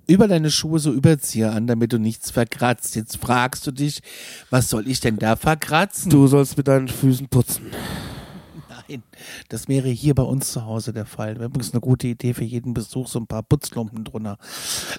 über 0.07 0.29
deine 0.29 0.51
Schuhe 0.51 0.79
so 0.79 0.93
Überzieher 0.93 1.53
an, 1.53 1.67
damit 1.67 1.93
du 1.93 1.99
nichts 1.99 2.31
verkratzt. 2.31 2.97
Jetzt 2.97 3.17
fragst 3.19 3.67
du 3.67 3.71
dich, 3.71 4.01
was 4.51 4.69
soll 4.69 4.89
ich 4.89 5.01
denn 5.01 5.17
da 5.17 5.37
verkratzen? 5.37 6.11
Du 6.11 6.27
sollst 6.27 6.57
mit 6.57 6.69
deinen 6.69 6.89
Füßen 6.89 7.29
putzen. 7.29 7.67
Nein, 8.89 9.03
das 9.49 9.69
wäre 9.69 9.89
hier 9.89 10.15
bei 10.15 10.23
uns 10.23 10.53
zu 10.53 10.65
Hause 10.65 10.93
der 10.93 11.07
Fall. 11.07 11.37
Übrigens 11.37 11.73
eine 11.73 11.81
gute 11.81 12.07
Idee 12.07 12.35
für 12.35 12.45
jeden 12.45 12.75
Besuch, 12.75 13.09
so 13.09 13.19
ein 13.19 13.27
paar 13.27 13.43
Putzlumpen 13.43 14.05
drunter. 14.05 14.39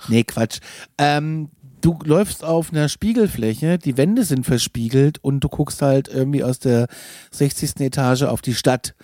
Nee, 0.08 0.24
Quatsch. 0.24 0.60
Ähm, 0.98 1.50
du 1.82 1.98
läufst 2.04 2.44
auf 2.44 2.72
einer 2.72 2.90
Spiegelfläche, 2.90 3.78
die 3.80 3.98
Wände 3.98 4.24
sind 4.24 4.46
verspiegelt 4.46 5.18
und 5.24 5.40
du 5.40 5.50
guckst 5.50 5.82
halt 5.82 6.08
irgendwie 6.08 6.44
aus 6.44 6.60
der 6.60 6.88
60. 7.32 7.80
Etage 7.80 8.24
auf 8.24 8.42
die 8.42 8.56
Stadt. 8.56 8.96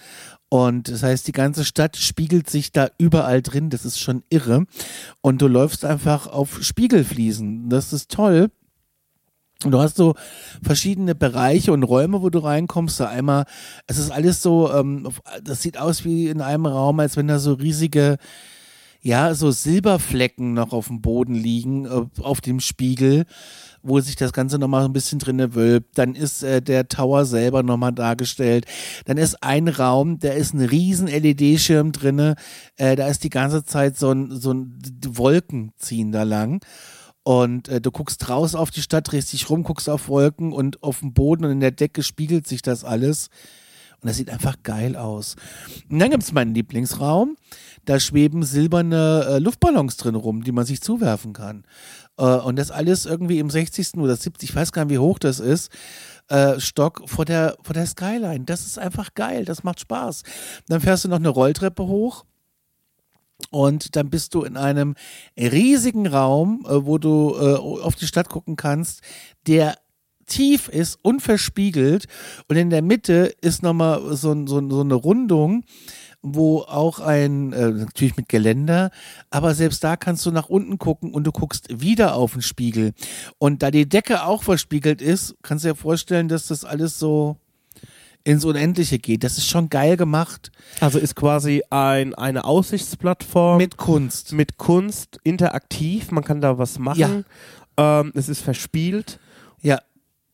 Und 0.50 0.90
das 0.90 1.02
heißt, 1.02 1.28
die 1.28 1.32
ganze 1.32 1.66
Stadt 1.66 1.98
spiegelt 1.98 2.50
sich 2.50 2.72
da 2.72 2.90
überall 2.98 3.42
drin. 3.42 3.70
Das 3.72 3.84
ist 3.84 4.00
schon 4.00 4.24
irre. 4.30 4.66
Und 5.22 5.42
du 5.42 5.48
läufst 5.48 5.84
einfach 5.84 6.28
auf 6.28 6.64
Spiegelfliesen. 6.64 7.70
Das 7.70 7.92
ist 7.92 8.12
toll. 8.12 8.52
Und 9.64 9.72
du 9.72 9.80
hast 9.80 9.96
so 9.96 10.16
verschiedene 10.62 11.16
Bereiche 11.16 11.72
und 11.72 11.84
Räume, 11.84 12.22
wo 12.22 12.30
du 12.30 12.40
reinkommst. 12.40 13.00
Da 13.00 13.08
einmal, 13.08 13.46
es 13.88 13.98
ist 13.98 14.12
alles 14.12 14.42
so, 14.42 14.72
ähm, 14.72 15.08
das 15.44 15.62
sieht 15.62 15.78
aus 15.78 16.04
wie 16.04 16.28
in 16.28 16.42
einem 16.42 16.66
Raum, 16.66 17.00
als 17.00 17.16
wenn 17.16 17.28
da 17.28 17.40
so 17.40 17.54
riesige, 17.54 18.18
ja, 19.02 19.34
so 19.34 19.52
Silberflecken 19.52 20.54
noch 20.54 20.74
auf 20.74 20.88
dem 20.88 21.02
Boden 21.02 21.36
liegen, 21.36 21.86
äh, 21.86 22.22
auf 22.22 22.42
dem 22.42 22.60
Spiegel, 22.60 23.26
wo 23.82 24.00
sich 24.02 24.18
das 24.18 24.34
Ganze 24.34 24.60
nochmal 24.60 24.82
so 24.82 24.90
ein 24.90 24.94
bisschen 24.94 25.20
drinne 25.20 25.56
wölbt. 25.56 25.98
Dann 25.98 26.16
ist 26.16 26.44
äh, 26.44 26.62
der 26.62 26.90
Tower 26.90 27.26
selber 27.26 27.64
nochmal 27.64 27.94
dargestellt. 27.94 28.66
Dann 29.06 29.18
ist 29.18 29.42
ein 29.42 29.68
Raum, 29.70 30.20
da 30.20 30.30
ist 30.32 30.54
ein 30.54 30.62
riesen 30.62 31.08
LED-Schirm 31.08 31.94
drinne. 31.94 32.36
Äh, 32.76 32.98
da 32.98 33.08
ist 33.08 33.24
die 33.24 33.30
ganze 33.30 33.64
Zeit 33.64 33.98
so 33.98 34.12
ein, 34.12 34.32
so 34.32 34.54
ein 34.54 34.80
Wolken 35.08 35.72
ziehen 35.78 36.12
da 36.12 36.24
lang. 36.24 36.62
Und 37.28 37.70
äh, 37.70 37.82
du 37.82 37.90
guckst 37.90 38.30
raus 38.30 38.54
auf 38.54 38.70
die 38.70 38.84
Stadt, 38.84 39.12
drehst 39.12 39.34
dich 39.34 39.50
rum, 39.50 39.64
guckst 39.64 39.90
auf 39.90 40.10
Wolken 40.10 40.54
und 40.54 40.84
auf 40.84 41.00
dem 41.00 41.12
Boden 41.12 41.44
und 41.44 41.52
in 41.54 41.60
der 41.60 41.72
Decke 41.72 42.04
spiegelt 42.04 42.46
sich 42.48 42.62
das 42.62 42.84
alles. 42.84 43.30
Und 44.00 44.10
das 44.10 44.18
sieht 44.18 44.30
einfach 44.30 44.58
geil 44.62 44.96
aus. 44.96 45.36
Und 45.90 45.98
dann 45.98 46.12
gibt 46.12 46.22
es 46.22 46.34
meinen 46.34 46.54
Lieblingsraum. 46.54 47.36
Da 47.86 48.00
schweben 48.00 48.44
silberne 48.44 49.26
äh, 49.28 49.40
Luftballons 49.40 49.98
drin 49.98 50.14
rum, 50.14 50.44
die 50.44 50.52
man 50.52 50.68
sich 50.68 50.82
zuwerfen 50.82 51.34
kann. 51.34 51.64
Äh, 52.20 52.26
und 52.26 52.58
das 52.58 52.70
alles 52.70 53.08
irgendwie 53.08 53.40
im 53.40 53.50
60. 53.50 53.96
oder 53.96 54.16
70. 54.16 54.52
Ich 54.52 54.56
weiß 54.56 54.72
gar 54.72 54.86
nicht, 54.86 54.94
wie 54.94 55.00
hoch 55.00 55.18
das 55.18 55.40
ist. 55.40 55.72
Äh, 56.28 56.60
Stock 56.60 57.10
vor 57.10 57.26
der, 57.26 57.58
vor 57.64 57.74
der 57.74 57.88
Skyline. 57.88 58.46
Das 58.46 58.68
ist 58.68 58.78
einfach 58.78 59.16
geil. 59.16 59.46
Das 59.46 59.64
macht 59.64 59.80
Spaß. 59.80 60.22
Dann 60.68 60.80
fährst 60.80 61.06
du 61.06 61.10
noch 61.10 61.18
eine 61.18 61.30
Rolltreppe 61.30 61.88
hoch 61.88 62.24
und 63.52 63.96
dann 63.96 64.10
bist 64.10 64.34
du 64.34 64.44
in 64.44 64.58
einem 64.58 64.96
riesigen 65.38 66.08
Raum, 66.08 66.66
äh, 66.68 66.86
wo 66.86 66.98
du 66.98 67.36
äh, 67.36 67.56
auf 67.56 67.96
die 67.96 68.08
Stadt 68.08 68.30
gucken 68.30 68.56
kannst, 68.56 69.02
der 69.48 69.78
tief 70.26 70.70
ist, 70.70 70.98
unverspiegelt. 71.02 72.06
Und 72.48 72.56
in 72.56 72.70
der 72.70 72.82
Mitte 72.82 73.34
ist 73.42 73.62
nochmal 73.64 74.16
so, 74.16 74.34
so, 74.48 74.70
so 74.70 74.82
eine 74.82 74.96
Rundung, 74.96 75.64
wo 76.22 76.62
auch 76.62 77.00
ein, 77.00 77.54
äh, 77.54 77.70
natürlich 77.70 78.18
mit 78.18 78.30
Geländer, 78.30 78.90
aber 79.30 79.54
selbst 79.54 79.84
da 79.84 79.96
kannst 79.96 80.26
du 80.26 80.32
nach 80.32 80.50
unten 80.50 80.80
gucken 80.80 81.14
und 81.14 81.24
du 81.26 81.32
guckst 81.32 81.82
wieder 81.82 82.16
auf 82.16 82.34
den 82.34 82.42
Spiegel. 82.42 82.94
Und 83.38 83.62
da 83.62 83.70
die 83.70 83.88
Decke 83.88 84.24
auch 84.24 84.42
verspiegelt 84.42 85.02
ist, 85.02 85.36
kannst 85.44 85.66
du 85.66 85.70
dir 85.70 85.76
vorstellen, 85.76 86.28
dass 86.28 86.48
das 86.48 86.66
alles 86.66 86.98
so 86.98 87.38
ins 88.26 88.44
Unendliche 88.44 89.00
geht. 89.00 89.24
Das 89.24 89.38
ist 89.38 89.48
schon 89.48 89.70
geil 89.70 89.96
gemacht. 89.96 90.52
Also 90.82 91.00
ist 91.00 91.16
quasi 91.16 91.64
ein, 91.70 92.14
eine 92.16 92.44
Aussichtsplattform. 92.44 93.58
Mit 93.58 93.78
Kunst. 93.78 94.34
Mit 94.34 94.58
Kunst, 94.58 95.20
interaktiv, 95.24 96.12
man 96.12 96.24
kann 96.24 96.42
da 96.42 96.58
was 96.58 96.78
machen. 96.80 97.26
Ja. 97.78 98.02
Ähm, 98.02 98.12
es 98.16 98.28
ist 98.28 98.42
verspielt. 98.42 99.20
Ja. 99.62 99.80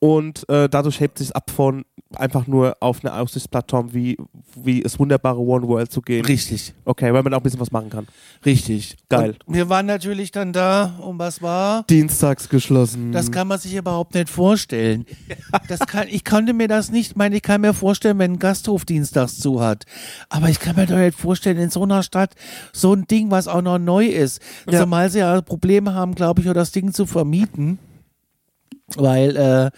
Und 0.04 0.50
äh, 0.50 0.68
dadurch 0.68 1.00
hebt 1.00 1.20
sich 1.20 1.36
ab 1.36 1.52
von 1.52 1.86
einfach 2.16 2.48
nur 2.48 2.76
auf 2.80 3.06
eine 3.06 3.14
Aussichtsplattform 3.14 3.94
wie, 3.94 4.18
wie 4.56 4.82
das 4.82 4.98
wunderbare 4.98 5.40
One 5.40 5.68
World 5.68 5.92
zu 5.92 6.02
gehen. 6.02 6.26
Richtig. 6.26 6.74
Okay, 6.86 7.14
weil 7.14 7.22
man 7.22 7.32
auch 7.36 7.38
ein 7.38 7.44
bisschen 7.44 7.60
was 7.60 7.72
machen 7.72 7.92
kann. 7.92 8.08
Richtig. 8.44 8.98
Geil. 9.10 9.36
Und 9.46 9.54
wir 9.54 9.70
waren 9.70 9.86
natürlich 9.86 10.32
dann 10.32 10.54
da, 10.54 10.98
und 11.02 11.20
was 11.20 11.44
war? 11.44 11.84
Dienstags 11.84 12.50
geschlossen. 12.50 13.12
Das 13.12 13.32
kann 13.32 13.48
man 13.48 13.60
sich 13.60 13.76
überhaupt 13.76 14.16
nicht 14.16 14.30
vorstellen. 14.30 15.06
Das 15.68 15.82
kann, 15.82 16.08
ich 16.10 16.26
konnte 16.26 16.54
mir 16.54 16.68
das 16.68 16.90
nicht, 16.90 17.16
meine, 17.16 17.36
ich 17.36 17.44
kann 17.44 17.62
mir 17.62 17.76
vorstellen, 17.76 18.18
wenn 18.18 18.34
ein 18.34 18.40
Gasthof 18.40 18.86
dienstags 18.86 19.38
zu 19.38 19.62
hat. 19.62 19.86
Aber 20.30 20.50
ich 20.50 20.60
kann 20.60 20.78
mir 20.78 20.88
doch 20.88 20.98
nicht 20.98 21.16
vorstellen, 21.18 21.60
in 21.60 21.70
so 21.70 21.84
einer 21.84 22.02
Stadt 22.02 22.34
so 22.74 22.92
ein 22.94 23.06
Ding, 23.06 23.30
was 23.30 23.48
auch 23.48 23.62
noch 23.62 23.78
neu 23.78 24.08
ist. 24.08 24.42
Ja. 24.68 24.80
Zumal 24.80 25.12
sie 25.12 25.20
ja 25.20 25.42
Probleme 25.42 25.94
haben, 25.94 26.16
glaube 26.16 26.42
ich, 26.42 26.52
das 26.52 26.72
Ding 26.72 26.92
zu 26.92 27.06
vermieten 27.06 27.78
weil 28.98 29.36
äh, 29.36 29.72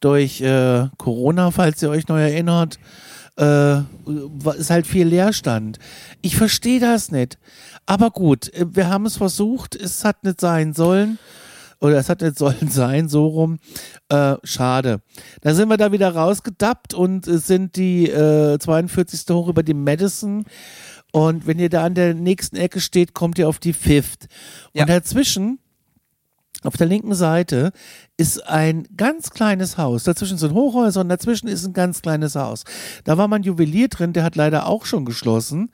durch 0.00 0.40
äh, 0.40 0.86
Corona, 0.96 1.50
falls 1.50 1.82
ihr 1.82 1.90
euch 1.90 2.08
noch 2.08 2.16
erinnert, 2.16 2.78
äh, 3.36 3.80
ist 4.56 4.70
halt 4.70 4.86
viel 4.86 5.06
Leerstand. 5.06 5.78
Ich 6.20 6.36
verstehe 6.36 6.80
das 6.80 7.10
nicht. 7.10 7.38
Aber 7.86 8.10
gut, 8.10 8.52
äh, 8.54 8.66
wir 8.70 8.88
haben 8.88 9.06
es 9.06 9.16
versucht, 9.16 9.74
es 9.74 10.04
hat 10.04 10.24
nicht 10.24 10.40
sein 10.40 10.74
sollen. 10.74 11.18
Oder 11.80 11.96
es 11.96 12.10
hat 12.10 12.20
nicht 12.20 12.36
sollen 12.38 12.68
sein, 12.68 13.08
so 13.08 13.26
rum. 13.26 13.58
Äh, 14.08 14.36
schade. 14.44 15.00
Dann 15.40 15.54
sind 15.54 15.68
wir 15.68 15.78
da 15.78 15.92
wieder 15.92 16.14
rausgedappt 16.14 16.92
und 16.92 17.24
sind 17.24 17.76
die 17.76 18.08
äh, 18.08 18.58
42. 18.58 19.22
hoch 19.30 19.48
über 19.48 19.62
die 19.62 19.74
Madison. 19.74 20.44
Und 21.12 21.46
wenn 21.46 21.58
ihr 21.58 21.70
da 21.70 21.84
an 21.84 21.94
der 21.94 22.14
nächsten 22.14 22.56
Ecke 22.56 22.80
steht, 22.80 23.14
kommt 23.14 23.38
ihr 23.38 23.48
auf 23.48 23.58
die 23.58 23.72
Fifth. 23.72 24.28
Und 24.72 24.80
ja. 24.80 24.84
dazwischen 24.84 25.58
auf 26.64 26.76
der 26.76 26.86
linken 26.86 27.14
Seite 27.14 27.72
ist 28.16 28.46
ein 28.46 28.86
ganz 28.96 29.30
kleines 29.30 29.78
Haus. 29.78 30.04
Dazwischen 30.04 30.36
sind 30.36 30.52
Hochhäuser 30.52 31.00
und 31.00 31.08
dazwischen 31.08 31.48
ist 31.48 31.64
ein 31.64 31.72
ganz 31.72 32.02
kleines 32.02 32.34
Haus. 32.34 32.64
Da 33.04 33.16
war 33.16 33.28
mein 33.28 33.42
Juwelier 33.42 33.88
drin, 33.88 34.12
der 34.12 34.24
hat 34.24 34.36
leider 34.36 34.66
auch 34.66 34.84
schon 34.84 35.04
geschlossen. 35.04 35.70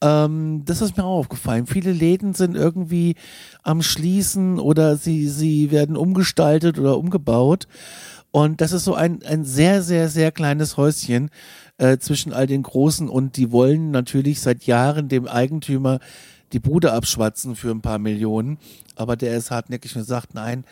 Ähm, 0.00 0.62
das 0.64 0.82
ist 0.82 0.96
mir 0.96 1.04
auch 1.04 1.18
aufgefallen. 1.18 1.66
Viele 1.66 1.92
Läden 1.92 2.34
sind 2.34 2.56
irgendwie 2.56 3.16
am 3.62 3.82
Schließen 3.82 4.58
oder 4.58 4.96
sie, 4.96 5.28
sie 5.28 5.70
werden 5.70 5.96
umgestaltet 5.96 6.78
oder 6.78 6.96
umgebaut. 6.96 7.66
Und 8.30 8.60
das 8.60 8.72
ist 8.72 8.84
so 8.84 8.94
ein, 8.94 9.24
ein 9.24 9.44
sehr, 9.44 9.82
sehr, 9.82 10.08
sehr 10.08 10.30
kleines 10.30 10.76
Häuschen 10.76 11.30
äh, 11.78 11.98
zwischen 11.98 12.32
all 12.32 12.46
den 12.46 12.62
Großen 12.62 13.08
und 13.08 13.36
die 13.36 13.50
wollen 13.50 13.90
natürlich 13.90 14.40
seit 14.40 14.64
Jahren 14.64 15.08
dem 15.08 15.26
Eigentümer 15.26 15.98
die 16.52 16.60
Bude 16.60 16.92
abschwatzen 16.92 17.56
für 17.56 17.70
ein 17.70 17.80
paar 17.80 17.98
Millionen. 17.98 18.58
Aber 18.96 19.16
der 19.16 19.36
ist 19.36 19.50
hartnäckig 19.50 19.96
und 19.96 20.04
sagt, 20.04 20.34
nein, 20.34 20.64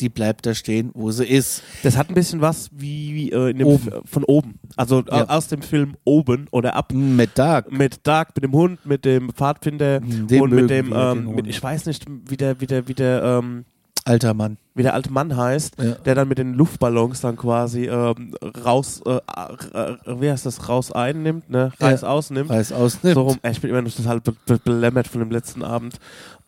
die 0.00 0.08
bleibt 0.08 0.46
da 0.46 0.54
stehen, 0.54 0.90
wo 0.94 1.10
sie 1.10 1.26
ist. 1.26 1.62
Das 1.82 1.96
hat 1.96 2.08
ein 2.08 2.14
bisschen 2.14 2.40
was 2.40 2.70
wie 2.72 3.30
äh, 3.30 3.62
oben. 3.62 3.90
von 4.04 4.24
oben. 4.24 4.58
Also 4.76 5.00
äh, 5.00 5.16
ja. 5.16 5.28
aus 5.28 5.48
dem 5.48 5.62
Film 5.62 5.96
Oben 6.04 6.46
oder 6.50 6.76
Ab. 6.76 6.92
Mit 6.92 7.36
Dark. 7.36 7.70
Mit 7.72 8.06
Dark, 8.06 8.36
mit 8.36 8.44
dem 8.44 8.52
Hund, 8.52 8.84
mit 8.86 9.04
dem 9.04 9.30
Pfadfinder 9.32 10.00
dem 10.00 10.40
und 10.40 10.52
mit 10.52 10.70
dem, 10.70 10.92
ähm, 10.94 11.34
mit, 11.34 11.46
ich 11.46 11.62
weiß 11.62 11.86
nicht, 11.86 12.06
wie 12.08 12.36
der, 12.36 12.60
wie 12.60 12.66
der, 12.66 12.88
wie 12.88 12.94
der, 12.94 13.22
ähm, 13.22 13.64
Alter 14.08 14.32
Mann. 14.32 14.56
Wie 14.74 14.82
der 14.82 14.94
alte 14.94 15.12
Mann 15.12 15.36
heißt, 15.36 15.74
ja. 15.78 15.92
der 15.92 16.14
dann 16.14 16.28
mit 16.28 16.38
den 16.38 16.54
Luftballons 16.54 17.20
dann 17.20 17.36
quasi 17.36 17.84
ähm, 17.84 18.34
raus, 18.64 19.02
äh, 19.04 19.16
äh, 19.16 19.96
wie 20.06 20.30
heißt 20.30 20.46
das, 20.46 20.66
raus 20.68 20.92
einnimmt, 20.92 21.50
ne? 21.50 21.72
Reis 21.78 22.00
ja. 22.00 22.08
ausnimmt. 22.08 22.48
Reis 22.48 22.72
ausnimmt. 22.72 23.14
So 23.14 23.22
rum. 23.22 23.38
Ich 23.42 23.60
bin 23.60 23.68
immer 23.68 23.82
noch 23.82 23.92
total 23.92 24.20
be 24.20 24.34
be 24.46 24.58
belämmert 24.58 25.08
von 25.08 25.20
dem 25.20 25.30
letzten 25.30 25.62
Abend. 25.62 25.98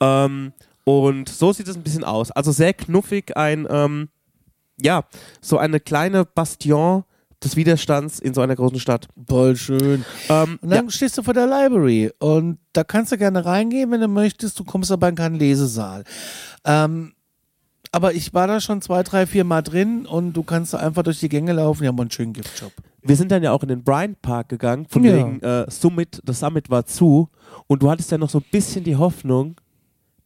Ähm, 0.00 0.52
und 0.84 1.28
so 1.28 1.52
sieht 1.52 1.68
es 1.68 1.76
ein 1.76 1.82
bisschen 1.82 2.02
aus. 2.02 2.30
Also 2.30 2.50
sehr 2.50 2.72
knuffig, 2.72 3.36
ein, 3.36 3.66
ähm, 3.68 4.08
ja, 4.80 5.04
so 5.42 5.58
eine 5.58 5.80
kleine 5.80 6.24
Bastion 6.24 7.04
des 7.44 7.56
Widerstands 7.56 8.20
in 8.20 8.32
so 8.32 8.40
einer 8.40 8.56
großen 8.56 8.80
Stadt. 8.80 9.06
Voll 9.28 9.56
schön. 9.56 10.06
Ähm, 10.30 10.58
und 10.62 10.70
dann 10.70 10.86
ja. 10.86 10.90
stehst 10.90 11.18
du 11.18 11.22
vor 11.22 11.34
der 11.34 11.46
Library 11.46 12.10
und 12.20 12.58
da 12.72 12.84
kannst 12.84 13.12
du 13.12 13.18
gerne 13.18 13.44
reingehen, 13.44 13.90
wenn 13.90 14.00
du 14.00 14.08
möchtest. 14.08 14.58
Du 14.58 14.64
kommst 14.64 14.90
aber 14.90 15.10
in 15.10 15.14
keinen 15.14 15.36
Lesesaal. 15.36 16.04
Ähm, 16.64 17.12
aber 17.92 18.14
ich 18.14 18.32
war 18.34 18.46
da 18.46 18.60
schon 18.60 18.82
zwei, 18.82 19.02
drei, 19.02 19.26
vier 19.26 19.44
Mal 19.44 19.62
drin 19.62 20.06
und 20.06 20.32
du 20.34 20.42
kannst 20.42 20.74
einfach 20.74 21.02
durch 21.02 21.20
die 21.20 21.28
Gänge 21.28 21.52
laufen. 21.52 21.82
Die 21.82 21.88
haben 21.88 22.00
einen 22.00 22.10
schönen 22.10 22.32
Giftshop. 22.32 22.72
Wir 23.02 23.16
sind 23.16 23.30
dann 23.32 23.42
ja 23.42 23.52
auch 23.52 23.62
in 23.62 23.68
den 23.68 23.82
Bryant 23.82 24.20
Park 24.20 24.50
gegangen, 24.50 24.86
von 24.88 25.02
ja. 25.04 25.16
wegen 25.16 25.40
äh, 25.40 25.70
Summit, 25.70 26.20
das 26.24 26.40
Summit 26.40 26.70
war 26.70 26.84
zu 26.84 27.28
und 27.66 27.82
du 27.82 27.90
hattest 27.90 28.10
ja 28.10 28.18
noch 28.18 28.30
so 28.30 28.38
ein 28.38 28.44
bisschen 28.50 28.84
die 28.84 28.96
Hoffnung, 28.96 29.56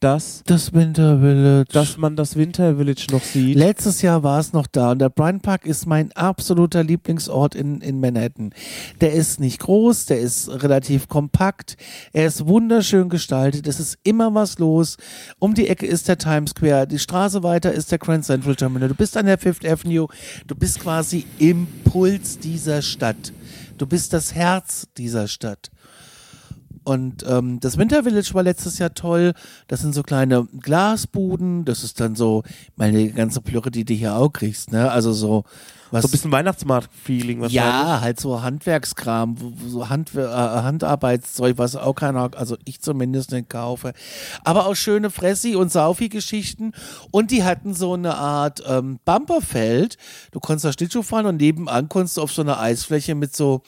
dass 0.05 0.43
das 0.45 0.75
Winter 0.75 1.19
Village, 1.21 1.73
dass 1.73 1.97
man 1.97 2.15
das 2.15 2.37
Winter 2.37 2.77
Village 2.77 3.07
noch 3.11 3.23
sieht. 3.23 3.57
Letztes 3.57 4.03
Jahr 4.03 4.23
war 4.23 4.39
es 4.39 4.53
noch 4.53 4.67
da 4.67 4.91
und 4.91 4.99
der 4.99 5.09
Bryant 5.09 5.41
Park 5.41 5.65
ist 5.65 5.87
mein 5.87 6.13
absoluter 6.13 6.85
Lieblingsort 6.85 7.55
in, 7.55 7.81
in 7.81 8.01
Manhattan. 8.01 8.53
Der 9.01 9.15
ist 9.15 9.41
nicht 9.41 9.61
groß, 9.61 10.05
der 10.05 10.21
ist 10.21 10.51
relativ 10.63 11.09
kompakt, 11.09 11.79
er 12.13 12.27
ist 12.27 12.47
wunderschön 12.47 13.09
gestaltet, 13.09 13.67
es 13.67 13.81
ist 13.81 13.97
immer 14.03 14.35
was 14.35 14.59
los. 14.59 14.99
Um 15.39 15.55
die 15.55 15.69
Ecke 15.69 15.87
ist 15.87 16.07
der 16.07 16.19
Times 16.19 16.51
Square, 16.51 16.87
die 16.87 16.99
Straße 16.99 17.43
weiter 17.43 17.73
ist 17.73 17.91
der 17.91 17.99
Grand 17.99 18.27
Central 18.27 18.57
Terminal. 18.57 18.91
Du 18.91 18.95
bist 18.95 19.17
an 19.17 19.25
der 19.25 19.39
Fifth 19.39 19.65
Avenue, 19.65 20.09
du 20.47 20.55
bist 20.55 20.81
quasi 20.81 21.25
im 21.39 21.67
Puls 21.85 22.39
dieser 22.39 22.83
Stadt. 22.83 23.33
Du 23.79 23.87
bist 23.87 24.13
das 24.13 24.35
Herz 24.35 24.87
dieser 24.99 25.29
Stadt. 25.29 25.71
Und 26.85 27.25
ähm, 27.27 27.61
das 27.61 27.79
Winter 27.79 28.05
Village 28.05 28.31
war 28.35 28.43
letztes 28.43 28.79
Jahr 28.79 28.95
toll. 28.95 29.33
Das 29.67 29.81
sind 29.81 29.95
so 29.95 30.03
kleine 30.03 30.47
Glasbuden. 30.61 31.65
Das 31.65 31.83
ist 31.83 32.01
dann 32.01 32.15
so, 32.15 32.43
meine 32.77 33.11
ganze 33.11 33.41
Plürre, 33.41 33.71
die 33.71 33.85
du 33.85 33.95
hier 33.95 34.17
auch 34.17 34.31
kriegst, 34.31 34.71
ne? 34.71 34.91
Also 34.91 35.13
so 35.13 35.45
was. 35.95 36.03
So 36.03 36.09
ein 36.09 36.11
bisschen 36.11 36.33
Weihnachtsmarkt-Feeling 36.33 37.45
ja, 37.45 38.01
halt 38.01 38.21
so 38.21 38.43
Handwerkskram, 38.43 39.37
so 39.67 39.89
Handwer 39.89 40.29
äh, 40.29 40.63
Handarbeitszeug, 40.63 41.57
was 41.57 41.77
auch 41.77 41.95
keiner, 41.95 42.31
also 42.37 42.57
ich 42.65 42.81
zumindest 42.81 43.31
nicht 43.31 43.49
kaufe. 43.49 43.93
Aber 44.43 44.67
auch 44.67 44.75
schöne 44.75 45.11
Fressi- 45.11 45.55
und 45.55 45.71
Saufi-Geschichten. 45.71 46.73
Und 47.11 47.31
die 47.31 47.45
hatten 47.45 47.75
so 47.75 47.95
eine 47.95 48.17
Art 48.17 48.63
ähm, 48.67 48.99
Bumperfeld. 49.05 49.97
Du 50.33 50.41
konntest 50.41 50.65
da 50.65 50.73
Schlittschuh 50.73 51.03
fahren 51.03 51.27
und 51.27 51.37
nebenan 51.37 51.89
konntest 51.89 52.17
du 52.17 52.23
auf 52.23 52.33
so 52.33 52.43
einer 52.43 52.59
Eisfläche 52.61 53.15
mit 53.15 53.35
so, 53.35 53.63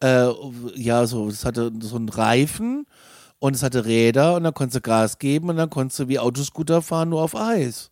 äh, 0.00 0.28
ja, 0.74 1.06
so, 1.06 1.28
es 1.28 1.44
hatte 1.44 1.72
so 1.80 1.96
einen 1.96 2.08
Reifen 2.08 2.86
und 3.38 3.54
es 3.54 3.62
hatte 3.62 3.84
Räder 3.84 4.34
und 4.36 4.44
dann 4.44 4.54
konntest 4.54 4.76
du 4.76 4.80
Gas 4.80 5.18
geben 5.18 5.48
und 5.50 5.56
dann 5.56 5.70
konntest 5.70 5.98
du 6.00 6.08
wie 6.08 6.18
Autoscooter 6.18 6.82
fahren, 6.82 7.10
nur 7.10 7.22
auf 7.22 7.36
Eis. 7.36 7.90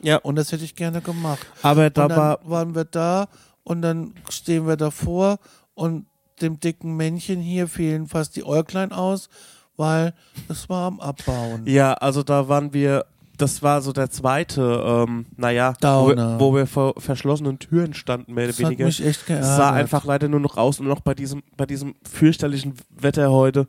Ja, 0.00 0.16
Und 0.16 0.34
das 0.36 0.50
hätte 0.50 0.64
ich 0.64 0.74
gerne 0.74 1.00
gemacht. 1.00 1.46
aber 1.62 1.88
da 1.90 2.08
war 2.10 2.38
waren 2.42 2.74
wir 2.74 2.84
da 2.84 3.28
und 3.62 3.82
dann 3.82 4.14
stehen 4.28 4.66
wir 4.66 4.76
davor 4.76 5.38
und 5.74 6.06
dem 6.40 6.58
dicken 6.58 6.96
Männchen 6.96 7.40
hier 7.40 7.68
fehlen 7.68 8.08
fast 8.08 8.34
die 8.34 8.44
Äuglein 8.44 8.90
aus, 8.90 9.28
weil 9.76 10.12
es 10.48 10.68
war 10.68 10.86
am 10.88 10.98
Abbauen. 11.00 11.66
Ja, 11.66 11.94
also 11.94 12.24
da 12.24 12.48
waren 12.48 12.72
wir, 12.72 13.06
das 13.42 13.62
war 13.62 13.82
so 13.82 13.92
der 13.92 14.08
zweite, 14.10 14.62
ähm, 14.86 15.26
naja, 15.36 15.74
wo 15.82 16.08
wir, 16.08 16.36
wo 16.40 16.54
wir 16.54 16.66
vor 16.66 16.94
verschlossenen 16.98 17.58
Türen 17.58 17.92
standen, 17.94 18.32
mehr 18.34 18.44
oder 18.44 18.52
Das 18.52 18.58
hat 18.60 18.66
weniger. 18.66 18.84
mich 18.86 19.04
echt 19.04 19.20
Es 19.20 19.26
geärgert. 19.26 19.46
sah 19.56 19.72
einfach 19.72 20.04
leider 20.04 20.28
nur 20.28 20.40
noch 20.40 20.56
aus 20.56 20.80
und 20.80 20.86
noch 20.86 21.00
bei 21.00 21.14
diesem, 21.14 21.42
bei 21.56 21.66
diesem 21.66 21.94
fürchterlichen 22.08 22.74
Wetter 22.90 23.30
heute 23.30 23.66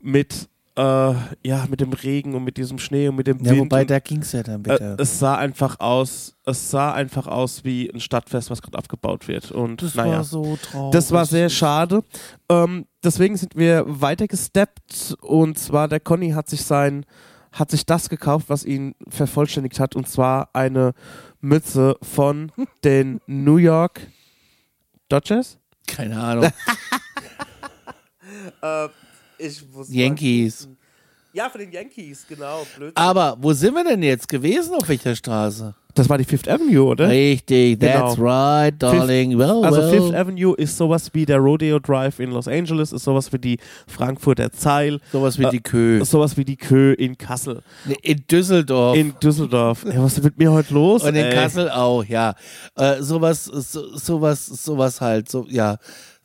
mit, 0.00 0.48
äh, 0.76 0.82
ja, 0.82 1.66
mit 1.68 1.80
dem 1.80 1.92
Regen 1.92 2.34
und 2.34 2.44
mit 2.44 2.56
diesem 2.58 2.78
Schnee 2.78 3.08
und 3.08 3.16
mit 3.16 3.26
dem 3.26 3.38
Ja, 3.42 3.52
Wind. 3.52 3.60
wobei 3.62 3.80
und, 3.82 3.90
da 3.90 3.98
ging 3.98 4.20
es 4.22 4.32
ja 4.32 4.42
dann 4.42 4.60
äh, 4.60 4.68
bitte. 4.68 4.96
es 5.00 5.18
sah 5.18 5.34
einfach 5.36 5.80
aus, 5.80 6.36
es 6.44 6.70
sah 6.70 6.92
einfach 6.92 7.26
aus 7.26 7.64
wie 7.64 7.90
ein 7.92 7.98
Stadtfest, 8.00 8.50
was 8.50 8.62
gerade 8.62 8.78
abgebaut 8.78 9.26
wird. 9.26 9.50
Und 9.50 9.82
das 9.82 9.94
naja. 9.94 10.16
war 10.18 10.24
so 10.24 10.56
traurig. 10.62 10.92
Das 10.92 11.10
war 11.12 11.24
sehr 11.26 11.48
schade. 11.48 12.02
Ähm, 12.50 12.86
deswegen 13.02 13.36
sind 13.36 13.56
wir 13.56 13.84
weitergesteppt 13.86 15.16
und 15.22 15.58
zwar 15.58 15.88
der 15.88 16.00
Conny 16.00 16.30
hat 16.30 16.48
sich 16.48 16.62
sein, 16.62 17.04
hat 17.58 17.70
sich 17.70 17.86
das 17.86 18.08
gekauft, 18.08 18.48
was 18.48 18.64
ihn 18.64 18.94
vervollständigt 19.08 19.80
hat 19.80 19.96
und 19.96 20.08
zwar 20.08 20.50
eine 20.52 20.92
Mütze 21.40 21.96
von 22.02 22.52
den 22.84 23.20
New 23.26 23.56
York 23.56 24.06
Dodgers. 25.08 25.58
Keine 25.86 26.20
Ahnung. 26.20 26.50
ich 29.38 29.64
muss 29.72 29.88
Yankees. 29.90 30.68
Ja, 31.32 31.48
von 31.48 31.60
den 31.60 31.70
Yankees, 31.72 32.26
genau. 32.28 32.66
Blödsinn. 32.76 32.96
Aber 32.96 33.36
wo 33.40 33.52
sind 33.52 33.74
wir 33.74 33.84
denn 33.84 34.02
jetzt 34.02 34.28
gewesen? 34.28 34.74
Auf 34.74 34.88
welcher 34.88 35.14
Straße? 35.14 35.74
Das 35.96 36.08
war 36.08 36.18
die 36.18 36.24
Fifth 36.24 36.48
Avenue, 36.48 36.84
oder? 36.84 37.08
Richtig, 37.08 37.80
that's 37.80 38.16
Genau. 38.16 38.28
right, 38.30 38.74
darling. 38.80 39.38
well, 39.38 39.64
Also 39.64 39.80
well. 39.80 39.90
Fifth 39.90 40.14
Avenue 40.14 40.54
ist 40.56 40.76
sowas 40.76 41.10
wie 41.14 41.24
der 41.26 41.38
Rodeo 41.38 41.78
Drive 41.78 42.20
in 42.20 42.30
Los 42.30 42.46
Angeles, 42.46 42.92
ist 42.92 43.02
sowas 43.04 43.32
wie 43.32 43.38
die 43.38 43.58
Frankfurter 43.88 44.52
Zeil, 44.52 45.00
Sowas 45.10 45.38
wie 45.38 45.44
Äh, 45.44 45.50
die 45.50 45.60
Kö. 45.60 46.04
sowas 46.04 46.36
wie 46.36 46.44
die 46.44 46.56
Kö 46.56 46.92
in 46.92 47.16
Kassel. 47.18 47.62
In 48.02 48.22
Düsseldorf. 48.30 48.96
In 48.96 49.14
Düsseldorf. 49.22 49.84
Ja, 49.84 50.02
was 50.02 50.18
ist 50.18 50.22
mit 50.24 50.38
mir 50.38 50.52
heute 50.52 50.72
los? 50.74 51.02
Und 51.02 51.14
in 51.16 51.24
ey? 51.24 51.32
Kassel 51.34 51.70
auch, 51.70 52.04
ja. 52.04 52.34
Äh, 52.76 53.00
sowas, 53.02 53.44
so, 53.44 53.96
sowas, 53.96 54.44
sowas 54.46 55.00
halt, 55.00 55.28
so, 55.30 55.46
ja. 55.48 55.78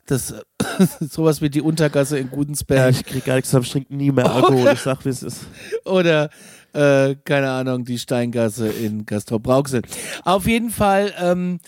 Das, 0.06 0.34
sowas 1.00 1.40
wie 1.40 1.48
die 1.48 1.62
Untergasse 1.62 2.18
in 2.18 2.26
Ja, 2.28 2.32
Gudensberg 2.34 2.90
ich 2.90 3.04
krieg 3.06 3.24
gar 3.24 3.36
nichts 3.36 3.50
zusammen, 3.50 3.64
ich 3.64 3.72
trinke 3.72 3.94
nie 3.96 4.10
mehr 4.10 4.30
Alkohol. 4.30 4.68
Ich 4.72 4.80
sag, 4.80 5.04
wie 5.04 5.08
es 5.10 5.22
ist. 5.22 5.46
oder, 5.84 6.28
äh, 6.72 7.16
keine 7.24 7.50
Ahnung, 7.50 7.84
die 7.84 7.98
Steingasse 7.98 8.68
in 8.68 9.06
Castrop-Rauxel. 9.06 9.82
Auf 10.24 10.46
jeden 10.46 10.70
Fall, 10.70 11.12
ähm, 11.20 11.60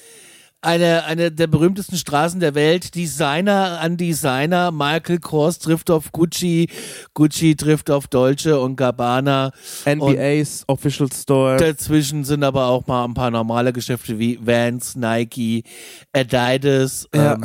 eine, 0.65 1.05
eine 1.05 1.31
der 1.31 1.47
berühmtesten 1.47 1.97
Straßen 1.97 2.41
der 2.41 2.55
Welt. 2.55 2.95
Designer 2.95 3.81
an 3.81 3.97
Designer. 3.97 4.73
Michael 4.73 5.19
Kors 5.19 5.59
trifft 5.59 5.91
auf 5.91 6.11
Gucci. 6.11 6.69
Gucci 7.13 7.55
trifft 7.55 7.91
auf 7.91 8.09
Dolce 8.09 8.59
und 8.59 8.77
Gabbana. 8.77 9.53
NBA's 9.85 10.65
Official 10.67 11.09
Store. 11.13 11.59
Dazwischen 11.59 12.25
sind 12.25 12.43
aber 12.43 12.67
auch 12.67 12.87
mal 12.87 13.05
ein 13.05 13.15
paar 13.15 13.31
normale 13.31 13.73
Geschäfte 13.73 14.19
wie 14.19 14.39
Vans, 14.41 14.97
Nike, 14.97 15.65
Adidas. 16.13 17.09
Ja. 17.15 17.35
Ähm, 17.35 17.45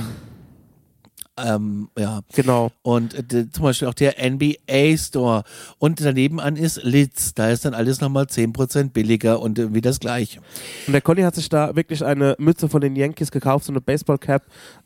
ähm, 1.46 1.90
ja. 1.98 2.22
Genau. 2.36 2.72
Und 2.82 3.14
äh, 3.34 3.50
zum 3.52 3.64
Beispiel 3.64 3.88
auch 3.88 3.94
der 3.94 4.16
NBA 4.20 4.98
Store. 4.98 5.44
Und 5.78 6.02
daneben 6.02 6.40
an 6.40 6.56
ist 6.56 6.84
Litz. 6.84 7.34
Da 7.34 7.50
ist 7.50 7.66
dann 7.66 7.74
alles 7.74 8.02
nochmal 8.02 8.26
10% 8.26 8.92
billiger 8.92 9.42
und 9.42 9.60
irgendwie 9.60 9.82
das 9.82 10.00
Gleiche. 10.00 10.40
Und 10.88 10.94
der 10.94 11.02
Conny 11.02 11.22
hat 11.22 11.36
sich 11.36 11.50
da 11.50 11.76
wirklich 11.76 12.04
eine 12.04 12.36
Mütze 12.40 12.70
von 12.70 12.82
den 12.82 12.96
Yankees 12.96 13.32
gekauft, 13.32 13.66
so 13.66 13.72
eine 13.72 13.82
Baseballcap. 13.82 14.44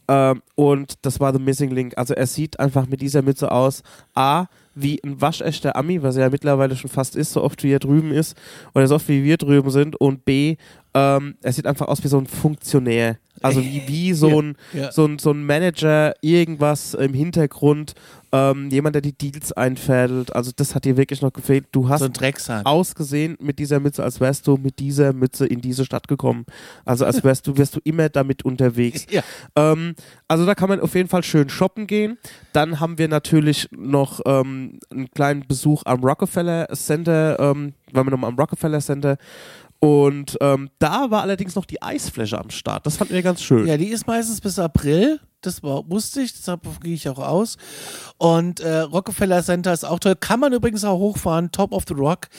Ähm, 0.07 0.41
und 0.55 0.95
das 1.01 1.19
war 1.19 1.33
The 1.33 1.39
Missing 1.39 1.71
Link. 1.71 1.97
Also 1.97 2.13
er 2.13 2.27
sieht 2.27 2.59
einfach 2.59 2.87
mit 2.87 3.01
dieser 3.01 3.21
Mütze 3.21 3.51
aus, 3.51 3.83
A, 4.13 4.47
wie 4.75 4.99
ein 5.03 5.21
waschechter 5.21 5.75
Ami, 5.75 6.01
was 6.01 6.15
er 6.15 6.23
ja 6.23 6.29
mittlerweile 6.29 6.75
schon 6.75 6.89
fast 6.89 7.15
ist, 7.15 7.33
so 7.33 7.43
oft 7.43 7.63
wie 7.63 7.71
er 7.71 7.79
drüben 7.79 8.11
ist, 8.11 8.35
oder 8.73 8.87
so 8.87 8.95
oft 8.95 9.07
wie 9.07 9.23
wir 9.23 9.37
drüben 9.37 9.69
sind. 9.69 9.95
Und 9.95 10.25
B, 10.25 10.57
ähm, 10.93 11.35
er 11.41 11.53
sieht 11.53 11.65
einfach 11.65 11.87
aus 11.87 12.03
wie 12.03 12.07
so 12.07 12.17
ein 12.17 12.27
Funktionär. 12.27 13.17
Also 13.41 13.61
wie, 13.61 13.83
wie 13.87 14.13
so, 14.13 14.41
ein, 14.41 14.55
Ja. 14.73 14.91
so, 14.91 15.05
ein, 15.05 15.19
so 15.19 15.31
ein 15.31 15.45
Manager, 15.45 16.13
irgendwas 16.21 16.93
im 16.93 17.13
Hintergrund, 17.13 17.93
ähm, 18.31 18.69
jemand, 18.69 18.95
der 18.95 19.01
die 19.01 19.15
Deals 19.17 19.51
einfädelt. 19.51 20.35
Also 20.35 20.51
das 20.55 20.73
hat 20.73 20.85
dir 20.85 20.97
wirklich 20.97 21.21
noch 21.21 21.33
gefehlt. 21.33 21.65
Du 21.71 21.89
hast 21.89 21.99
So 22.01 22.07
ausgesehen 22.65 23.37
mit 23.39 23.59
dieser 23.59 23.79
Mütze, 23.79 24.03
als 24.03 24.19
wärst 24.19 24.47
du 24.47 24.57
mit 24.57 24.79
dieser 24.79 25.13
Mütze 25.13 25.45
in 25.45 25.61
diese 25.61 25.85
Stadt 25.85 26.07
gekommen. 26.07 26.45
Also 26.85 27.05
als 27.05 27.23
wärst 27.23 27.47
du, 27.47 27.57
wärst 27.57 27.75
du 27.75 27.79
immer 27.83 28.09
damit 28.09 28.43
unterwegs. 28.43 29.05
Ja. 29.11 29.21
Ähm, 29.55 29.95
also 30.27 30.45
da 30.45 30.55
kann 30.55 30.69
man 30.69 30.79
auf 30.79 30.95
jeden 30.95 31.09
Fall 31.09 31.23
schön 31.23 31.49
shoppen 31.49 31.85
gehen. 31.85 32.17
Dann 32.53 32.79
haben 32.79 32.97
wir 32.97 33.07
natürlich 33.07 33.67
noch 33.71 34.21
ähm, 34.25 34.79
einen 34.91 35.11
kleinen 35.11 35.47
Besuch 35.47 35.83
am 35.85 36.03
Rockefeller 36.03 36.67
Center, 36.73 37.39
ähm, 37.39 37.73
waren 37.91 38.07
wir 38.07 38.11
nochmal 38.11 38.31
am 38.31 38.39
Rockefeller 38.39 38.79
Center. 38.79 39.17
Und 39.83 40.37
ähm, 40.39 40.69
da 40.79 41.11
war 41.11 41.23
allerdings 41.23 41.55
noch 41.55 41.65
die 41.65 41.81
Eisfläche 41.81 42.39
am 42.39 42.51
Start. 42.51 42.85
Das 42.85 42.95
fanden 42.95 43.15
wir 43.15 43.21
ganz 43.21 43.43
schön. 43.43 43.67
Ja, 43.67 43.75
die 43.75 43.89
ist 43.89 44.07
meistens 44.07 44.39
bis 44.39 44.57
April. 44.57 45.19
Das 45.41 45.61
war, 45.61 45.89
wusste 45.89 46.21
ich, 46.21 46.31
deshalb 46.31 46.61
gehe 46.81 46.93
ich 46.93 47.09
auch 47.09 47.19
aus. 47.19 47.57
Und 48.17 48.61
äh, 48.61 48.77
Rockefeller 48.77 49.43
Center 49.43 49.73
ist 49.73 49.83
auch 49.83 49.99
toll. 49.99 50.15
Kann 50.15 50.39
man 50.39 50.53
übrigens 50.53 50.85
auch 50.85 50.99
hochfahren. 50.99 51.51
Top 51.51 51.73
of 51.73 51.83
the 51.85 51.95
Rock. 51.95 52.29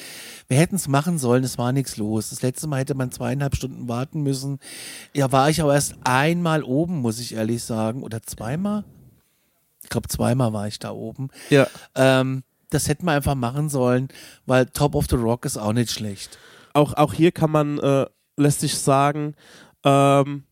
Wir 0.49 0.57
hätten 0.57 0.77
es 0.77 0.89
machen 0.89 1.19
sollen, 1.19 1.45
es 1.45 1.59
war 1.59 1.73
nichts 1.73 1.99
los. 1.99 2.31
Das 2.31 2.41
letzte 2.41 2.67
Mal 2.67 2.81
hätte 2.81 2.95
man 2.95 3.13
zweieinhalb 3.13 3.55
Stunden 3.57 3.89
warten 3.89 4.23
müssen. 4.23 4.59
Ja, 5.13 5.31
war 5.31 5.51
ich 5.51 5.61
aber 5.61 5.75
erst 5.75 5.97
einmal 6.03 6.63
oben, 6.63 7.03
muss 7.03 7.21
ich 7.21 7.35
ehrlich 7.35 7.63
sagen. 7.63 8.05
Oder 8.05 8.23
zweimal? 8.23 8.85
Ich 9.83 9.91
glaube, 9.91 10.09
zweimal 10.09 10.55
war 10.55 10.67
ich 10.67 10.79
da 10.79 10.93
oben. 10.93 11.29
Ja. 11.51 11.67
Ähm, 11.95 12.43
das 12.71 12.89
hätten 12.89 13.05
wir 13.05 13.13
einfach 13.13 13.35
machen 13.35 13.69
sollen, 13.69 14.09
weil 14.47 14.65
Top 14.65 14.95
of 14.95 15.09
the 15.11 15.17
Rock 15.17 15.45
ist 15.45 15.59
auch 15.59 15.75
nicht 15.75 15.91
schlecht. 15.91 16.39
Auch, 16.75 16.95
auch 16.95 17.15
hier 17.15 17.33
kann 17.33 17.51
man, 17.51 17.79
äh, 17.79 18.07
lässt 18.37 18.61
sich 18.61 18.77
sagen, 18.77 19.35
ähm, 19.85 20.45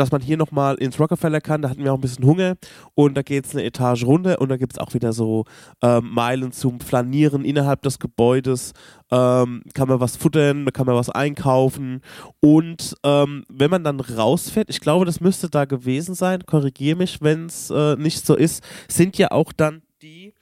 dass 0.00 0.10
man 0.10 0.22
hier 0.22 0.38
nochmal 0.38 0.76
ins 0.76 0.98
Rockefeller 0.98 1.42
kann. 1.42 1.60
Da 1.60 1.68
hatten 1.68 1.84
wir 1.84 1.92
auch 1.92 1.98
ein 1.98 2.00
bisschen 2.00 2.24
Hunger 2.24 2.56
und 2.94 3.16
da 3.16 3.22
geht 3.22 3.44
es 3.44 3.54
eine 3.54 3.64
Etage 3.64 4.04
runter 4.04 4.40
und 4.40 4.48
da 4.48 4.56
gibt 4.56 4.72
es 4.72 4.78
auch 4.78 4.94
wieder 4.94 5.12
so 5.12 5.44
ähm, 5.82 6.10
Meilen 6.10 6.52
zum 6.52 6.80
Flanieren 6.80 7.44
innerhalb 7.44 7.82
des 7.82 7.98
Gebäudes. 7.98 8.72
Ähm, 9.10 9.62
kann 9.74 9.88
man 9.88 10.00
was 10.00 10.16
futtern, 10.16 10.64
kann 10.72 10.86
man 10.86 10.94
was 10.94 11.10
einkaufen 11.10 12.00
und 12.40 12.94
ähm, 13.04 13.44
wenn 13.50 13.70
man 13.70 13.84
dann 13.84 14.00
rausfährt, 14.00 14.70
ich 14.70 14.80
glaube, 14.80 15.04
das 15.04 15.20
müsste 15.20 15.50
da 15.50 15.66
gewesen 15.66 16.14
sein, 16.14 16.46
korrigiere 16.46 16.96
mich, 16.96 17.20
wenn 17.20 17.46
es 17.46 17.68
äh, 17.68 17.96
nicht 17.96 18.24
so 18.24 18.34
ist, 18.34 18.64
sind 18.88 19.18
ja 19.18 19.32
auch 19.32 19.52
dann 19.52 19.82
die 20.00 20.32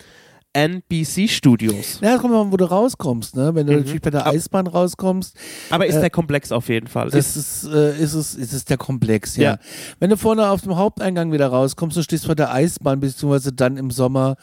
NBC-Studios. 0.66 2.00
Ja, 2.02 2.18
kommt 2.18 2.32
mal, 2.32 2.50
wo 2.50 2.56
du 2.56 2.64
rauskommst, 2.64 3.36
ne? 3.36 3.54
Wenn 3.54 3.66
du 3.66 3.72
Mhm. 3.72 3.78
natürlich 3.80 4.02
bei 4.02 4.10
der 4.10 4.26
Eisenbahn 4.26 4.66
rauskommst, 4.66 5.36
Aber 5.70 5.86
ist 5.86 5.96
Äh, 5.96 6.00
der 6.00 6.10
Komplex 6.10 6.52
auf 6.52 6.68
jeden 6.68 6.86
Fall. 6.88 7.10
das 7.10 7.36
ist, 7.36 7.64
äh, 7.64 7.98
ist, 7.98 8.14
es, 8.14 8.34
ist 8.34 8.52
es 8.52 8.64
der 8.64 8.76
Komplex, 8.76 9.36
ja. 9.36 9.42
Ja. 9.52 9.58
Wenn 10.00 10.10
du 10.10 10.16
vorne 10.16 10.48
auf 10.50 10.62
dem 10.62 10.76
Haupteingang 10.76 11.32
wieder 11.32 11.48
rauskommst, 11.48 11.96
du 11.96 12.02
stehst 12.02 12.26
vor 12.26 12.34
der 12.34 12.52
Eisbahn, 12.52 13.00
beziehungsweise 13.00 13.52
dann 13.52 13.76
im 13.76 13.90
Sommer 13.90 14.36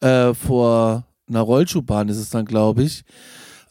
äh, 0.00 0.34
vor 0.34 1.04
einer 1.28 1.40
Rollschuhbahn 1.40 2.08
ist 2.08 2.16
es 2.18 2.30
dann, 2.30 2.44
glaube 2.44 2.82
ich. 2.82 3.02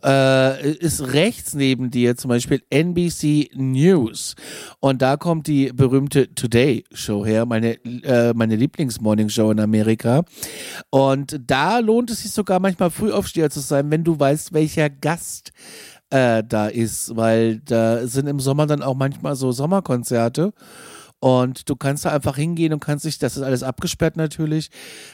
Äh, 0.01 0.71
ist 0.75 1.13
rechts 1.13 1.53
neben 1.55 1.91
dir 1.91 2.15
zum 2.15 2.29
Beispiel 2.29 2.61
NBC 2.69 3.49
News. 3.55 4.35
Und 4.79 5.01
da 5.01 5.17
kommt 5.17 5.47
die 5.47 5.73
berühmte 5.73 6.33
Today 6.33 6.85
Show 6.93 7.25
her, 7.25 7.45
meine, 7.45 7.73
äh, 7.83 8.33
meine 8.33 8.55
Lieblings-Morning-Show 8.55 9.51
in 9.51 9.59
Amerika. 9.59 10.23
Und 10.89 11.41
da 11.45 11.79
lohnt 11.79 12.11
es 12.11 12.21
sich 12.21 12.31
sogar 12.31 12.61
manchmal 12.61 12.91
Frühaufsteher 12.91 13.49
zu 13.49 13.59
sein, 13.59 13.91
wenn 13.91 14.05
du 14.05 14.17
weißt, 14.17 14.53
welcher 14.53 14.89
Gast 14.89 15.51
äh, 16.11 16.43
da 16.47 16.67
ist, 16.67 17.15
weil 17.17 17.59
da 17.59 18.07
sind 18.07 18.27
im 18.27 18.39
Sommer 18.39 18.67
dann 18.67 18.81
auch 18.81 18.95
manchmal 18.95 19.35
so 19.35 19.51
Sommerkonzerte. 19.51 20.53
Und 21.19 21.69
du 21.69 21.75
kannst 21.75 22.05
da 22.05 22.11
einfach 22.11 22.37
hingehen 22.37 22.71
und 22.71 22.79
kannst 22.79 23.03
dich, 23.03 23.19
das 23.19 23.35
ist 23.35 23.43
alles 23.43 23.63
abgesperrt 23.63 24.15
natürlich, 24.15 24.69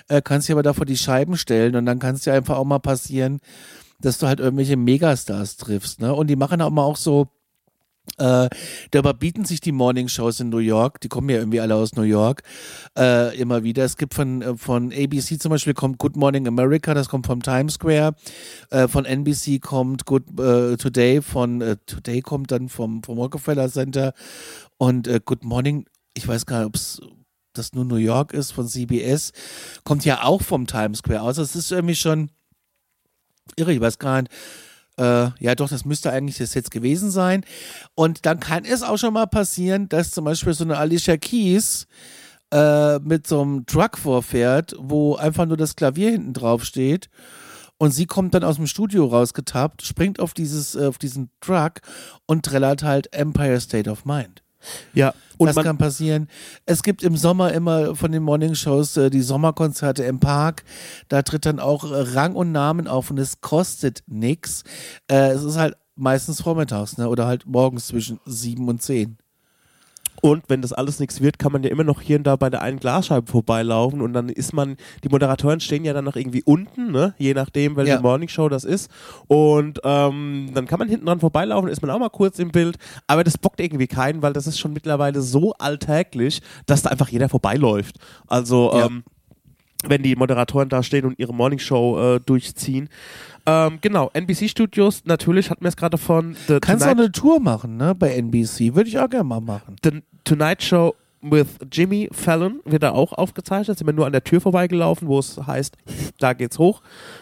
äh, 0.07 0.21
kannst 0.21 0.47
dich 0.47 0.53
aber 0.53 0.61
da 0.61 0.73
vor 0.73 0.85
die 0.85 0.97
Scheiben 0.97 1.35
stellen 1.35 1.75
und 1.75 1.87
dann 1.87 1.97
kann 1.97 2.13
es 2.13 2.21
dir 2.21 2.33
einfach 2.33 2.57
auch 2.57 2.65
mal 2.65 2.77
passieren, 2.77 3.39
dass 4.05 4.19
du 4.19 4.27
halt 4.27 4.39
irgendwelche 4.39 4.77
Megastars 4.77 5.57
triffst. 5.57 5.99
Ne? 5.99 6.13
Und 6.13 6.27
die 6.27 6.35
machen 6.35 6.61
auch 6.61 6.69
mal 6.69 6.83
auch 6.83 6.97
so 6.97 7.29
äh, 8.17 8.49
da 8.91 8.99
überbieten 8.99 9.45
sich 9.45 9.61
die 9.61 9.71
Morning-Shows 9.71 10.39
in 10.39 10.49
New 10.49 10.59
York, 10.59 11.01
die 11.01 11.09
kommen 11.09 11.29
ja 11.29 11.37
irgendwie 11.37 11.59
alle 11.59 11.75
aus 11.75 11.95
New 11.95 12.03
York, 12.03 12.43
äh, 12.97 13.35
immer 13.37 13.63
wieder. 13.63 13.83
Es 13.83 13.97
gibt 13.97 14.13
von, 14.13 14.41
äh, 14.41 14.55
von 14.55 14.93
ABC 14.93 15.39
zum 15.39 15.49
Beispiel 15.49 15.73
kommt 15.73 15.97
Good 15.97 16.15
Morning 16.15 16.47
America, 16.47 16.93
das 16.93 17.09
kommt 17.09 17.25
vom 17.25 17.41
Times 17.41 17.73
Square. 17.73 18.15
Äh, 18.69 18.87
von 18.87 19.05
NBC 19.05 19.59
kommt 19.59 20.05
Good 20.05 20.39
äh, 20.39 20.77
Today, 20.77 21.21
von 21.21 21.61
äh, 21.61 21.77
Today 21.85 22.21
kommt 22.21 22.51
dann 22.51 22.69
vom, 22.69 23.01
vom 23.03 23.17
Rockefeller 23.17 23.69
Center. 23.69 24.13
Und 24.77 25.09
Good 25.25 25.43
Morning, 25.43 25.85
ich 26.13 26.27
weiß 26.27 26.45
gar 26.45 26.59
nicht, 26.59 26.67
ob 26.67 26.75
es 26.75 27.01
das 27.53 27.73
nur 27.73 27.85
New 27.85 27.95
York 27.95 28.33
ist, 28.33 28.51
von 28.51 28.67
CBS, 28.67 29.31
kommt 29.85 30.03
ja 30.03 30.23
auch 30.23 30.41
vom 30.41 30.67
Times 30.67 30.97
Square 30.99 31.21
aus. 31.21 31.37
Das 31.37 31.55
ist 31.55 31.71
irgendwie 31.71 31.95
schon 31.95 32.29
irre, 33.55 33.73
ich 33.73 33.81
weiß 33.81 33.99
gar 33.99 34.21
nicht 34.21 34.31
äh, 34.97 35.29
ja 35.39 35.55
doch, 35.55 35.69
das 35.69 35.85
müsste 35.85 36.11
eigentlich 36.11 36.37
das 36.37 36.53
jetzt 36.53 36.71
gewesen 36.71 37.11
sein. 37.11 37.43
Und 37.95 38.25
dann 38.25 38.39
kann 38.39 38.65
es 38.65 38.83
auch 38.83 38.97
schon 38.97 39.13
mal 39.13 39.27
passieren, 39.27 39.89
dass 39.89 40.11
zum 40.11 40.25
Beispiel 40.25 40.53
so 40.53 40.63
eine 40.63 40.77
Alicia 40.77 41.17
Keys 41.17 41.87
äh, 42.53 42.99
mit 42.99 43.27
so 43.27 43.41
einem 43.41 43.65
Truck 43.65 43.97
vorfährt, 43.97 44.73
wo 44.77 45.15
einfach 45.15 45.45
nur 45.45 45.57
das 45.57 45.75
Klavier 45.75 46.11
hinten 46.11 46.33
drauf 46.33 46.63
steht. 46.63 47.09
Und 47.77 47.91
sie 47.91 48.05
kommt 48.05 48.33
dann 48.33 48.45
aus 48.45 48.55
dem 48.55 48.67
Studio 48.67 49.05
rausgetappt, 49.05 49.81
springt 49.81 50.21
auf, 50.21 50.33
dieses, 50.33 50.75
äh, 50.75 50.85
auf 50.85 50.97
diesen 50.97 51.29
Truck 51.41 51.81
und 52.25 52.45
trällert 52.45 52.83
halt 52.83 53.13
Empire 53.13 53.59
State 53.59 53.89
of 53.89 54.05
Mind. 54.05 54.44
Ja, 54.93 55.13
und 55.37 55.47
das 55.47 55.63
kann 55.63 55.77
passieren. 55.77 56.27
Es 56.65 56.83
gibt 56.83 57.03
im 57.03 57.17
Sommer 57.17 57.51
immer 57.53 57.95
von 57.95 58.11
den 58.11 58.23
Morningshows 58.23 58.97
äh, 58.97 59.09
die 59.09 59.21
Sommerkonzerte 59.21 60.03
im 60.03 60.19
Park. 60.19 60.63
Da 61.09 61.21
tritt 61.21 61.45
dann 61.45 61.59
auch 61.59 61.89
äh, 61.89 61.95
Rang 61.95 62.35
und 62.35 62.51
Namen 62.51 62.87
auf 62.87 63.11
und 63.11 63.17
es 63.17 63.41
kostet 63.41 64.03
nichts. 64.07 64.63
Äh, 65.09 65.31
es 65.31 65.43
ist 65.43 65.57
halt 65.57 65.75
meistens 65.95 66.41
vormittags 66.41 66.97
ne? 66.97 67.09
oder 67.09 67.25
halt 67.25 67.45
morgens 67.45 67.87
zwischen 67.87 68.19
sieben 68.25 68.67
und 68.67 68.81
zehn. 68.81 69.17
Und 70.21 70.43
wenn 70.47 70.61
das 70.61 70.73
alles 70.73 70.99
nichts 70.99 71.21
wird, 71.21 71.39
kann 71.39 71.51
man 71.51 71.63
ja 71.63 71.69
immer 71.69 71.83
noch 71.83 72.01
hier 72.01 72.17
und 72.17 72.23
da 72.23 72.35
bei 72.35 72.49
der 72.49 72.61
einen 72.61 72.79
Glasscheibe 72.79 73.31
vorbeilaufen 73.31 74.01
und 74.01 74.13
dann 74.13 74.29
ist 74.29 74.53
man, 74.53 74.77
die 75.03 75.09
Moderatoren 75.09 75.59
stehen 75.59 75.85
ja 75.85 75.93
dann 75.93 76.05
noch 76.05 76.15
irgendwie 76.15 76.43
unten, 76.43 76.91
ne? 76.91 77.13
je 77.17 77.33
nachdem, 77.33 77.75
welche 77.75 77.93
ja. 77.93 78.01
Morningshow 78.01 78.49
das 78.49 78.63
ist. 78.63 78.89
Und 79.27 79.79
ähm, 79.83 80.51
dann 80.53 80.67
kann 80.67 80.79
man 80.79 80.87
hinten 80.87 81.05
dran 81.05 81.19
vorbeilaufen, 81.19 81.69
ist 81.69 81.81
man 81.81 81.91
auch 81.91 81.99
mal 81.99 82.09
kurz 82.09 82.39
im 82.39 82.51
Bild, 82.51 82.77
aber 83.07 83.23
das 83.23 83.37
bockt 83.37 83.59
irgendwie 83.59 83.87
keinen, 83.87 84.21
weil 84.21 84.33
das 84.33 84.47
ist 84.47 84.59
schon 84.59 84.73
mittlerweile 84.73 85.21
so 85.21 85.53
alltäglich, 85.53 86.41
dass 86.65 86.81
da 86.81 86.89
einfach 86.89 87.09
jeder 87.09 87.29
vorbeiläuft. 87.29 87.97
Also 88.27 88.71
ja. 88.73 88.85
ähm, 88.85 89.03
wenn 89.83 90.03
die 90.03 90.15
Moderatoren 90.15 90.69
da 90.69 90.83
stehen 90.83 91.05
und 91.05 91.19
ihre 91.19 91.33
Morningshow 91.33 92.15
äh, 92.15 92.19
durchziehen. 92.19 92.89
Ähm, 93.45 93.79
genau, 93.81 94.09
NBC 94.13 94.49
Studios, 94.49 95.03
natürlich 95.05 95.49
hatten 95.49 95.63
wir 95.63 95.69
es 95.69 95.77
gerade 95.77 95.97
von. 95.97 96.35
The 96.47 96.59
Kannst 96.59 96.85
du 96.85 96.89
auch 96.89 96.91
eine 96.91 97.11
Tour 97.11 97.39
machen, 97.39 97.77
ne, 97.77 97.93
bei 97.93 98.15
NBC. 98.15 98.75
Würde 98.75 98.89
ich 98.89 98.97
auch 98.97 99.09
gerne 99.09 99.25
mal 99.25 99.41
machen. 99.41 99.75
The 99.83 100.01
Tonight 100.23 100.63
Show 100.63 100.95
with 101.21 101.47
Jimmy 101.71 102.09
Fallon 102.11 102.61
wird 102.65 102.83
da 102.83 102.91
auch 102.91 103.13
aufgezeichnet. 103.13 103.77
Sind 103.77 103.87
wir 103.87 103.93
nur 103.93 104.05
an 104.05 104.11
der 104.11 104.23
Tür 104.23 104.41
vorbeigelaufen, 104.41 105.07
wo 105.07 105.19
es 105.19 105.37
heißt, 105.45 105.75
da 106.19 106.33
geht's 106.33 106.59
hoch. 106.59 106.81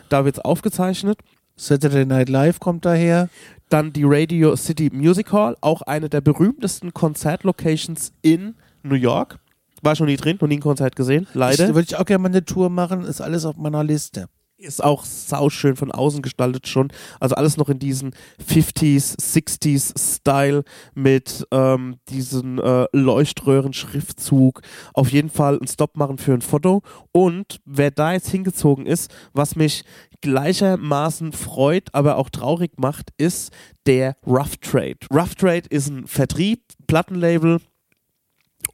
Da 0.09 0.25
wird's 0.25 0.39
aufgezeichnet. 0.39 1.19
Saturday 1.55 2.05
Night 2.05 2.29
Live 2.29 2.59
kommt 2.59 2.85
daher. 2.85 3.29
Dann 3.69 3.91
die 3.91 4.03
Radio 4.05 4.55
City 4.55 4.89
Music 4.93 5.31
Hall, 5.31 5.55
auch 5.61 5.81
eine 5.81 6.09
der 6.09 6.21
berühmtesten 6.21 6.93
Konzertlocations 6.93 8.13
in 8.21 8.55
New 8.83 8.95
York. 8.95 9.39
War 9.83 9.95
schon 9.95 10.07
nie 10.07 10.15
drin, 10.15 10.37
noch 10.39 10.47
nie 10.47 10.57
ein 10.57 10.61
Konzert 10.61 10.95
gesehen, 10.95 11.27
leider. 11.33 11.67
Würde 11.75 11.87
ich 11.89 11.95
auch 11.97 12.05
gerne 12.05 12.23
mal 12.23 12.29
eine 12.29 12.45
Tour 12.45 12.69
machen, 12.69 13.03
ist 13.03 13.21
alles 13.21 13.45
auf 13.45 13.57
meiner 13.57 13.83
Liste 13.83 14.27
ist 14.63 14.83
auch 14.83 15.03
sauschön 15.03 15.75
von 15.75 15.91
außen 15.91 16.21
gestaltet 16.21 16.67
schon. 16.67 16.91
Also 17.19 17.35
alles 17.35 17.57
noch 17.57 17.69
in 17.69 17.79
diesen 17.79 18.15
50s, 18.47 19.17
60s 19.17 19.93
Style 19.97 20.63
mit 20.95 21.45
ähm, 21.51 21.97
diesem 22.09 22.59
äh, 22.59 22.85
Leuchtröhren-Schriftzug. 22.93 24.61
Auf 24.93 25.09
jeden 25.09 25.29
Fall 25.29 25.59
ein 25.61 25.67
Stop 25.67 25.97
machen 25.97 26.17
für 26.17 26.33
ein 26.33 26.41
Foto. 26.41 26.81
Und 27.11 27.59
wer 27.65 27.91
da 27.91 28.13
jetzt 28.13 28.29
hingezogen 28.29 28.85
ist, 28.85 29.13
was 29.33 29.55
mich 29.55 29.83
gleichermaßen 30.21 31.33
freut, 31.33 31.89
aber 31.93 32.17
auch 32.17 32.29
traurig 32.29 32.71
macht, 32.77 33.09
ist 33.17 33.51
der 33.85 34.15
Rough 34.25 34.57
Trade. 34.57 34.99
Rough 35.13 35.35
Trade 35.35 35.63
ist 35.69 35.89
ein 35.89 36.07
Vertrieb, 36.07 36.61
Plattenlabel 36.87 37.59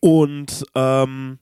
und 0.02 0.64
ähm, 0.76 1.40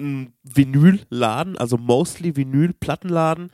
ein 0.00 0.32
Vinyl-Laden, 0.42 1.58
also 1.58 1.76
mostly 1.76 2.36
Vinyl-Plattenladen. 2.36 3.50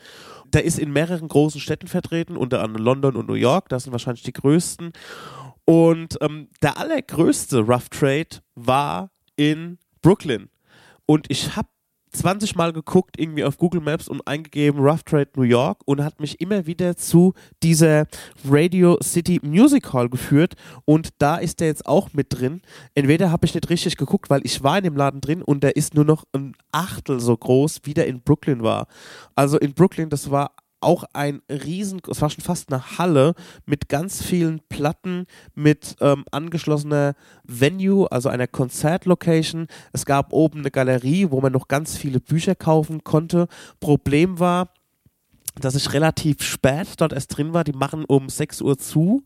Der 0.53 0.65
ist 0.65 0.79
in 0.79 0.93
mehreren 0.93 1.29
großen 1.29 1.61
Städten 1.61 1.89
vertreten, 1.89 2.37
unter 2.37 2.63
anderem 2.63 2.85
London 2.85 3.17
und 3.17 3.29
New 3.29 3.35
York, 3.35 3.69
das 3.69 3.85
sind 3.85 3.93
wahrscheinlich 3.93 4.23
die 4.23 4.33
größten. 4.33 4.93
Und 5.65 6.17
ähm, 6.21 6.49
der 6.63 6.79
allergrößte 6.79 7.61
Rough 7.61 7.89
Trade 7.89 8.41
war 8.55 9.11
in 9.35 9.79
Brooklyn. 10.01 10.49
Und 11.07 11.27
ich 11.29 11.57
habe 11.57 11.69
20 12.17 12.57
Mal 12.57 12.73
geguckt, 12.73 13.17
irgendwie 13.19 13.45
auf 13.45 13.59
Google 13.59 13.81
Maps 13.81 14.09
und 14.09 14.27
eingegeben 14.27 14.81
Rough 14.81 15.03
Trade 15.03 15.31
New 15.37 15.43
York 15.43 15.83
und 15.85 16.03
hat 16.03 16.21
mich 16.21 16.41
immer 16.41 16.67
wieder 16.67 16.97
zu 16.97 17.35
dieser 17.63 18.07
Radio 18.49 18.99
City 19.03 19.41
Music 19.43 19.93
Hall 19.93 20.09
geführt 20.09 20.55
und 20.85 21.11
da 21.19 21.37
ist 21.37 21.61
der 21.61 21.69
jetzt 21.69 21.87
auch 21.87 22.13
mit 22.13 22.27
drin. 22.31 22.63
Entweder 22.95 23.31
habe 23.31 23.47
ich 23.47 23.55
nicht 23.55 23.69
richtig 23.71 23.97
geguckt, 23.97 24.31
weil 24.31 24.41
ich 24.45 24.63
war 24.63 24.79
in 24.79 24.85
dem 24.85 24.97
Laden 24.97 25.21
drin 25.21 25.43
und 25.43 25.63
der 25.63 25.77
ist 25.77 25.95
nur 25.95 26.05
noch 26.05 26.25
ein 26.33 26.55
Achtel 26.73 27.21
so 27.21 27.37
groß, 27.37 27.81
wie 27.85 27.95
der 27.95 28.07
in 28.07 28.23
Brooklyn 28.23 28.63
war. 28.63 28.87
Also 29.35 29.59
in 29.59 29.75
Brooklyn, 29.75 30.09
das 30.09 30.31
war 30.31 30.53
auch 30.87 31.05
ein 31.13 31.43
riesen, 31.51 32.01
es 32.09 32.23
war 32.23 32.31
schon 32.31 32.45
fast 32.45 32.73
eine 32.73 32.97
Halle 32.97 33.35
mit 33.67 33.89
ganz 33.89 34.23
vielen 34.23 34.61
Platten, 34.69 35.27
mit 35.55 35.97
ähm, 36.01 36.25
angeschlossener 36.31 37.15
Venue, 37.43 38.07
also 38.13 38.29
einer 38.29 38.47
Konzertlocation. 38.47 39.67
Es 39.93 40.07
gab 40.07 40.33
oben 40.33 40.61
eine 40.61 40.71
Galerie, 40.71 41.31
wo 41.31 41.41
man 41.41 41.53
noch 41.53 41.67
ganz 41.67 41.97
viele 41.97 42.21
Bücher 42.21 42.55
kaufen 42.55 43.03
konnte. 43.03 43.49
Problem 43.81 44.39
war, 44.39 44.69
dass 45.61 45.75
ich 45.75 45.93
relativ 45.93 46.43
spät 46.43 46.89
dort 46.99 47.13
erst 47.13 47.37
drin 47.37 47.53
war. 47.53 47.65
Die 47.65 47.73
machen 47.73 48.05
um 48.05 48.29
6 48.29 48.61
Uhr 48.63 48.79
zu. 48.79 49.25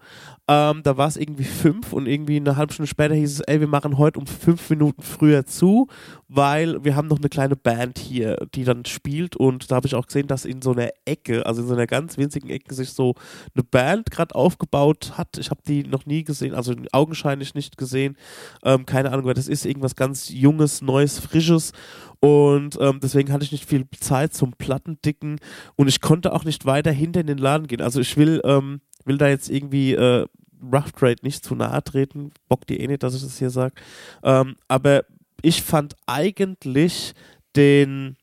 Ähm, 0.49 0.83
da 0.83 0.97
war 0.97 1.09
es 1.09 1.17
irgendwie 1.17 1.45
5 1.45 1.93
und 1.93 2.07
irgendwie 2.07 2.37
eine 2.37 2.57
halbe 2.57 2.73
Stunde 2.73 2.89
später 2.89 3.15
hieß 3.15 3.33
es, 3.33 3.41
ey, 3.41 3.61
wir 3.61 3.69
machen 3.69 3.99
heute 3.99 4.19
um 4.19 4.27
5 4.27 4.71
Minuten 4.71 5.03
früher 5.03 5.45
zu, 5.45 5.89
weil 6.33 6.85
wir 6.85 6.95
haben 6.95 7.09
noch 7.09 7.19
eine 7.19 7.29
kleine 7.29 7.57
Band 7.57 7.99
hier, 7.99 8.47
die 8.55 8.63
dann 8.63 8.85
spielt 8.85 9.35
und 9.35 9.69
da 9.69 9.75
habe 9.75 9.89
ich 9.89 9.97
auch 9.97 10.07
gesehen, 10.07 10.29
dass 10.29 10.45
in 10.45 10.63
so 10.63 10.71
einer 10.71 10.91
Ecke, 11.05 11.45
also 11.45 11.63
in 11.63 11.67
so 11.67 11.75
einer 11.75 11.89
ganz 11.89 12.19
winzigen 12.19 12.49
Ecke 12.51 12.73
sich 12.73 12.91
so 12.91 13.17
eine 13.53 13.65
Band 13.65 14.13
gerade 14.13 14.37
aufgebaut 14.37 15.19
hat. 15.19 15.39
Ich 15.39 15.51
habe 15.51 15.61
die 15.67 15.83
noch 15.83 16.07
nie 16.07 16.23
gesehen, 16.23 16.55
also 16.55 16.73
augenscheinlich 16.93 17.55
nicht 17.55 17.77
gesehen. 17.77 18.17
Ähm, 18.63 18.87
keine 18.87 19.11
Ahnung, 19.11 19.27
weil 19.27 19.35
das 19.35 19.49
ist 19.49 19.67
irgendwas 19.67 19.97
ganz 19.97 20.29
Junges, 20.29 20.83
Neues, 20.83 21.19
Frisches 21.19 21.73
und 22.21 22.79
ähm, 22.81 23.01
deswegen 23.03 23.33
hatte 23.33 23.43
ich 23.43 23.51
nicht 23.51 23.69
viel 23.69 23.85
Zeit 23.99 24.33
zum 24.33 24.53
Plattendicken 24.53 25.41
und 25.75 25.89
ich 25.89 26.01
konnte 26.01 26.33
auch 26.33 26.45
nicht 26.45 26.65
weiter 26.65 26.93
hinter 26.93 27.23
in 27.23 27.27
den 27.27 27.39
Laden 27.39 27.67
gehen. 27.67 27.83
Also 27.83 28.01
ich 28.01 28.17
will, 28.17 28.41
ähm, 28.45 28.83
will 29.05 29.19
da 29.19 29.27
jetzt 29.27 29.51
irgendwie 29.51 29.95
äh, 29.95 30.27
Rough 30.63 30.93
Trade 30.93 31.17
nicht 31.23 31.45
zu 31.45 31.57
nahe 31.57 31.83
treten. 31.83 32.31
Bock 32.49 32.69
die 32.69 32.79
eh 32.79 32.87
nicht, 32.87 33.03
dass 33.03 33.17
ich 33.17 33.23
das 33.23 33.39
hier 33.39 33.51
sage. 33.51 33.75
Ähm, 34.23 34.55
aber 34.69 35.05
ich 35.43 35.63
fand 35.63 35.95
eigentlich 36.07 37.13
den 37.57 38.17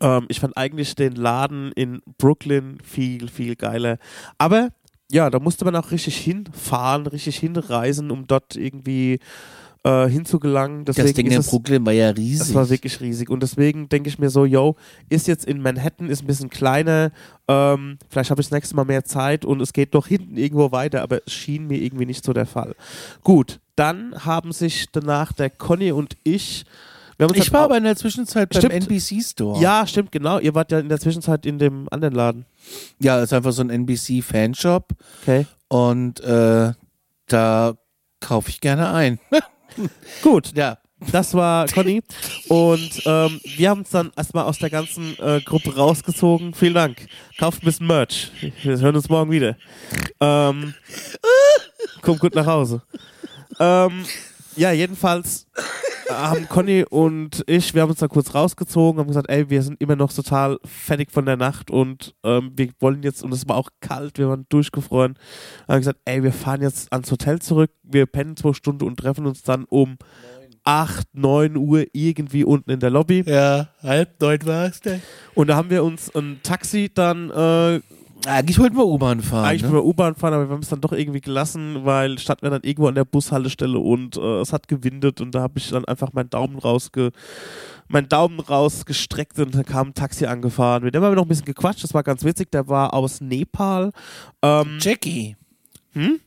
ähm, 0.00 0.26
ich 0.28 0.40
fand 0.40 0.56
eigentlich 0.56 0.94
den 0.94 1.14
Laden 1.14 1.72
in 1.72 2.02
Brooklyn 2.18 2.78
viel, 2.82 3.28
viel 3.28 3.56
geiler. 3.56 3.98
Aber 4.38 4.70
ja, 5.10 5.30
da 5.30 5.38
musste 5.38 5.64
man 5.64 5.76
auch 5.76 5.90
richtig 5.90 6.16
hinfahren, 6.16 7.06
richtig 7.06 7.36
hinreisen, 7.36 8.10
um 8.10 8.26
dort 8.26 8.56
irgendwie 8.56 9.20
äh, 9.84 10.08
hinzugelangen. 10.08 10.84
Deswegen 10.84 11.06
das 11.06 11.14
Ding 11.14 11.30
in 11.30 11.42
Brooklyn 11.42 11.86
war 11.86 11.92
ja 11.92 12.10
riesig. 12.10 12.38
Das 12.38 12.54
war 12.54 12.68
wirklich 12.68 13.00
riesig. 13.00 13.30
Und 13.30 13.42
deswegen 13.42 13.88
denke 13.88 14.08
ich 14.08 14.18
mir 14.18 14.30
so, 14.30 14.44
yo, 14.44 14.76
ist 15.10 15.28
jetzt 15.28 15.44
in 15.44 15.60
Manhattan, 15.60 16.08
ist 16.08 16.22
ein 16.22 16.26
bisschen 16.26 16.50
kleiner, 16.50 17.12
ähm, 17.48 17.98
vielleicht 18.08 18.30
habe 18.30 18.40
ich 18.40 18.48
das 18.48 18.52
nächste 18.52 18.74
Mal 18.76 18.84
mehr 18.84 19.04
Zeit 19.04 19.44
und 19.44 19.60
es 19.60 19.72
geht 19.72 19.92
noch 19.94 20.06
hinten 20.06 20.36
irgendwo 20.36 20.72
weiter, 20.72 21.02
aber 21.02 21.20
es 21.26 21.32
schien 21.32 21.66
mir 21.66 21.78
irgendwie 21.78 22.06
nicht 22.06 22.24
so 22.24 22.32
der 22.32 22.46
Fall. 22.46 22.74
Gut, 23.22 23.60
dann 23.76 24.24
haben 24.24 24.52
sich 24.52 24.86
danach 24.90 25.32
der 25.32 25.50
Conny 25.50 25.92
und 25.92 26.16
ich 26.24 26.64
ich 27.34 27.52
war 27.52 27.62
aber 27.62 27.76
in 27.76 27.84
der 27.84 27.94
Zwischenzeit 27.94 28.48
beim 28.48 28.60
stimmt, 28.60 28.74
NBC 28.74 29.22
Store. 29.22 29.60
Ja, 29.60 29.86
stimmt, 29.86 30.10
genau. 30.10 30.40
Ihr 30.40 30.52
wart 30.56 30.72
ja 30.72 30.80
in 30.80 30.88
der 30.88 30.98
Zwischenzeit 30.98 31.46
in 31.46 31.60
dem 31.60 31.86
anderen 31.92 32.12
Laden. 32.12 32.44
Ja, 32.98 33.18
es 33.18 33.26
ist 33.26 33.32
einfach 33.32 33.52
so 33.52 33.62
ein 33.62 33.70
NBC 33.70 34.20
Fanshop. 34.20 34.88
Okay. 35.22 35.46
Und 35.68 36.18
äh, 36.24 36.72
da 37.28 37.74
kaufe 38.18 38.50
ich 38.50 38.60
gerne 38.60 38.90
ein. 38.92 39.20
Gut, 40.22 40.52
ja. 40.56 40.78
Das 41.12 41.34
war 41.34 41.66
Conny. 41.66 42.02
Und 42.48 43.02
ähm, 43.04 43.40
wir 43.56 43.70
haben 43.70 43.80
uns 43.80 43.90
dann 43.90 44.10
erstmal 44.16 44.44
aus 44.44 44.58
der 44.58 44.70
ganzen 44.70 45.18
äh, 45.18 45.40
Gruppe 45.40 45.74
rausgezogen. 45.76 46.54
Vielen 46.54 46.74
Dank. 46.74 47.06
Kauft 47.38 47.62
ein 47.62 47.66
bisschen 47.66 47.86
Merch. 47.86 48.30
Wir 48.62 48.78
hören 48.78 48.96
uns 48.96 49.08
morgen 49.08 49.30
wieder. 49.30 49.56
Ähm, 50.20 50.74
kommt 52.00 52.20
gut 52.20 52.34
nach 52.34 52.46
Hause. 52.46 52.82
Ähm, 53.60 54.04
ja, 54.56 54.72
jedenfalls 54.72 55.46
haben 56.10 56.48
Conny 56.48 56.84
und 56.88 57.42
ich, 57.46 57.74
wir 57.74 57.82
haben 57.82 57.90
uns 57.90 58.00
da 58.00 58.08
kurz 58.08 58.34
rausgezogen, 58.34 59.00
haben 59.00 59.08
gesagt, 59.08 59.30
ey, 59.30 59.48
wir 59.50 59.62
sind 59.62 59.80
immer 59.80 59.96
noch 59.96 60.12
total 60.12 60.58
fertig 60.64 61.10
von 61.10 61.26
der 61.26 61.36
Nacht 61.36 61.70
und 61.70 62.14
ähm, 62.24 62.52
wir 62.54 62.70
wollen 62.80 63.02
jetzt, 63.02 63.22
und 63.22 63.32
es 63.32 63.48
war 63.48 63.56
auch 63.56 63.70
kalt, 63.80 64.18
wir 64.18 64.28
waren 64.28 64.46
durchgefroren, 64.48 65.18
haben 65.68 65.78
gesagt, 65.78 66.00
ey, 66.04 66.22
wir 66.22 66.32
fahren 66.32 66.62
jetzt 66.62 66.92
ans 66.92 67.10
Hotel 67.10 67.40
zurück, 67.40 67.70
wir 67.82 68.06
pennen 68.06 68.36
zwei 68.36 68.52
Stunden 68.52 68.84
und 68.84 68.98
treffen 68.98 69.26
uns 69.26 69.42
dann 69.42 69.64
um 69.64 69.96
8, 70.64 71.14
9 71.14 71.56
Uhr 71.56 71.84
irgendwie 71.92 72.44
unten 72.44 72.70
in 72.70 72.80
der 72.80 72.90
Lobby. 72.90 73.22
Ja, 73.26 73.68
halb 73.82 74.20
neun 74.20 74.46
war 74.46 74.66
es. 74.66 74.80
Und 75.34 75.48
da 75.48 75.56
haben 75.56 75.68
wir 75.68 75.84
uns 75.84 76.14
ein 76.14 76.40
Taxi 76.42 76.90
dann 76.92 77.30
äh, 77.30 77.80
Eigentlich 78.26 78.58
wollten 78.58 78.76
wir 78.76 78.86
U-Bahn 78.86 79.20
fahren. 79.20 79.44
eigentlich 79.44 79.62
ne? 79.62 79.68
mit 79.68 79.76
der 79.76 79.84
U-Bahn 79.84 80.14
fahren, 80.14 80.34
aber 80.34 80.48
wir 80.48 80.54
haben 80.54 80.62
es 80.62 80.68
dann 80.68 80.80
doch 80.80 80.92
irgendwie 80.92 81.20
gelassen, 81.20 81.84
weil 81.84 82.18
standen 82.18 82.42
wir 82.42 82.50
dann 82.50 82.62
irgendwo 82.62 82.88
an 82.88 82.94
der 82.94 83.04
Bushaltestelle 83.04 83.78
und 83.78 84.16
äh, 84.16 84.40
es 84.40 84.52
hat 84.52 84.68
gewindet 84.68 85.20
und 85.20 85.34
da 85.34 85.40
habe 85.40 85.58
ich 85.58 85.70
dann 85.70 85.84
einfach 85.84 86.12
meinen 86.12 86.30
Daumen 86.30 86.58
rausge 86.58 87.12
meinen 87.88 88.08
Daumen 88.08 88.40
rausgestreckt 88.40 89.38
und 89.38 89.54
da 89.54 89.62
kam 89.62 89.88
ein 89.88 89.94
Taxi 89.94 90.26
angefahren. 90.26 90.84
Mit 90.84 90.94
dem 90.94 91.02
haben 91.02 91.12
wir 91.12 91.16
noch 91.16 91.24
ein 91.24 91.28
bisschen 91.28 91.44
gequatscht, 91.44 91.84
das 91.84 91.94
war 91.94 92.02
ganz 92.02 92.24
witzig, 92.24 92.50
der 92.50 92.68
war 92.68 92.94
aus 92.94 93.20
Nepal. 93.20 93.92
Ähm, 94.42 94.78
Jackie. 94.80 95.36
Hm? 95.92 96.20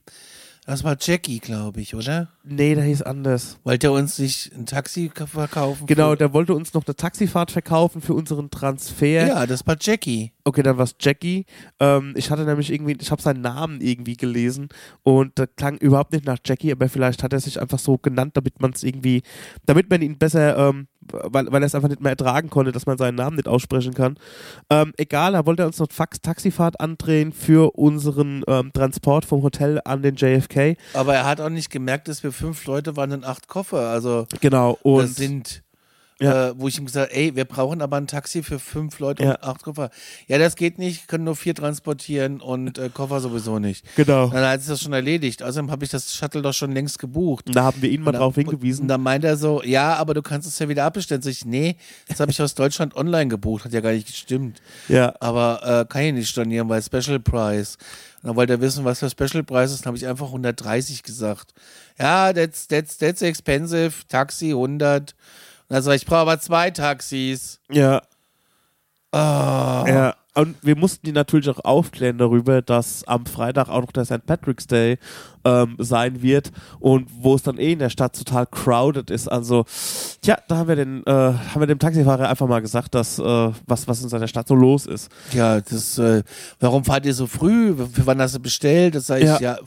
Das 0.68 0.84
war 0.84 0.98
Jackie, 1.00 1.40
glaube 1.40 1.80
ich, 1.80 1.96
oder? 1.96 2.28
nee, 2.44 2.76
der 2.76 2.84
hieß 2.84 3.02
anders. 3.04 3.58
Wollte 3.64 3.88
er 3.88 3.94
uns 3.94 4.20
nicht 4.20 4.52
ein 4.54 4.66
Taxi 4.66 5.10
ka- 5.14 5.26
verkaufen? 5.26 5.86
Genau, 5.88 6.14
der 6.16 6.34
wollte 6.34 6.54
uns 6.54 6.74
noch 6.74 6.86
eine 6.86 6.96
Taxifahrt 6.96 7.52
verkaufen 7.52 8.02
für 8.02 8.14
unseren 8.14 8.50
Transfer. 8.50 9.28
Ja, 9.28 9.46
das 9.46 9.66
war 9.66 9.78
Jackie. 9.80 10.34
Okay, 10.44 10.64
dann 10.64 10.78
war 10.78 10.84
es 10.84 10.96
Jackie. 11.00 11.46
Ähm, 11.80 12.14
ich 12.18 12.32
hatte 12.32 12.44
nämlich 12.44 12.70
irgendwie, 12.72 12.98
ich 13.00 13.12
habe 13.12 13.22
seinen 13.22 13.40
Namen 13.42 13.80
irgendwie 13.82 14.18
gelesen 14.18 14.68
und 15.04 15.38
der 15.38 15.48
klang 15.48 15.78
überhaupt 15.78 16.12
nicht 16.12 16.26
nach 16.26 16.38
Jackie, 16.46 16.72
aber 16.72 16.90
vielleicht 16.90 17.24
hat 17.24 17.32
er 17.34 17.40
sich 17.40 17.60
einfach 17.62 17.80
so 17.80 17.98
genannt, 17.98 18.36
damit 18.36 18.62
man 18.62 18.72
es 18.74 18.84
irgendwie, 18.84 19.24
damit 19.66 19.90
man 19.90 20.02
ihn 20.02 20.18
besser, 20.18 20.58
ähm, 20.70 20.88
weil, 21.12 21.52
weil 21.52 21.62
er 21.62 21.66
es 21.66 21.76
einfach 21.76 21.90
nicht 21.90 22.02
mehr 22.02 22.12
ertragen 22.12 22.50
konnte, 22.50 22.72
dass 22.72 22.86
man 22.86 22.98
seinen 22.98 23.16
Namen 23.16 23.36
nicht 23.36 23.48
aussprechen 23.48 23.94
kann. 23.94 24.18
Ähm, 24.70 24.94
egal, 24.98 25.34
er 25.36 25.46
wollte 25.46 25.66
uns 25.66 25.80
noch 25.80 25.92
Fax 25.92 26.22
Taxifahrt 26.22 26.80
andrehen 26.80 27.32
für 27.32 27.78
unseren 27.78 28.44
ähm, 28.48 28.72
Transport 28.74 29.26
vom 29.26 29.44
Hotel 29.44 29.82
an 29.86 30.02
den 30.02 30.16
JFK. 30.16 30.76
Aber 30.94 31.16
er 31.16 31.26
hat 31.26 31.42
auch 31.42 31.50
nicht 31.50 31.70
gemerkt, 31.70 32.08
dass 32.08 32.24
wir 32.24 32.32
fünf 32.32 32.66
Leute 32.66 32.96
waren 32.96 33.12
und 33.12 33.26
acht 33.26 33.48
Koffer. 33.48 33.90
Also 33.90 34.28
Genau, 34.42 34.74
das 34.74 34.82
und 34.84 35.08
sind, 35.08 35.64
Ja. 36.20 36.48
äh, 36.50 36.54
wo 36.58 36.68
ich 36.68 36.80
ihm 36.80 36.86
gesagt 36.88 37.12
ey, 37.14 37.36
wir 37.36 37.46
brauchen 37.46 37.80
aber 37.82 37.98
ein 37.98 38.08
Taxi 38.08 38.42
für 38.42 38.58
fünf 38.58 38.98
Leute 39.00 39.24
Ja. 39.24 39.32
und 39.36 39.44
acht 39.44 39.62
Koffer. 39.64 39.92
Ja, 40.28 40.40
das 40.40 40.56
geht 40.56 40.80
nicht, 40.80 41.08
können 41.08 41.26
nur 41.26 41.36
vier 41.36 41.54
transportieren 41.54 42.42
und 42.42 42.80
äh, 42.80 42.90
Koffer 42.92 43.20
sowieso 43.20 43.60
nicht. 43.60 43.86
genau. 43.96 44.28
Dann 44.30 44.44
hat 44.44 44.62
sich 44.62 44.70
das 44.70 44.82
schon 44.82 44.94
erledigt. 44.94 45.44
Außerdem 45.44 45.70
habe 45.70 45.86
ich 45.86 45.92
das 45.92 46.14
Shuttle 46.16 46.42
doch 46.42 46.54
schon 46.54 46.72
längst 46.72 46.98
gebucht. 46.98 47.48
Und 47.48 47.56
da 47.56 47.66
haben 47.66 47.82
wir 47.82 47.90
ihn 47.92 48.02
mal 48.02 48.12
Und 48.16 48.20
drauf 48.20 48.36
Und 48.36 48.44
hingewiesen. 48.50 48.88
dann 48.88 49.02
meint 49.02 49.24
er 49.26 49.38
so, 49.38 49.62
ja, 49.64 49.94
aber 49.96 50.16
du 50.16 50.22
kannst 50.24 50.48
es 50.48 50.58
ja 50.58 50.68
wieder 50.68 50.86
abbestellen. 50.86 51.22
Sag 51.22 51.32
ich, 51.32 51.46
nee, 51.46 51.76
das 52.08 52.20
habe 52.20 52.32
ich 52.32 52.42
aus 52.42 52.56
Deutschland 52.56 52.96
online 52.96 53.28
gebucht. 53.28 53.66
Hat 53.66 53.74
ja 53.74 53.82
gar 53.82 53.92
nicht 53.92 54.08
gestimmt. 54.08 54.60
Ja, 54.88 55.14
Aber 55.20 55.62
äh, 55.64 55.86
kann 55.92 56.02
ich 56.02 56.14
nicht 56.14 56.30
stornieren, 56.30 56.68
weil 56.68 56.82
Special 56.82 57.20
Price. 57.20 57.78
Und 58.24 58.30
dann 58.30 58.36
wollte 58.36 58.54
er 58.54 58.62
wissen, 58.62 58.84
was 58.86 59.00
für 59.00 59.10
Special 59.12 59.44
Price 59.44 59.72
ist. 59.72 59.82
Dann 59.82 59.92
habe 59.92 59.98
ich 59.98 60.08
einfach 60.08 60.28
130 60.28 61.04
gesagt. 61.04 61.54
Ja, 62.00 62.34
that's, 62.34 62.68
that's, 62.68 62.98
that's 62.98 63.22
expensive. 63.22 63.92
Taxi 64.08 64.50
100. 64.50 65.14
Sag 65.70 65.96
ich, 65.96 66.06
brauche 66.06 66.20
aber 66.22 66.40
zwei 66.40 66.72
Taxis. 66.72 67.60
ja, 67.72 68.02
Ah. 69.12 69.86
Ja, 69.88 70.16
und 70.36 70.58
wir 70.62 70.76
mussten 70.76 71.06
die 71.06 71.14
natürlich 71.14 71.50
auch 71.50 71.64
aufklären 71.64 72.18
darüber, 72.18 72.62
dass 72.62 73.08
am 73.08 73.26
Freitag 73.26 73.70
auch 73.70 73.82
noch 73.82 73.92
der 73.94 74.04
St. 74.06 74.26
Patrick's 74.26 74.68
Day 74.68 75.00
ähm, 75.46 75.76
sein 75.80 76.22
wird 76.22 76.52
und 76.80 77.08
wo 77.22 77.34
es 77.34 77.42
dann 77.42 77.58
eh 77.58 77.72
in 77.72 77.80
der 77.80 77.90
Stadt 77.90 78.18
total 78.18 78.46
crowded 78.46 79.10
ist. 79.10 79.30
Also, 79.30 79.66
tja, 80.22 80.38
da 80.50 80.58
haben 80.58 80.68
wir 80.68 80.76
den, 80.76 81.04
äh, 81.08 81.12
haben 81.12 81.62
wir 81.62 81.68
dem 81.68 81.80
Taxifahrer 81.80 82.28
einfach 82.30 82.48
mal 82.48 82.62
gesagt, 82.62 82.94
dass 82.96 83.18
äh, 83.18 83.24
was, 83.66 83.88
was 83.88 84.04
in 84.04 84.10
seiner 84.10 84.28
Stadt 84.28 84.48
so 84.50 84.56
los 84.56 84.86
ist. 84.86 85.10
Ja, 85.32 85.62
das, 85.62 85.98
äh, 85.98 86.22
warum 86.60 86.84
fahrt 86.84 87.06
ihr 87.06 87.14
so 87.14 87.28
früh? 87.28 87.74
Für 87.94 88.06
wann 88.06 88.22
hast 88.22 88.36
du 88.36 88.40
bestellt? 88.40 88.94
Das 88.94 89.08
sage 89.08 89.22
ich, 89.22 89.28
Ja. 89.28 89.40
ja, 89.40 89.58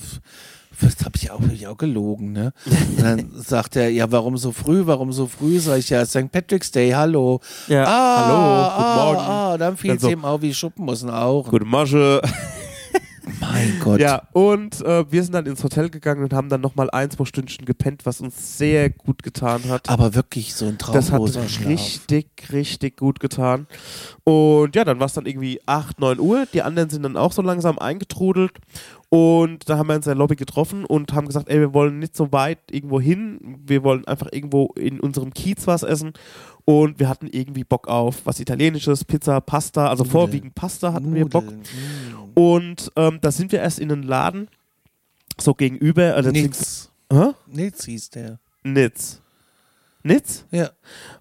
das 0.81 1.05
habe 1.05 1.16
ich, 1.16 1.31
auch- 1.31 1.41
hab 1.41 1.53
ich 1.53 1.66
auch 1.66 1.76
gelogen, 1.76 2.33
ne? 2.33 2.53
Und 2.66 3.03
dann 3.03 3.31
sagt 3.35 3.76
er, 3.76 3.91
ja, 3.91 4.11
warum 4.11 4.37
so 4.37 4.53
früh? 4.53 4.83
Warum 4.87 5.12
so 5.12 5.26
früh? 5.26 5.59
Sag 5.59 5.78
ich, 5.78 5.91
ja, 5.91 6.05
St. 6.05 6.31
Patrick's 6.31 6.70
Day, 6.70 6.91
hallo. 6.91 7.41
Ja, 7.68 7.85
ah, 7.87 8.26
hallo, 8.26 8.76
guten 8.76 8.85
ah, 8.85 9.05
Morgen. 9.05 9.20
Ah, 9.20 9.59
dann 9.59 9.76
fiel 9.76 9.93
es 9.93 10.03
so, 10.03 10.09
ihm 10.09 10.24
auf 10.24 10.43
wie 10.43 10.55
Schuppen 10.55 10.85
muss 10.85 11.05
auch. 11.05 11.49
Gute 11.49 11.64
Masche. 11.64 12.20
Mein 13.41 13.81
Gott. 13.81 14.01
Ja, 14.01 14.22
und 14.33 14.81
äh, 14.83 15.11
wir 15.11 15.22
sind 15.22 15.35
dann 15.35 15.47
ins 15.47 15.62
Hotel 15.62 15.89
gegangen 15.91 16.22
und 16.22 16.33
haben 16.33 16.49
dann 16.49 16.61
nochmal 16.61 16.91
ein, 16.91 17.11
zwei 17.11 17.24
Stündchen 17.24 17.64
gepennt, 17.64 18.05
was 18.07 18.20
uns 18.20 18.59
sehr 18.59 18.91
gut 18.91 19.22
getan 19.22 19.68
hat. 19.68 19.89
Aber 19.89 20.14
wirklich 20.14 20.55
so 20.55 20.66
ein 20.66 20.78
Das 20.93 21.12
hat 21.12 21.22
Schlaf. 21.28 21.66
richtig, 21.66 22.26
richtig 22.53 22.97
gut 22.97 23.20
getan. 23.20 23.66
Und 24.24 24.74
ja, 24.74 24.85
dann 24.85 24.99
war 24.99 25.07
es 25.07 25.12
dann 25.12 25.26
irgendwie 25.26 25.61
8, 25.66 26.01
9 26.01 26.18
Uhr. 26.18 26.47
Die 26.53 26.62
anderen 26.62 26.91
sind 26.91 27.03
dann 27.03 27.16
auch 27.16 27.33
so 27.33 27.43
langsam 27.43 27.78
eingetrudelt. 27.78 28.53
Und 29.12 29.68
da 29.68 29.76
haben 29.76 29.88
wir 29.88 29.96
uns 29.96 30.06
in 30.06 30.11
der 30.11 30.16
Lobby 30.16 30.36
getroffen 30.36 30.84
und 30.84 31.12
haben 31.12 31.26
gesagt, 31.26 31.48
ey, 31.48 31.58
wir 31.58 31.74
wollen 31.74 31.98
nicht 31.98 32.16
so 32.16 32.30
weit 32.30 32.61
irgendwo 32.70 33.00
hin. 33.00 33.58
Wir 33.66 33.82
wollen 33.82 34.06
einfach 34.06 34.28
irgendwo 34.30 34.72
in 34.76 35.00
unserem 35.00 35.34
Kiez 35.34 35.66
was 35.66 35.82
essen. 35.82 36.12
Und 36.64 37.00
wir 37.00 37.08
hatten 37.08 37.26
irgendwie 37.26 37.64
Bock 37.64 37.88
auf 37.88 38.24
was 38.24 38.38
Italienisches, 38.38 39.04
Pizza, 39.04 39.40
Pasta. 39.40 39.88
Also 39.88 40.04
Nudeln. 40.04 40.12
vorwiegend 40.12 40.54
Pasta 40.54 40.92
hatten 40.92 41.12
wir 41.12 41.26
Bock. 41.28 41.44
Nudeln, 41.44 41.62
mm. 41.62 42.38
Und 42.38 42.92
ähm, 42.94 43.18
da 43.20 43.32
sind 43.32 43.50
wir 43.50 43.58
erst 43.58 43.80
in 43.80 43.90
einen 43.90 44.04
Laden, 44.04 44.48
so 45.40 45.54
gegenüber. 45.54 46.14
Also 46.14 46.30
Nitz. 46.30 46.92
Nitz 47.48 47.84
hieß 47.86 48.11
der. 48.11 48.38
Nitz. 48.62 49.20
Nitz? 50.03 50.46
Ja. 50.51 50.70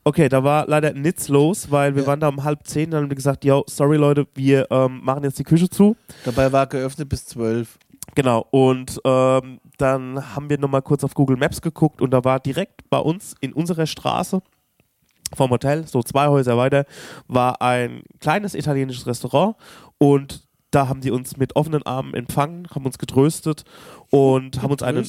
Okay, 0.03 0.29
da 0.29 0.43
war 0.43 0.65
leider 0.67 0.93
nichts 0.93 1.27
los, 1.27 1.69
weil 1.69 1.95
wir 1.95 2.03
Ja. 2.03 2.07
waren 2.07 2.19
da 2.19 2.29
um 2.29 2.43
halb 2.43 2.65
zehn, 2.65 2.91
dann 2.91 3.03
haben 3.03 3.09
wir 3.11 3.15
gesagt, 3.15 3.43
yo, 3.43 3.63
sorry 3.67 3.97
Leute, 3.97 4.25
wir 4.35 4.67
ähm, 4.71 5.01
machen 5.03 5.23
jetzt 5.23 5.37
die 5.39 5.43
Küche 5.43 5.69
zu. 5.69 5.95
Dabei 6.23 6.51
war 6.51 6.65
geöffnet 6.67 7.09
bis 7.09 7.25
zwölf. 7.25 7.77
Genau, 8.15 8.45
und 8.51 8.99
ähm, 9.05 9.59
dann 9.77 10.35
haben 10.35 10.49
wir 10.49 10.57
nochmal 10.57 10.81
kurz 10.81 11.03
auf 11.03 11.13
Google 11.13 11.37
Maps 11.37 11.61
geguckt 11.61 12.01
und 12.01 12.11
da 12.11 12.23
war 12.23 12.39
direkt 12.39 12.89
bei 12.89 12.97
uns 12.97 13.35
in 13.41 13.53
unserer 13.53 13.85
Straße 13.85 14.41
vom 15.35 15.51
Hotel, 15.51 15.85
so 15.85 16.01
zwei 16.01 16.27
Häuser 16.27 16.57
weiter, 16.57 16.85
war 17.27 17.61
ein 17.61 18.01
kleines 18.19 18.55
italienisches 18.55 19.05
Restaurant 19.05 19.55
und 19.99 20.47
da 20.71 20.87
haben 20.87 21.01
die 21.01 21.11
uns 21.11 21.37
mit 21.37 21.55
offenen 21.55 21.83
Armen 21.83 22.13
empfangen, 22.13 22.67
haben 22.73 22.85
uns 22.85 22.97
getröstet 22.97 23.63
und 24.09 24.61
haben 24.61 24.71
uns 24.71 24.83
einen 24.83 25.05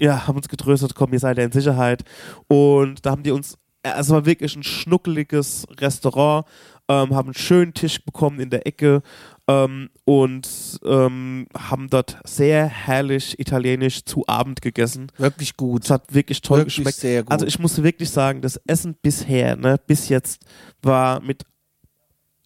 ja, 0.00 0.26
haben 0.26 0.36
uns 0.36 0.48
getröstet, 0.48 0.94
komm, 0.94 1.12
ihr 1.12 1.18
seid 1.18 1.38
ja 1.38 1.44
in 1.44 1.52
Sicherheit. 1.52 2.04
Und 2.48 3.04
da 3.04 3.10
haben 3.10 3.22
die 3.22 3.32
uns, 3.32 3.56
äh, 3.82 3.92
es 3.98 4.10
war 4.10 4.26
wirklich 4.26 4.56
ein 4.56 4.62
schnuckeliges 4.62 5.66
Restaurant, 5.80 6.46
ähm, 6.88 7.14
haben 7.14 7.28
einen 7.28 7.34
schönen 7.34 7.74
Tisch 7.74 8.04
bekommen 8.04 8.38
in 8.40 8.50
der 8.50 8.66
Ecke 8.66 9.02
ähm, 9.48 9.90
und 10.04 10.78
ähm, 10.84 11.46
haben 11.56 11.88
dort 11.90 12.18
sehr 12.24 12.66
herrlich 12.66 13.38
italienisch 13.38 14.04
zu 14.04 14.24
Abend 14.28 14.62
gegessen. 14.62 15.10
Wirklich 15.16 15.56
gut. 15.56 15.84
Es 15.84 15.90
hat 15.90 16.14
wirklich 16.14 16.42
toll 16.42 16.58
Wirklich 16.58 16.76
geschmeckt. 16.76 16.98
sehr 16.98 17.22
gut. 17.22 17.32
Also 17.32 17.46
ich 17.46 17.58
musste 17.58 17.82
wirklich 17.82 18.10
sagen, 18.10 18.40
das 18.40 18.56
Essen 18.66 18.96
bisher, 19.00 19.56
ne, 19.56 19.80
bis 19.86 20.08
jetzt 20.08 20.44
war 20.82 21.20
mit, 21.20 21.44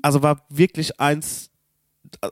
also 0.02 0.22
war 0.22 0.46
wirklich 0.48 1.00
eins, 1.00 1.50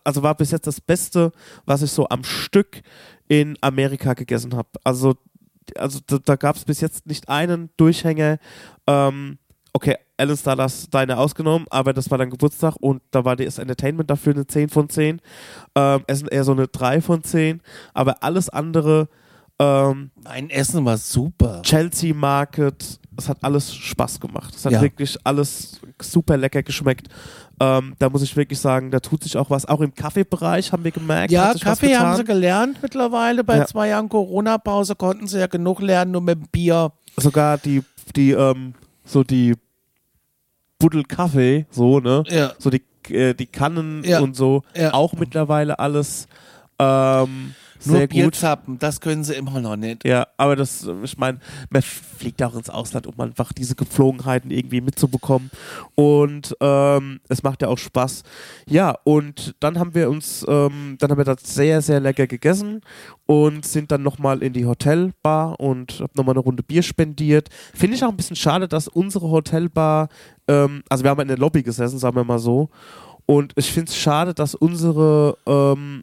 also 0.04 0.22
war 0.22 0.34
bis 0.34 0.50
jetzt 0.50 0.66
das 0.66 0.80
Beste, 0.80 1.32
was 1.64 1.82
ich 1.82 1.90
so 1.90 2.08
am 2.08 2.24
Stück 2.24 2.82
in 3.28 3.56
Amerika 3.60 4.14
gegessen 4.14 4.54
habe. 4.54 4.68
Also, 4.84 5.14
also 5.76 6.00
da, 6.06 6.18
da 6.24 6.36
gab 6.36 6.56
es 6.56 6.64
bis 6.64 6.80
jetzt 6.80 7.06
nicht 7.06 7.28
einen 7.28 7.70
Durchhänger. 7.76 8.38
Ähm, 8.86 9.38
okay, 9.72 9.96
Alan 10.16 10.36
Stardust 10.36 10.94
deine 10.94 11.18
ausgenommen, 11.18 11.66
aber 11.70 11.92
das 11.92 12.10
war 12.10 12.18
dein 12.18 12.30
Geburtstag 12.30 12.76
und 12.80 13.02
da 13.10 13.24
war 13.24 13.36
das 13.36 13.58
Entertainment 13.58 14.10
dafür 14.10 14.34
eine 14.34 14.46
10 14.46 14.68
von 14.68 14.88
10. 14.88 15.20
Ähm, 15.74 16.04
Essen 16.06 16.28
eher 16.28 16.44
so 16.44 16.52
eine 16.52 16.68
3 16.68 17.00
von 17.00 17.22
10, 17.22 17.60
aber 17.92 18.22
alles 18.22 18.48
andere 18.48 19.08
ähm, 19.58 20.10
mein 20.22 20.50
Essen 20.50 20.84
war 20.84 20.96
super. 20.98 21.62
Chelsea 21.62 22.12
Market, 22.14 22.98
es 23.16 23.28
hat 23.28 23.38
alles 23.42 23.72
Spaß 23.74 24.18
gemacht. 24.20 24.54
Es 24.54 24.64
hat 24.64 24.72
Ja. 24.72 24.82
wirklich 24.82 25.16
alles 25.24 25.80
super 26.02 26.36
lecker 26.36 26.62
geschmeckt. 26.62 27.08
Ähm, 27.60 27.94
da 28.00 28.10
muss 28.10 28.22
ich 28.22 28.36
wirklich 28.36 28.58
sagen, 28.58 28.90
da 28.90 28.98
tut 28.98 29.22
sich 29.22 29.36
auch 29.36 29.48
was. 29.50 29.64
Auch 29.66 29.80
im 29.80 29.94
Kaffeebereich 29.94 30.72
haben 30.72 30.82
wir 30.82 30.90
gemerkt. 30.90 31.30
Ja, 31.30 31.46
hat 31.46 31.52
sich 31.52 31.64
was 31.64 31.78
Kaffee 31.78 31.94
haben 31.94 32.10
getan. 32.10 32.16
sie 32.16 32.24
gelernt 32.24 32.78
mittlerweile. 32.82 33.44
Bei 33.44 33.58
Ja. 33.58 33.66
zwei 33.66 33.88
Jahren 33.88 34.08
Corona-Pause 34.08 34.96
konnten 34.96 35.28
sie 35.28 35.38
ja 35.38 35.46
genug 35.46 35.80
lernen, 35.80 36.10
nur 36.10 36.20
mit 36.20 36.36
dem 36.36 36.48
Bier. 36.48 36.90
Sogar 37.16 37.58
die, 37.58 37.84
die, 38.16 38.32
ähm, 38.32 38.74
so 39.04 39.22
die 39.22 39.54
Buddel 40.80 41.04
Kaffee, 41.04 41.66
so, 41.70 42.00
ne? 42.00 42.24
Ja. 42.26 42.52
So 42.58 42.70
die, 42.70 42.82
äh, 43.14 43.34
die 43.34 43.46
Kannen 43.46 44.02
Ja. 44.04 44.18
und 44.20 44.34
so. 44.34 44.62
Ja. 44.74 44.92
Auch 44.92 45.12
mittlerweile 45.14 45.78
alles 45.78 46.26
ähm, 46.80 47.54
Nur 47.86 47.96
sehr 47.96 48.08
gut. 48.08 48.16
Bierzappen, 48.16 48.78
das 48.78 49.00
können 49.00 49.24
sie 49.24 49.34
immer 49.34 49.60
noch 49.60 49.76
nicht. 49.76 50.04
Ja, 50.04 50.26
aber 50.36 50.56
das, 50.56 50.88
ich 51.02 51.18
meine, 51.18 51.38
man 51.70 51.82
fliegt 51.82 52.42
auch 52.42 52.54
ins 52.54 52.70
Ausland, 52.70 53.06
um 53.06 53.18
einfach 53.20 53.52
diese 53.52 53.74
Gepflogenheiten 53.74 54.50
irgendwie 54.50 54.80
mitzubekommen. 54.80 55.50
Und 55.94 56.56
ähm, 56.60 57.20
es 57.28 57.42
macht 57.42 57.62
ja 57.62 57.68
auch 57.68 57.78
Spaß. 57.78 58.22
Ja, 58.68 58.96
und 59.04 59.54
dann 59.60 59.78
haben 59.78 59.94
wir 59.94 60.10
uns, 60.10 60.44
ähm, 60.48 60.96
dann 60.98 61.10
haben 61.10 61.18
wir 61.18 61.24
das 61.24 61.42
sehr, 61.42 61.82
sehr 61.82 62.00
lecker 62.00 62.26
gegessen 62.26 62.80
und 63.26 63.64
sind 63.64 63.90
dann 63.90 64.02
nochmal 64.02 64.42
in 64.42 64.52
die 64.52 64.66
Hotelbar 64.66 65.58
und 65.60 66.00
hab 66.00 66.14
nochmal 66.16 66.34
eine 66.34 66.44
Runde 66.44 66.62
Bier 66.62 66.82
spendiert. 66.82 67.48
Finde 67.74 67.96
ich 67.96 68.04
auch 68.04 68.10
ein 68.10 68.16
bisschen 68.16 68.36
schade, 68.36 68.68
dass 68.68 68.88
unsere 68.88 69.30
Hotelbar, 69.30 70.08
ähm, 70.48 70.82
also 70.88 71.04
wir 71.04 71.10
haben 71.10 71.20
in 71.20 71.28
der 71.28 71.38
Lobby 71.38 71.62
gesessen, 71.62 71.98
sagen 71.98 72.16
wir 72.16 72.24
mal 72.24 72.38
so. 72.38 72.70
Und 73.26 73.52
ich 73.56 73.72
finde 73.72 73.90
es 73.90 73.96
schade, 73.96 74.34
dass 74.34 74.54
unsere 74.54 75.38
ähm, 75.46 76.02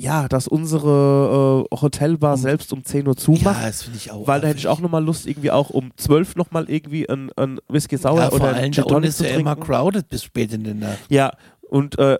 ja, 0.00 0.28
dass 0.28 0.48
unsere 0.48 1.66
äh, 1.70 1.76
Hotelbar 1.76 2.36
selbst 2.36 2.72
um 2.72 2.84
10 2.84 3.06
Uhr 3.06 3.16
zumacht. 3.16 3.60
Ja, 3.60 3.66
das 3.66 3.82
finde 3.82 3.98
ich 3.98 4.10
auch. 4.10 4.26
Weil 4.26 4.40
da 4.40 4.48
hätte 4.48 4.58
ich 4.58 4.66
auch 4.66 4.80
nochmal 4.80 5.04
Lust, 5.04 5.26
irgendwie 5.26 5.50
auch 5.50 5.70
um 5.70 5.90
12 5.96 6.36
nochmal 6.36 6.68
irgendwie 6.68 7.08
ein, 7.08 7.30
ein 7.36 7.60
Whisky 7.68 7.96
Sauer 7.96 8.20
ja, 8.20 8.30
vor 8.30 8.40
oder 8.40 8.54
ein 8.54 8.72
Gin 8.72 8.84
Tonic 8.84 9.10
ist 9.10 9.18
zu 9.18 9.28
ja 9.28 9.36
immer 9.36 9.56
crowded 9.56 10.08
bis 10.08 10.24
spät 10.24 10.52
in 10.52 10.64
der 10.64 10.74
Nacht. 10.74 10.98
Ja, 11.08 11.32
und 11.70 11.98
äh, 11.98 12.18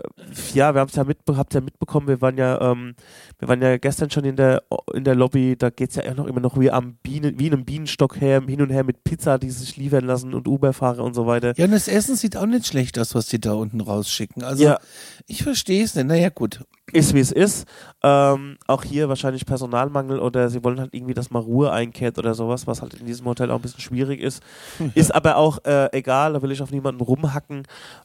ja, 0.55 0.74
wir 0.74 0.80
haben 0.80 0.88
es 0.88 0.94
ja, 0.96 1.05
mitbe 1.05 1.36
habt 1.36 1.53
ja 1.55 1.61
mitbekommen, 1.61 2.07
wir 2.09 2.20
waren 2.20 2.38
ja, 2.38 2.61
ähm, 2.72 2.94
wir 3.38 3.48
waren 3.48 3.61
ja 3.61 3.76
gestern 3.78 4.11
schon 4.11 4.24
in 4.24 4.36
der 4.36 4.62
in 4.94 5.05
der 5.05 5.14
Lobby, 5.14 5.57
da 5.59 5.70
geht 5.70 5.90
es 5.90 5.96
ja 5.96 6.14
noch 6.14 6.26
immer 6.26 6.40
noch 6.40 6.59
wie 6.59 6.70
am 6.70 6.94
Bienen, 7.03 7.38
wie 7.38 7.48
in 7.48 7.53
einem 7.55 7.64
Bienenstock 7.64 8.20
her, 8.20 8.42
hin 8.46 8.62
und 8.62 8.70
her 8.70 8.84
mit 8.84 9.05
Pizza, 9.05 9.38
die 9.38 9.51
sich 9.51 9.76
liefern 9.76 10.05
lassen 10.05 10.34
und 10.34 10.48
Uberfahrer 10.48 11.03
und 11.05 11.14
so 11.14 11.26
weiter. 11.26 11.53
Ja, 11.57 11.64
und 11.66 11.72
das 11.72 11.88
Essen 11.88 12.16
sieht 12.16 12.36
auch 12.36 12.46
nicht 12.46 12.66
schlecht 12.66 12.98
aus, 12.98 13.14
was 13.14 13.26
die 13.26 13.40
da 13.40 13.53
unten 13.55 13.80
rausschicken. 13.80 14.42
Also, 14.44 14.64
Ja. 14.64 14.78
ich 15.26 15.42
verstehe 15.42 15.84
es 15.84 15.94
nicht. 15.94 16.07
Naja, 16.07 16.28
gut. 16.30 16.64
Ist 16.92 17.14
wie 17.14 17.20
es 17.20 17.30
ist. 17.30 17.68
Ähm, 18.03 18.57
auch 18.66 18.82
hier 18.82 19.09
wahrscheinlich 19.09 19.46
Personalmangel 19.46 20.18
oder 20.18 20.48
sie 20.51 20.64
wollen 20.64 20.80
halt 20.80 20.92
irgendwie, 20.92 21.14
dass 21.14 21.30
mal 21.30 21.38
Ruhe 21.38 21.70
einkehrt 21.70 22.18
oder 22.18 22.34
sowas, 22.34 22.66
was 22.66 22.82
halt 22.82 22.94
in 22.94 23.07
diesem 23.07 23.26
Hotel 23.26 23.51
auch 23.53 23.57
ein 23.57 23.62
bisschen 23.62 23.80
schwierig 23.80 24.20
ist. 24.20 24.42
Ist 24.94 25.14
aber 25.14 25.36
auch 25.36 25.64
äh, 25.64 25.88
egal, 25.96 26.32
da 26.32 26.42
will 26.42 26.51
ich 26.51 26.61
auf 26.62 26.72
niemanden 26.72 27.01
rumhacken. 27.01 27.62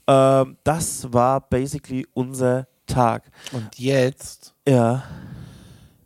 Ähm, 0.08 0.58
das 0.64 1.12
war 1.12 1.35
basically 1.40 2.08
unser 2.14 2.68
Tag. 2.88 3.24
Und 3.52 3.78
jetzt 3.80 4.54
Ja. 4.68 5.04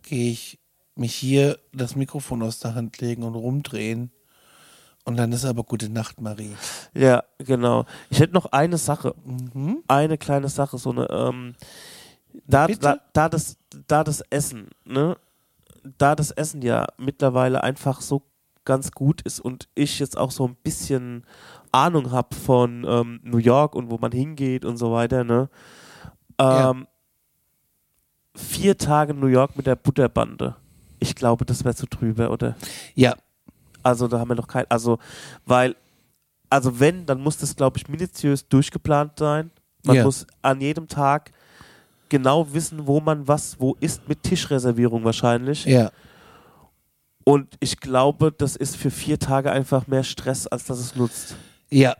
gehe 0.03 0.31
ich 0.31 0.59
mich 0.95 1.15
hier 1.15 1.57
das 1.71 1.95
Mikrofon 1.95 2.41
aus 2.43 2.59
der 2.59 2.75
Hand 2.75 2.99
legen 2.99 3.23
und 3.23 3.35
rumdrehen. 3.35 4.11
Und 5.05 5.17
dann 5.17 5.31
ist 5.31 5.45
aber 5.45 5.63
gute 5.63 5.89
Nacht, 5.89 6.19
Marie. 6.21 6.55
Ja, 6.93 7.23
genau. 7.39 7.85
Ich 8.09 8.19
hätte 8.19 8.33
noch 8.33 8.47
eine 8.47 8.77
Sache, 8.77 9.15
Mhm. 9.25 9.83
eine 9.87 10.17
kleine 10.17 10.49
Sache, 10.49 10.77
so 10.77 10.91
eine, 10.91 11.09
ähm, 11.09 11.55
da, 12.45 12.67
da, 12.67 12.99
da, 13.13 13.29
das, 13.29 13.57
da 13.87 14.03
das 14.03 14.21
Essen, 14.29 14.69
ne? 14.85 15.17
Da 15.97 16.15
das 16.15 16.31
Essen 16.31 16.61
ja 16.61 16.87
mittlerweile 16.97 17.63
einfach 17.63 18.01
so 18.01 18.23
ganz 18.65 18.91
gut 18.91 19.21
ist 19.21 19.39
und 19.39 19.67
ich 19.73 19.97
jetzt 19.99 20.17
auch 20.17 20.29
so 20.31 20.45
ein 20.47 20.55
bisschen 20.55 21.25
Ahnung 21.71 22.11
habe 22.11 22.35
von 22.35 22.85
ähm, 22.87 23.19
New 23.23 23.37
York 23.37 23.75
und 23.75 23.89
wo 23.89 23.97
man 23.97 24.11
hingeht 24.11 24.65
und 24.65 24.77
so 24.77 24.91
weiter, 24.91 25.23
ne? 25.23 25.49
Ja. 26.39 26.71
Ähm, 26.71 26.87
Vier 28.35 28.77
Tage 28.77 29.13
New 29.13 29.27
York 29.27 29.57
mit 29.57 29.65
der 29.67 29.75
Butterbande. 29.75 30.55
Ich 30.99 31.15
glaube, 31.15 31.45
das 31.45 31.63
wäre 31.65 31.75
zu 31.75 31.87
drüber, 31.87 32.31
oder? 32.31 32.55
Ja, 32.95 33.15
Also 33.83 34.07
da 34.07 34.19
haben 34.19 34.29
wir 34.29 34.35
noch 34.35 34.47
kein, 34.47 34.65
also 34.69 34.99
weil, 35.45 35.75
also 36.49 36.79
wenn, 36.79 37.05
dann 37.05 37.21
muss 37.21 37.37
das, 37.37 37.55
glaube 37.55 37.77
ich, 37.77 37.87
minutiös 37.89 38.47
durchgeplant 38.47 39.17
sein. 39.19 39.51
Man 39.83 39.95
Ja. 39.97 40.03
muss 40.03 40.25
an 40.41 40.61
jedem 40.61 40.87
Tag 40.87 41.31
genau 42.07 42.53
wissen, 42.53 42.87
wo 42.87 42.99
man 43.01 43.27
was, 43.27 43.59
wo 43.59 43.75
ist 43.79 44.07
mit 44.07 44.23
Tischreservierung 44.23 45.03
wahrscheinlich. 45.03 45.65
ja. 45.65 45.91
Und 47.25 47.55
ich 47.59 47.79
glaube, 47.79 48.31
das 48.31 48.55
ist 48.55 48.75
für 48.75 48.89
vier 48.89 49.19
Tage 49.19 49.51
einfach 49.51 49.85
mehr 49.85 50.03
Stress, 50.03 50.47
als 50.47 50.65
dass 50.65 50.79
es 50.79 50.95
nutzt. 50.95 51.35
Ja, 51.71 51.95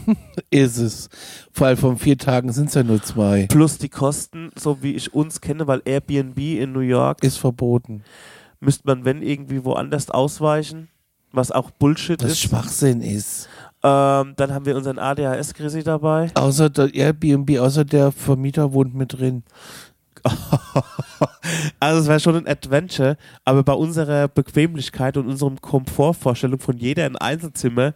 ist 0.50 0.78
es. 0.78 1.08
Vor 1.52 1.66
allem 1.66 1.76
von 1.76 1.98
vier 1.98 2.16
Tagen 2.16 2.52
sind 2.52 2.68
es 2.68 2.74
ja 2.74 2.82
nur 2.82 3.02
zwei. 3.02 3.46
Plus 3.48 3.78
die 3.78 3.88
Kosten, 3.88 4.50
so 4.56 4.82
wie 4.82 4.92
ich 4.94 5.12
uns 5.14 5.40
kenne, 5.40 5.66
weil 5.66 5.82
Airbnb 5.84 6.38
in 6.38 6.72
New 6.72 6.80
York 6.80 7.22
Ist 7.24 7.38
verboten. 7.38 8.02
müsste 8.60 8.82
man, 8.86 9.04
wenn 9.04 9.22
irgendwie 9.22 9.64
woanders 9.64 10.10
ausweichen, 10.10 10.88
was 11.32 11.50
auch 11.50 11.70
Bullshit 11.70 12.22
Was 12.22 12.32
ist. 12.32 12.40
Schwachsinn 12.40 13.00
ist. 13.00 13.48
Ähm, 13.82 14.34
dann 14.36 14.52
haben 14.54 14.66
wir 14.66 14.76
unseren 14.76 14.98
ADHS-Chrissy 14.98 15.82
dabei. 15.82 16.30
Außer 16.34 16.70
der 16.70 16.94
Airbnb, 16.94 17.58
außer 17.58 17.84
der 17.84 18.10
Vermieter 18.12 18.72
wohnt 18.72 18.94
mit 18.94 19.18
drin. 19.18 19.42
Also 21.80 22.00
es 22.02 22.08
wäre 22.08 22.20
schon 22.20 22.36
ein 22.36 22.46
Adventure, 22.46 23.16
aber 23.44 23.62
bei 23.62 23.72
unserer 23.72 24.28
Bequemlichkeit 24.28 25.16
und 25.16 25.26
unserem 25.28 25.60
Komfortvorstellung 25.60 26.58
von 26.60 26.76
jeder 26.76 27.06
in 27.06 27.16
Einzelzimmer, 27.16 27.94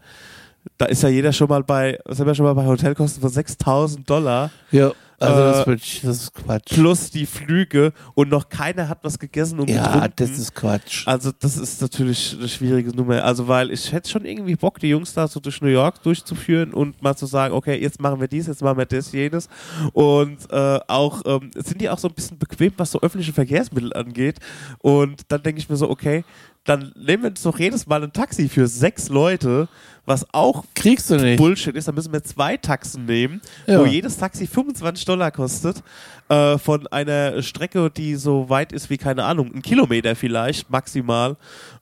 da 0.82 0.88
ist 0.88 1.02
ja 1.02 1.08
jeder 1.08 1.32
schon 1.32 1.48
mal 1.48 1.62
bei, 1.62 1.98
sind 2.08 2.26
wir 2.26 2.34
schon 2.34 2.44
mal 2.44 2.54
bei 2.54 2.66
Hotelkosten 2.66 3.20
von 3.20 3.30
6000 3.30 4.08
Dollar 4.08 4.50
Ja, 4.72 4.90
also 5.20 5.40
Äh, 5.40 5.44
das, 5.44 5.66
wird, 5.68 5.80
das 6.04 6.16
ist 6.22 6.34
Quatsch. 6.34 6.74
plus 6.74 7.10
die 7.10 7.26
Flüge 7.26 7.92
und 8.14 8.28
noch 8.30 8.48
keiner 8.48 8.88
hat 8.88 8.98
was 9.02 9.16
gegessen 9.20 9.60
und 9.60 9.70
Ja, 9.70 9.86
getrunken. 9.86 10.12
das 10.16 10.30
ist 10.30 10.54
Quatsch. 10.56 11.06
also 11.06 11.30
das 11.38 11.56
ist 11.56 11.80
natürlich 11.80 12.36
eine 12.36 12.48
schwierige 12.48 12.90
Nummer. 12.96 13.22
Also 13.22 13.46
weil 13.46 13.70
ich 13.70 13.92
hätte 13.92 14.10
schon 14.10 14.24
irgendwie 14.24 14.56
Bock, 14.56 14.80
die 14.80 14.88
Jungs 14.88 15.14
da 15.14 15.28
so 15.28 15.38
durch 15.38 15.60
New 15.62 15.68
York 15.68 16.02
durchzuführen 16.02 16.74
und 16.74 17.00
mal 17.00 17.14
zu 17.16 17.26
sagen, 17.26 17.54
okay, 17.54 17.80
jetzt 17.80 18.00
machen 18.00 18.20
wir 18.20 18.26
dies, 18.26 18.48
jetzt 18.48 18.62
machen 18.62 18.78
wir 18.78 18.86
das, 18.86 19.12
jenes. 19.12 19.48
Und 19.92 20.38
äh, 20.50 20.80
auch 20.88 21.22
ähm, 21.26 21.52
sind 21.54 21.80
die 21.80 21.88
auch 21.88 21.98
so 21.98 22.08
ein 22.08 22.14
bisschen 22.14 22.38
bequem, 22.38 22.72
was 22.76 22.90
so 22.90 23.00
öffentliche 23.00 23.32
Verkehrsmittel 23.32 23.92
angeht. 23.92 24.38
Und 24.80 25.22
dann 25.28 25.40
denke 25.44 25.60
ich 25.60 25.68
mir 25.68 25.76
so, 25.76 25.88
okay, 25.88 26.24
dann 26.64 26.92
nehmen 26.96 27.24
wir 27.24 27.30
uns 27.30 27.42
doch 27.42 27.58
jedes 27.58 27.86
Mal 27.86 28.02
ein 28.04 28.12
Taxi 28.12 28.48
für 28.48 28.66
sechs 28.68 29.08
Leute, 29.08 29.68
was 30.06 30.26
auch 30.32 30.64
Kriegst 30.74 31.10
du 31.10 31.16
nicht. 31.16 31.38
Bullshit 31.38 31.74
ist, 31.76 31.88
dann 31.88 31.94
müssen 31.94 32.12
wir 32.12 32.22
zwei 32.22 32.56
Taxen 32.56 33.04
nehmen, 33.04 33.40
Ja. 33.66 33.80
wo 33.80 33.84
jedes 33.86 34.16
Taxi 34.16 34.46
25 34.46 35.04
Dollar 35.04 35.30
kostet, 35.30 35.82
äh, 36.28 36.58
von 36.58 36.86
einer 36.88 37.42
Strecke, 37.42 37.90
die 37.90 38.14
so 38.16 38.48
weit 38.48 38.72
ist 38.72 38.90
wie, 38.90 38.96
keine 38.98 39.24
Ahnung, 39.24 39.52
ein 39.54 39.62
Kilometer 39.62 40.14
vielleicht, 40.16 40.70
maximal. 40.70 41.36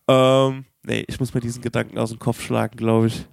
Ähm, 0.09 0.65
nee, 0.83 1.05
ich 1.09 1.21
muss 1.21 1.35
mir 1.35 1.41
diesen 1.41 1.63
Gedanken 1.63 1.99
aus 1.99 2.11
dem 2.11 2.19
Kopf 2.19 2.41
schlagen, 2.43 2.77
glaube 2.77 3.09
ich. 3.09 3.27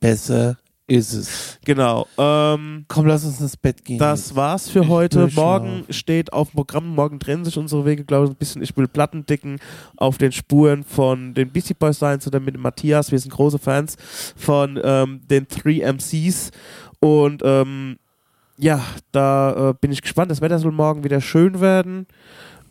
Besser 0.00 0.56
ist 0.90 1.12
es. 1.12 1.58
Genau. 1.64 2.06
Ähm, 2.18 2.84
Komm, 2.88 3.06
lass 3.06 3.24
uns 3.24 3.40
ins 3.40 3.56
Bett 3.56 3.84
gehen. 3.84 3.98
das 3.98 4.34
war's 4.34 4.68
für 4.68 4.88
heute. 4.88 5.28
Morgen 5.34 5.68
schlafen. 5.68 5.92
steht 5.92 6.32
auf 6.32 6.50
dem 6.50 6.56
Programm, 6.56 6.88
morgen 6.88 7.20
trennen 7.20 7.44
sich 7.44 7.56
unsere 7.56 7.84
Wege, 7.84 8.04
glaube 8.04 8.24
ich, 8.26 8.30
ein 8.32 8.36
bisschen. 8.36 8.62
Ich 8.62 8.76
will 8.76 8.88
Platten 8.88 9.24
dicken 9.24 9.60
auf 9.96 10.18
den 10.18 10.32
Spuren 10.32 10.82
von 10.82 11.32
den 11.32 11.50
Beastie 11.50 11.74
Boys 11.74 11.96
Science 11.96 12.26
oder 12.26 12.40
mit 12.40 12.56
dem 12.56 12.62
Matthias. 12.62 13.12
Wir 13.12 13.18
sind 13.20 13.30
große 13.30 13.60
Fans 13.60 13.96
von 14.34 14.80
ähm, 14.82 15.20
den 15.30 15.46
3 15.46 15.92
MCs. 15.92 16.50
Und 16.98 17.42
ähm, 17.44 17.98
ja, 18.58 18.84
da 19.12 19.70
äh, 19.70 19.74
bin 19.80 19.92
ich 19.92 20.02
gespannt. 20.02 20.30
Das 20.30 20.40
Wetter 20.40 20.58
soll 20.58 20.72
morgen 20.72 21.04
wieder 21.04 21.20
schön 21.20 21.60
werden. 21.60 22.06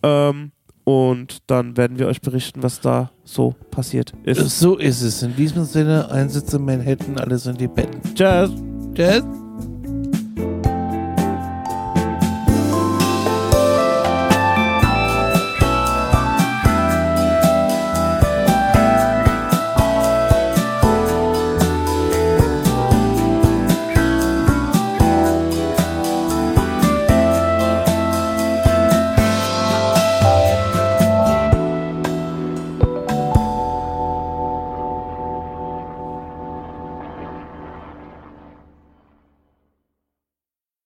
Ähm, 0.03 0.51
und 0.84 1.40
dann 1.48 1.78
werden 1.78 2.00
wir 2.00 2.08
euch 2.08 2.22
berichten, 2.22 2.64
was 2.64 2.82
da 2.82 3.12
so 3.24 3.56
passiert 3.72 4.14
ist. 4.24 4.60
so 4.60 4.78
ist 4.78 5.02
es. 5.02 5.22
In 5.24 5.36
diesem 5.36 5.64
Sinne, 5.66 6.10
Einsitz 6.10 6.54
in 6.54 6.66
Manhattan, 6.66 7.18
alles 7.18 7.46
in 7.46 7.58
die 7.58 7.68
Betten. 7.68 8.02
Tschüss. 8.16 8.52
Tschüss. 8.96 9.49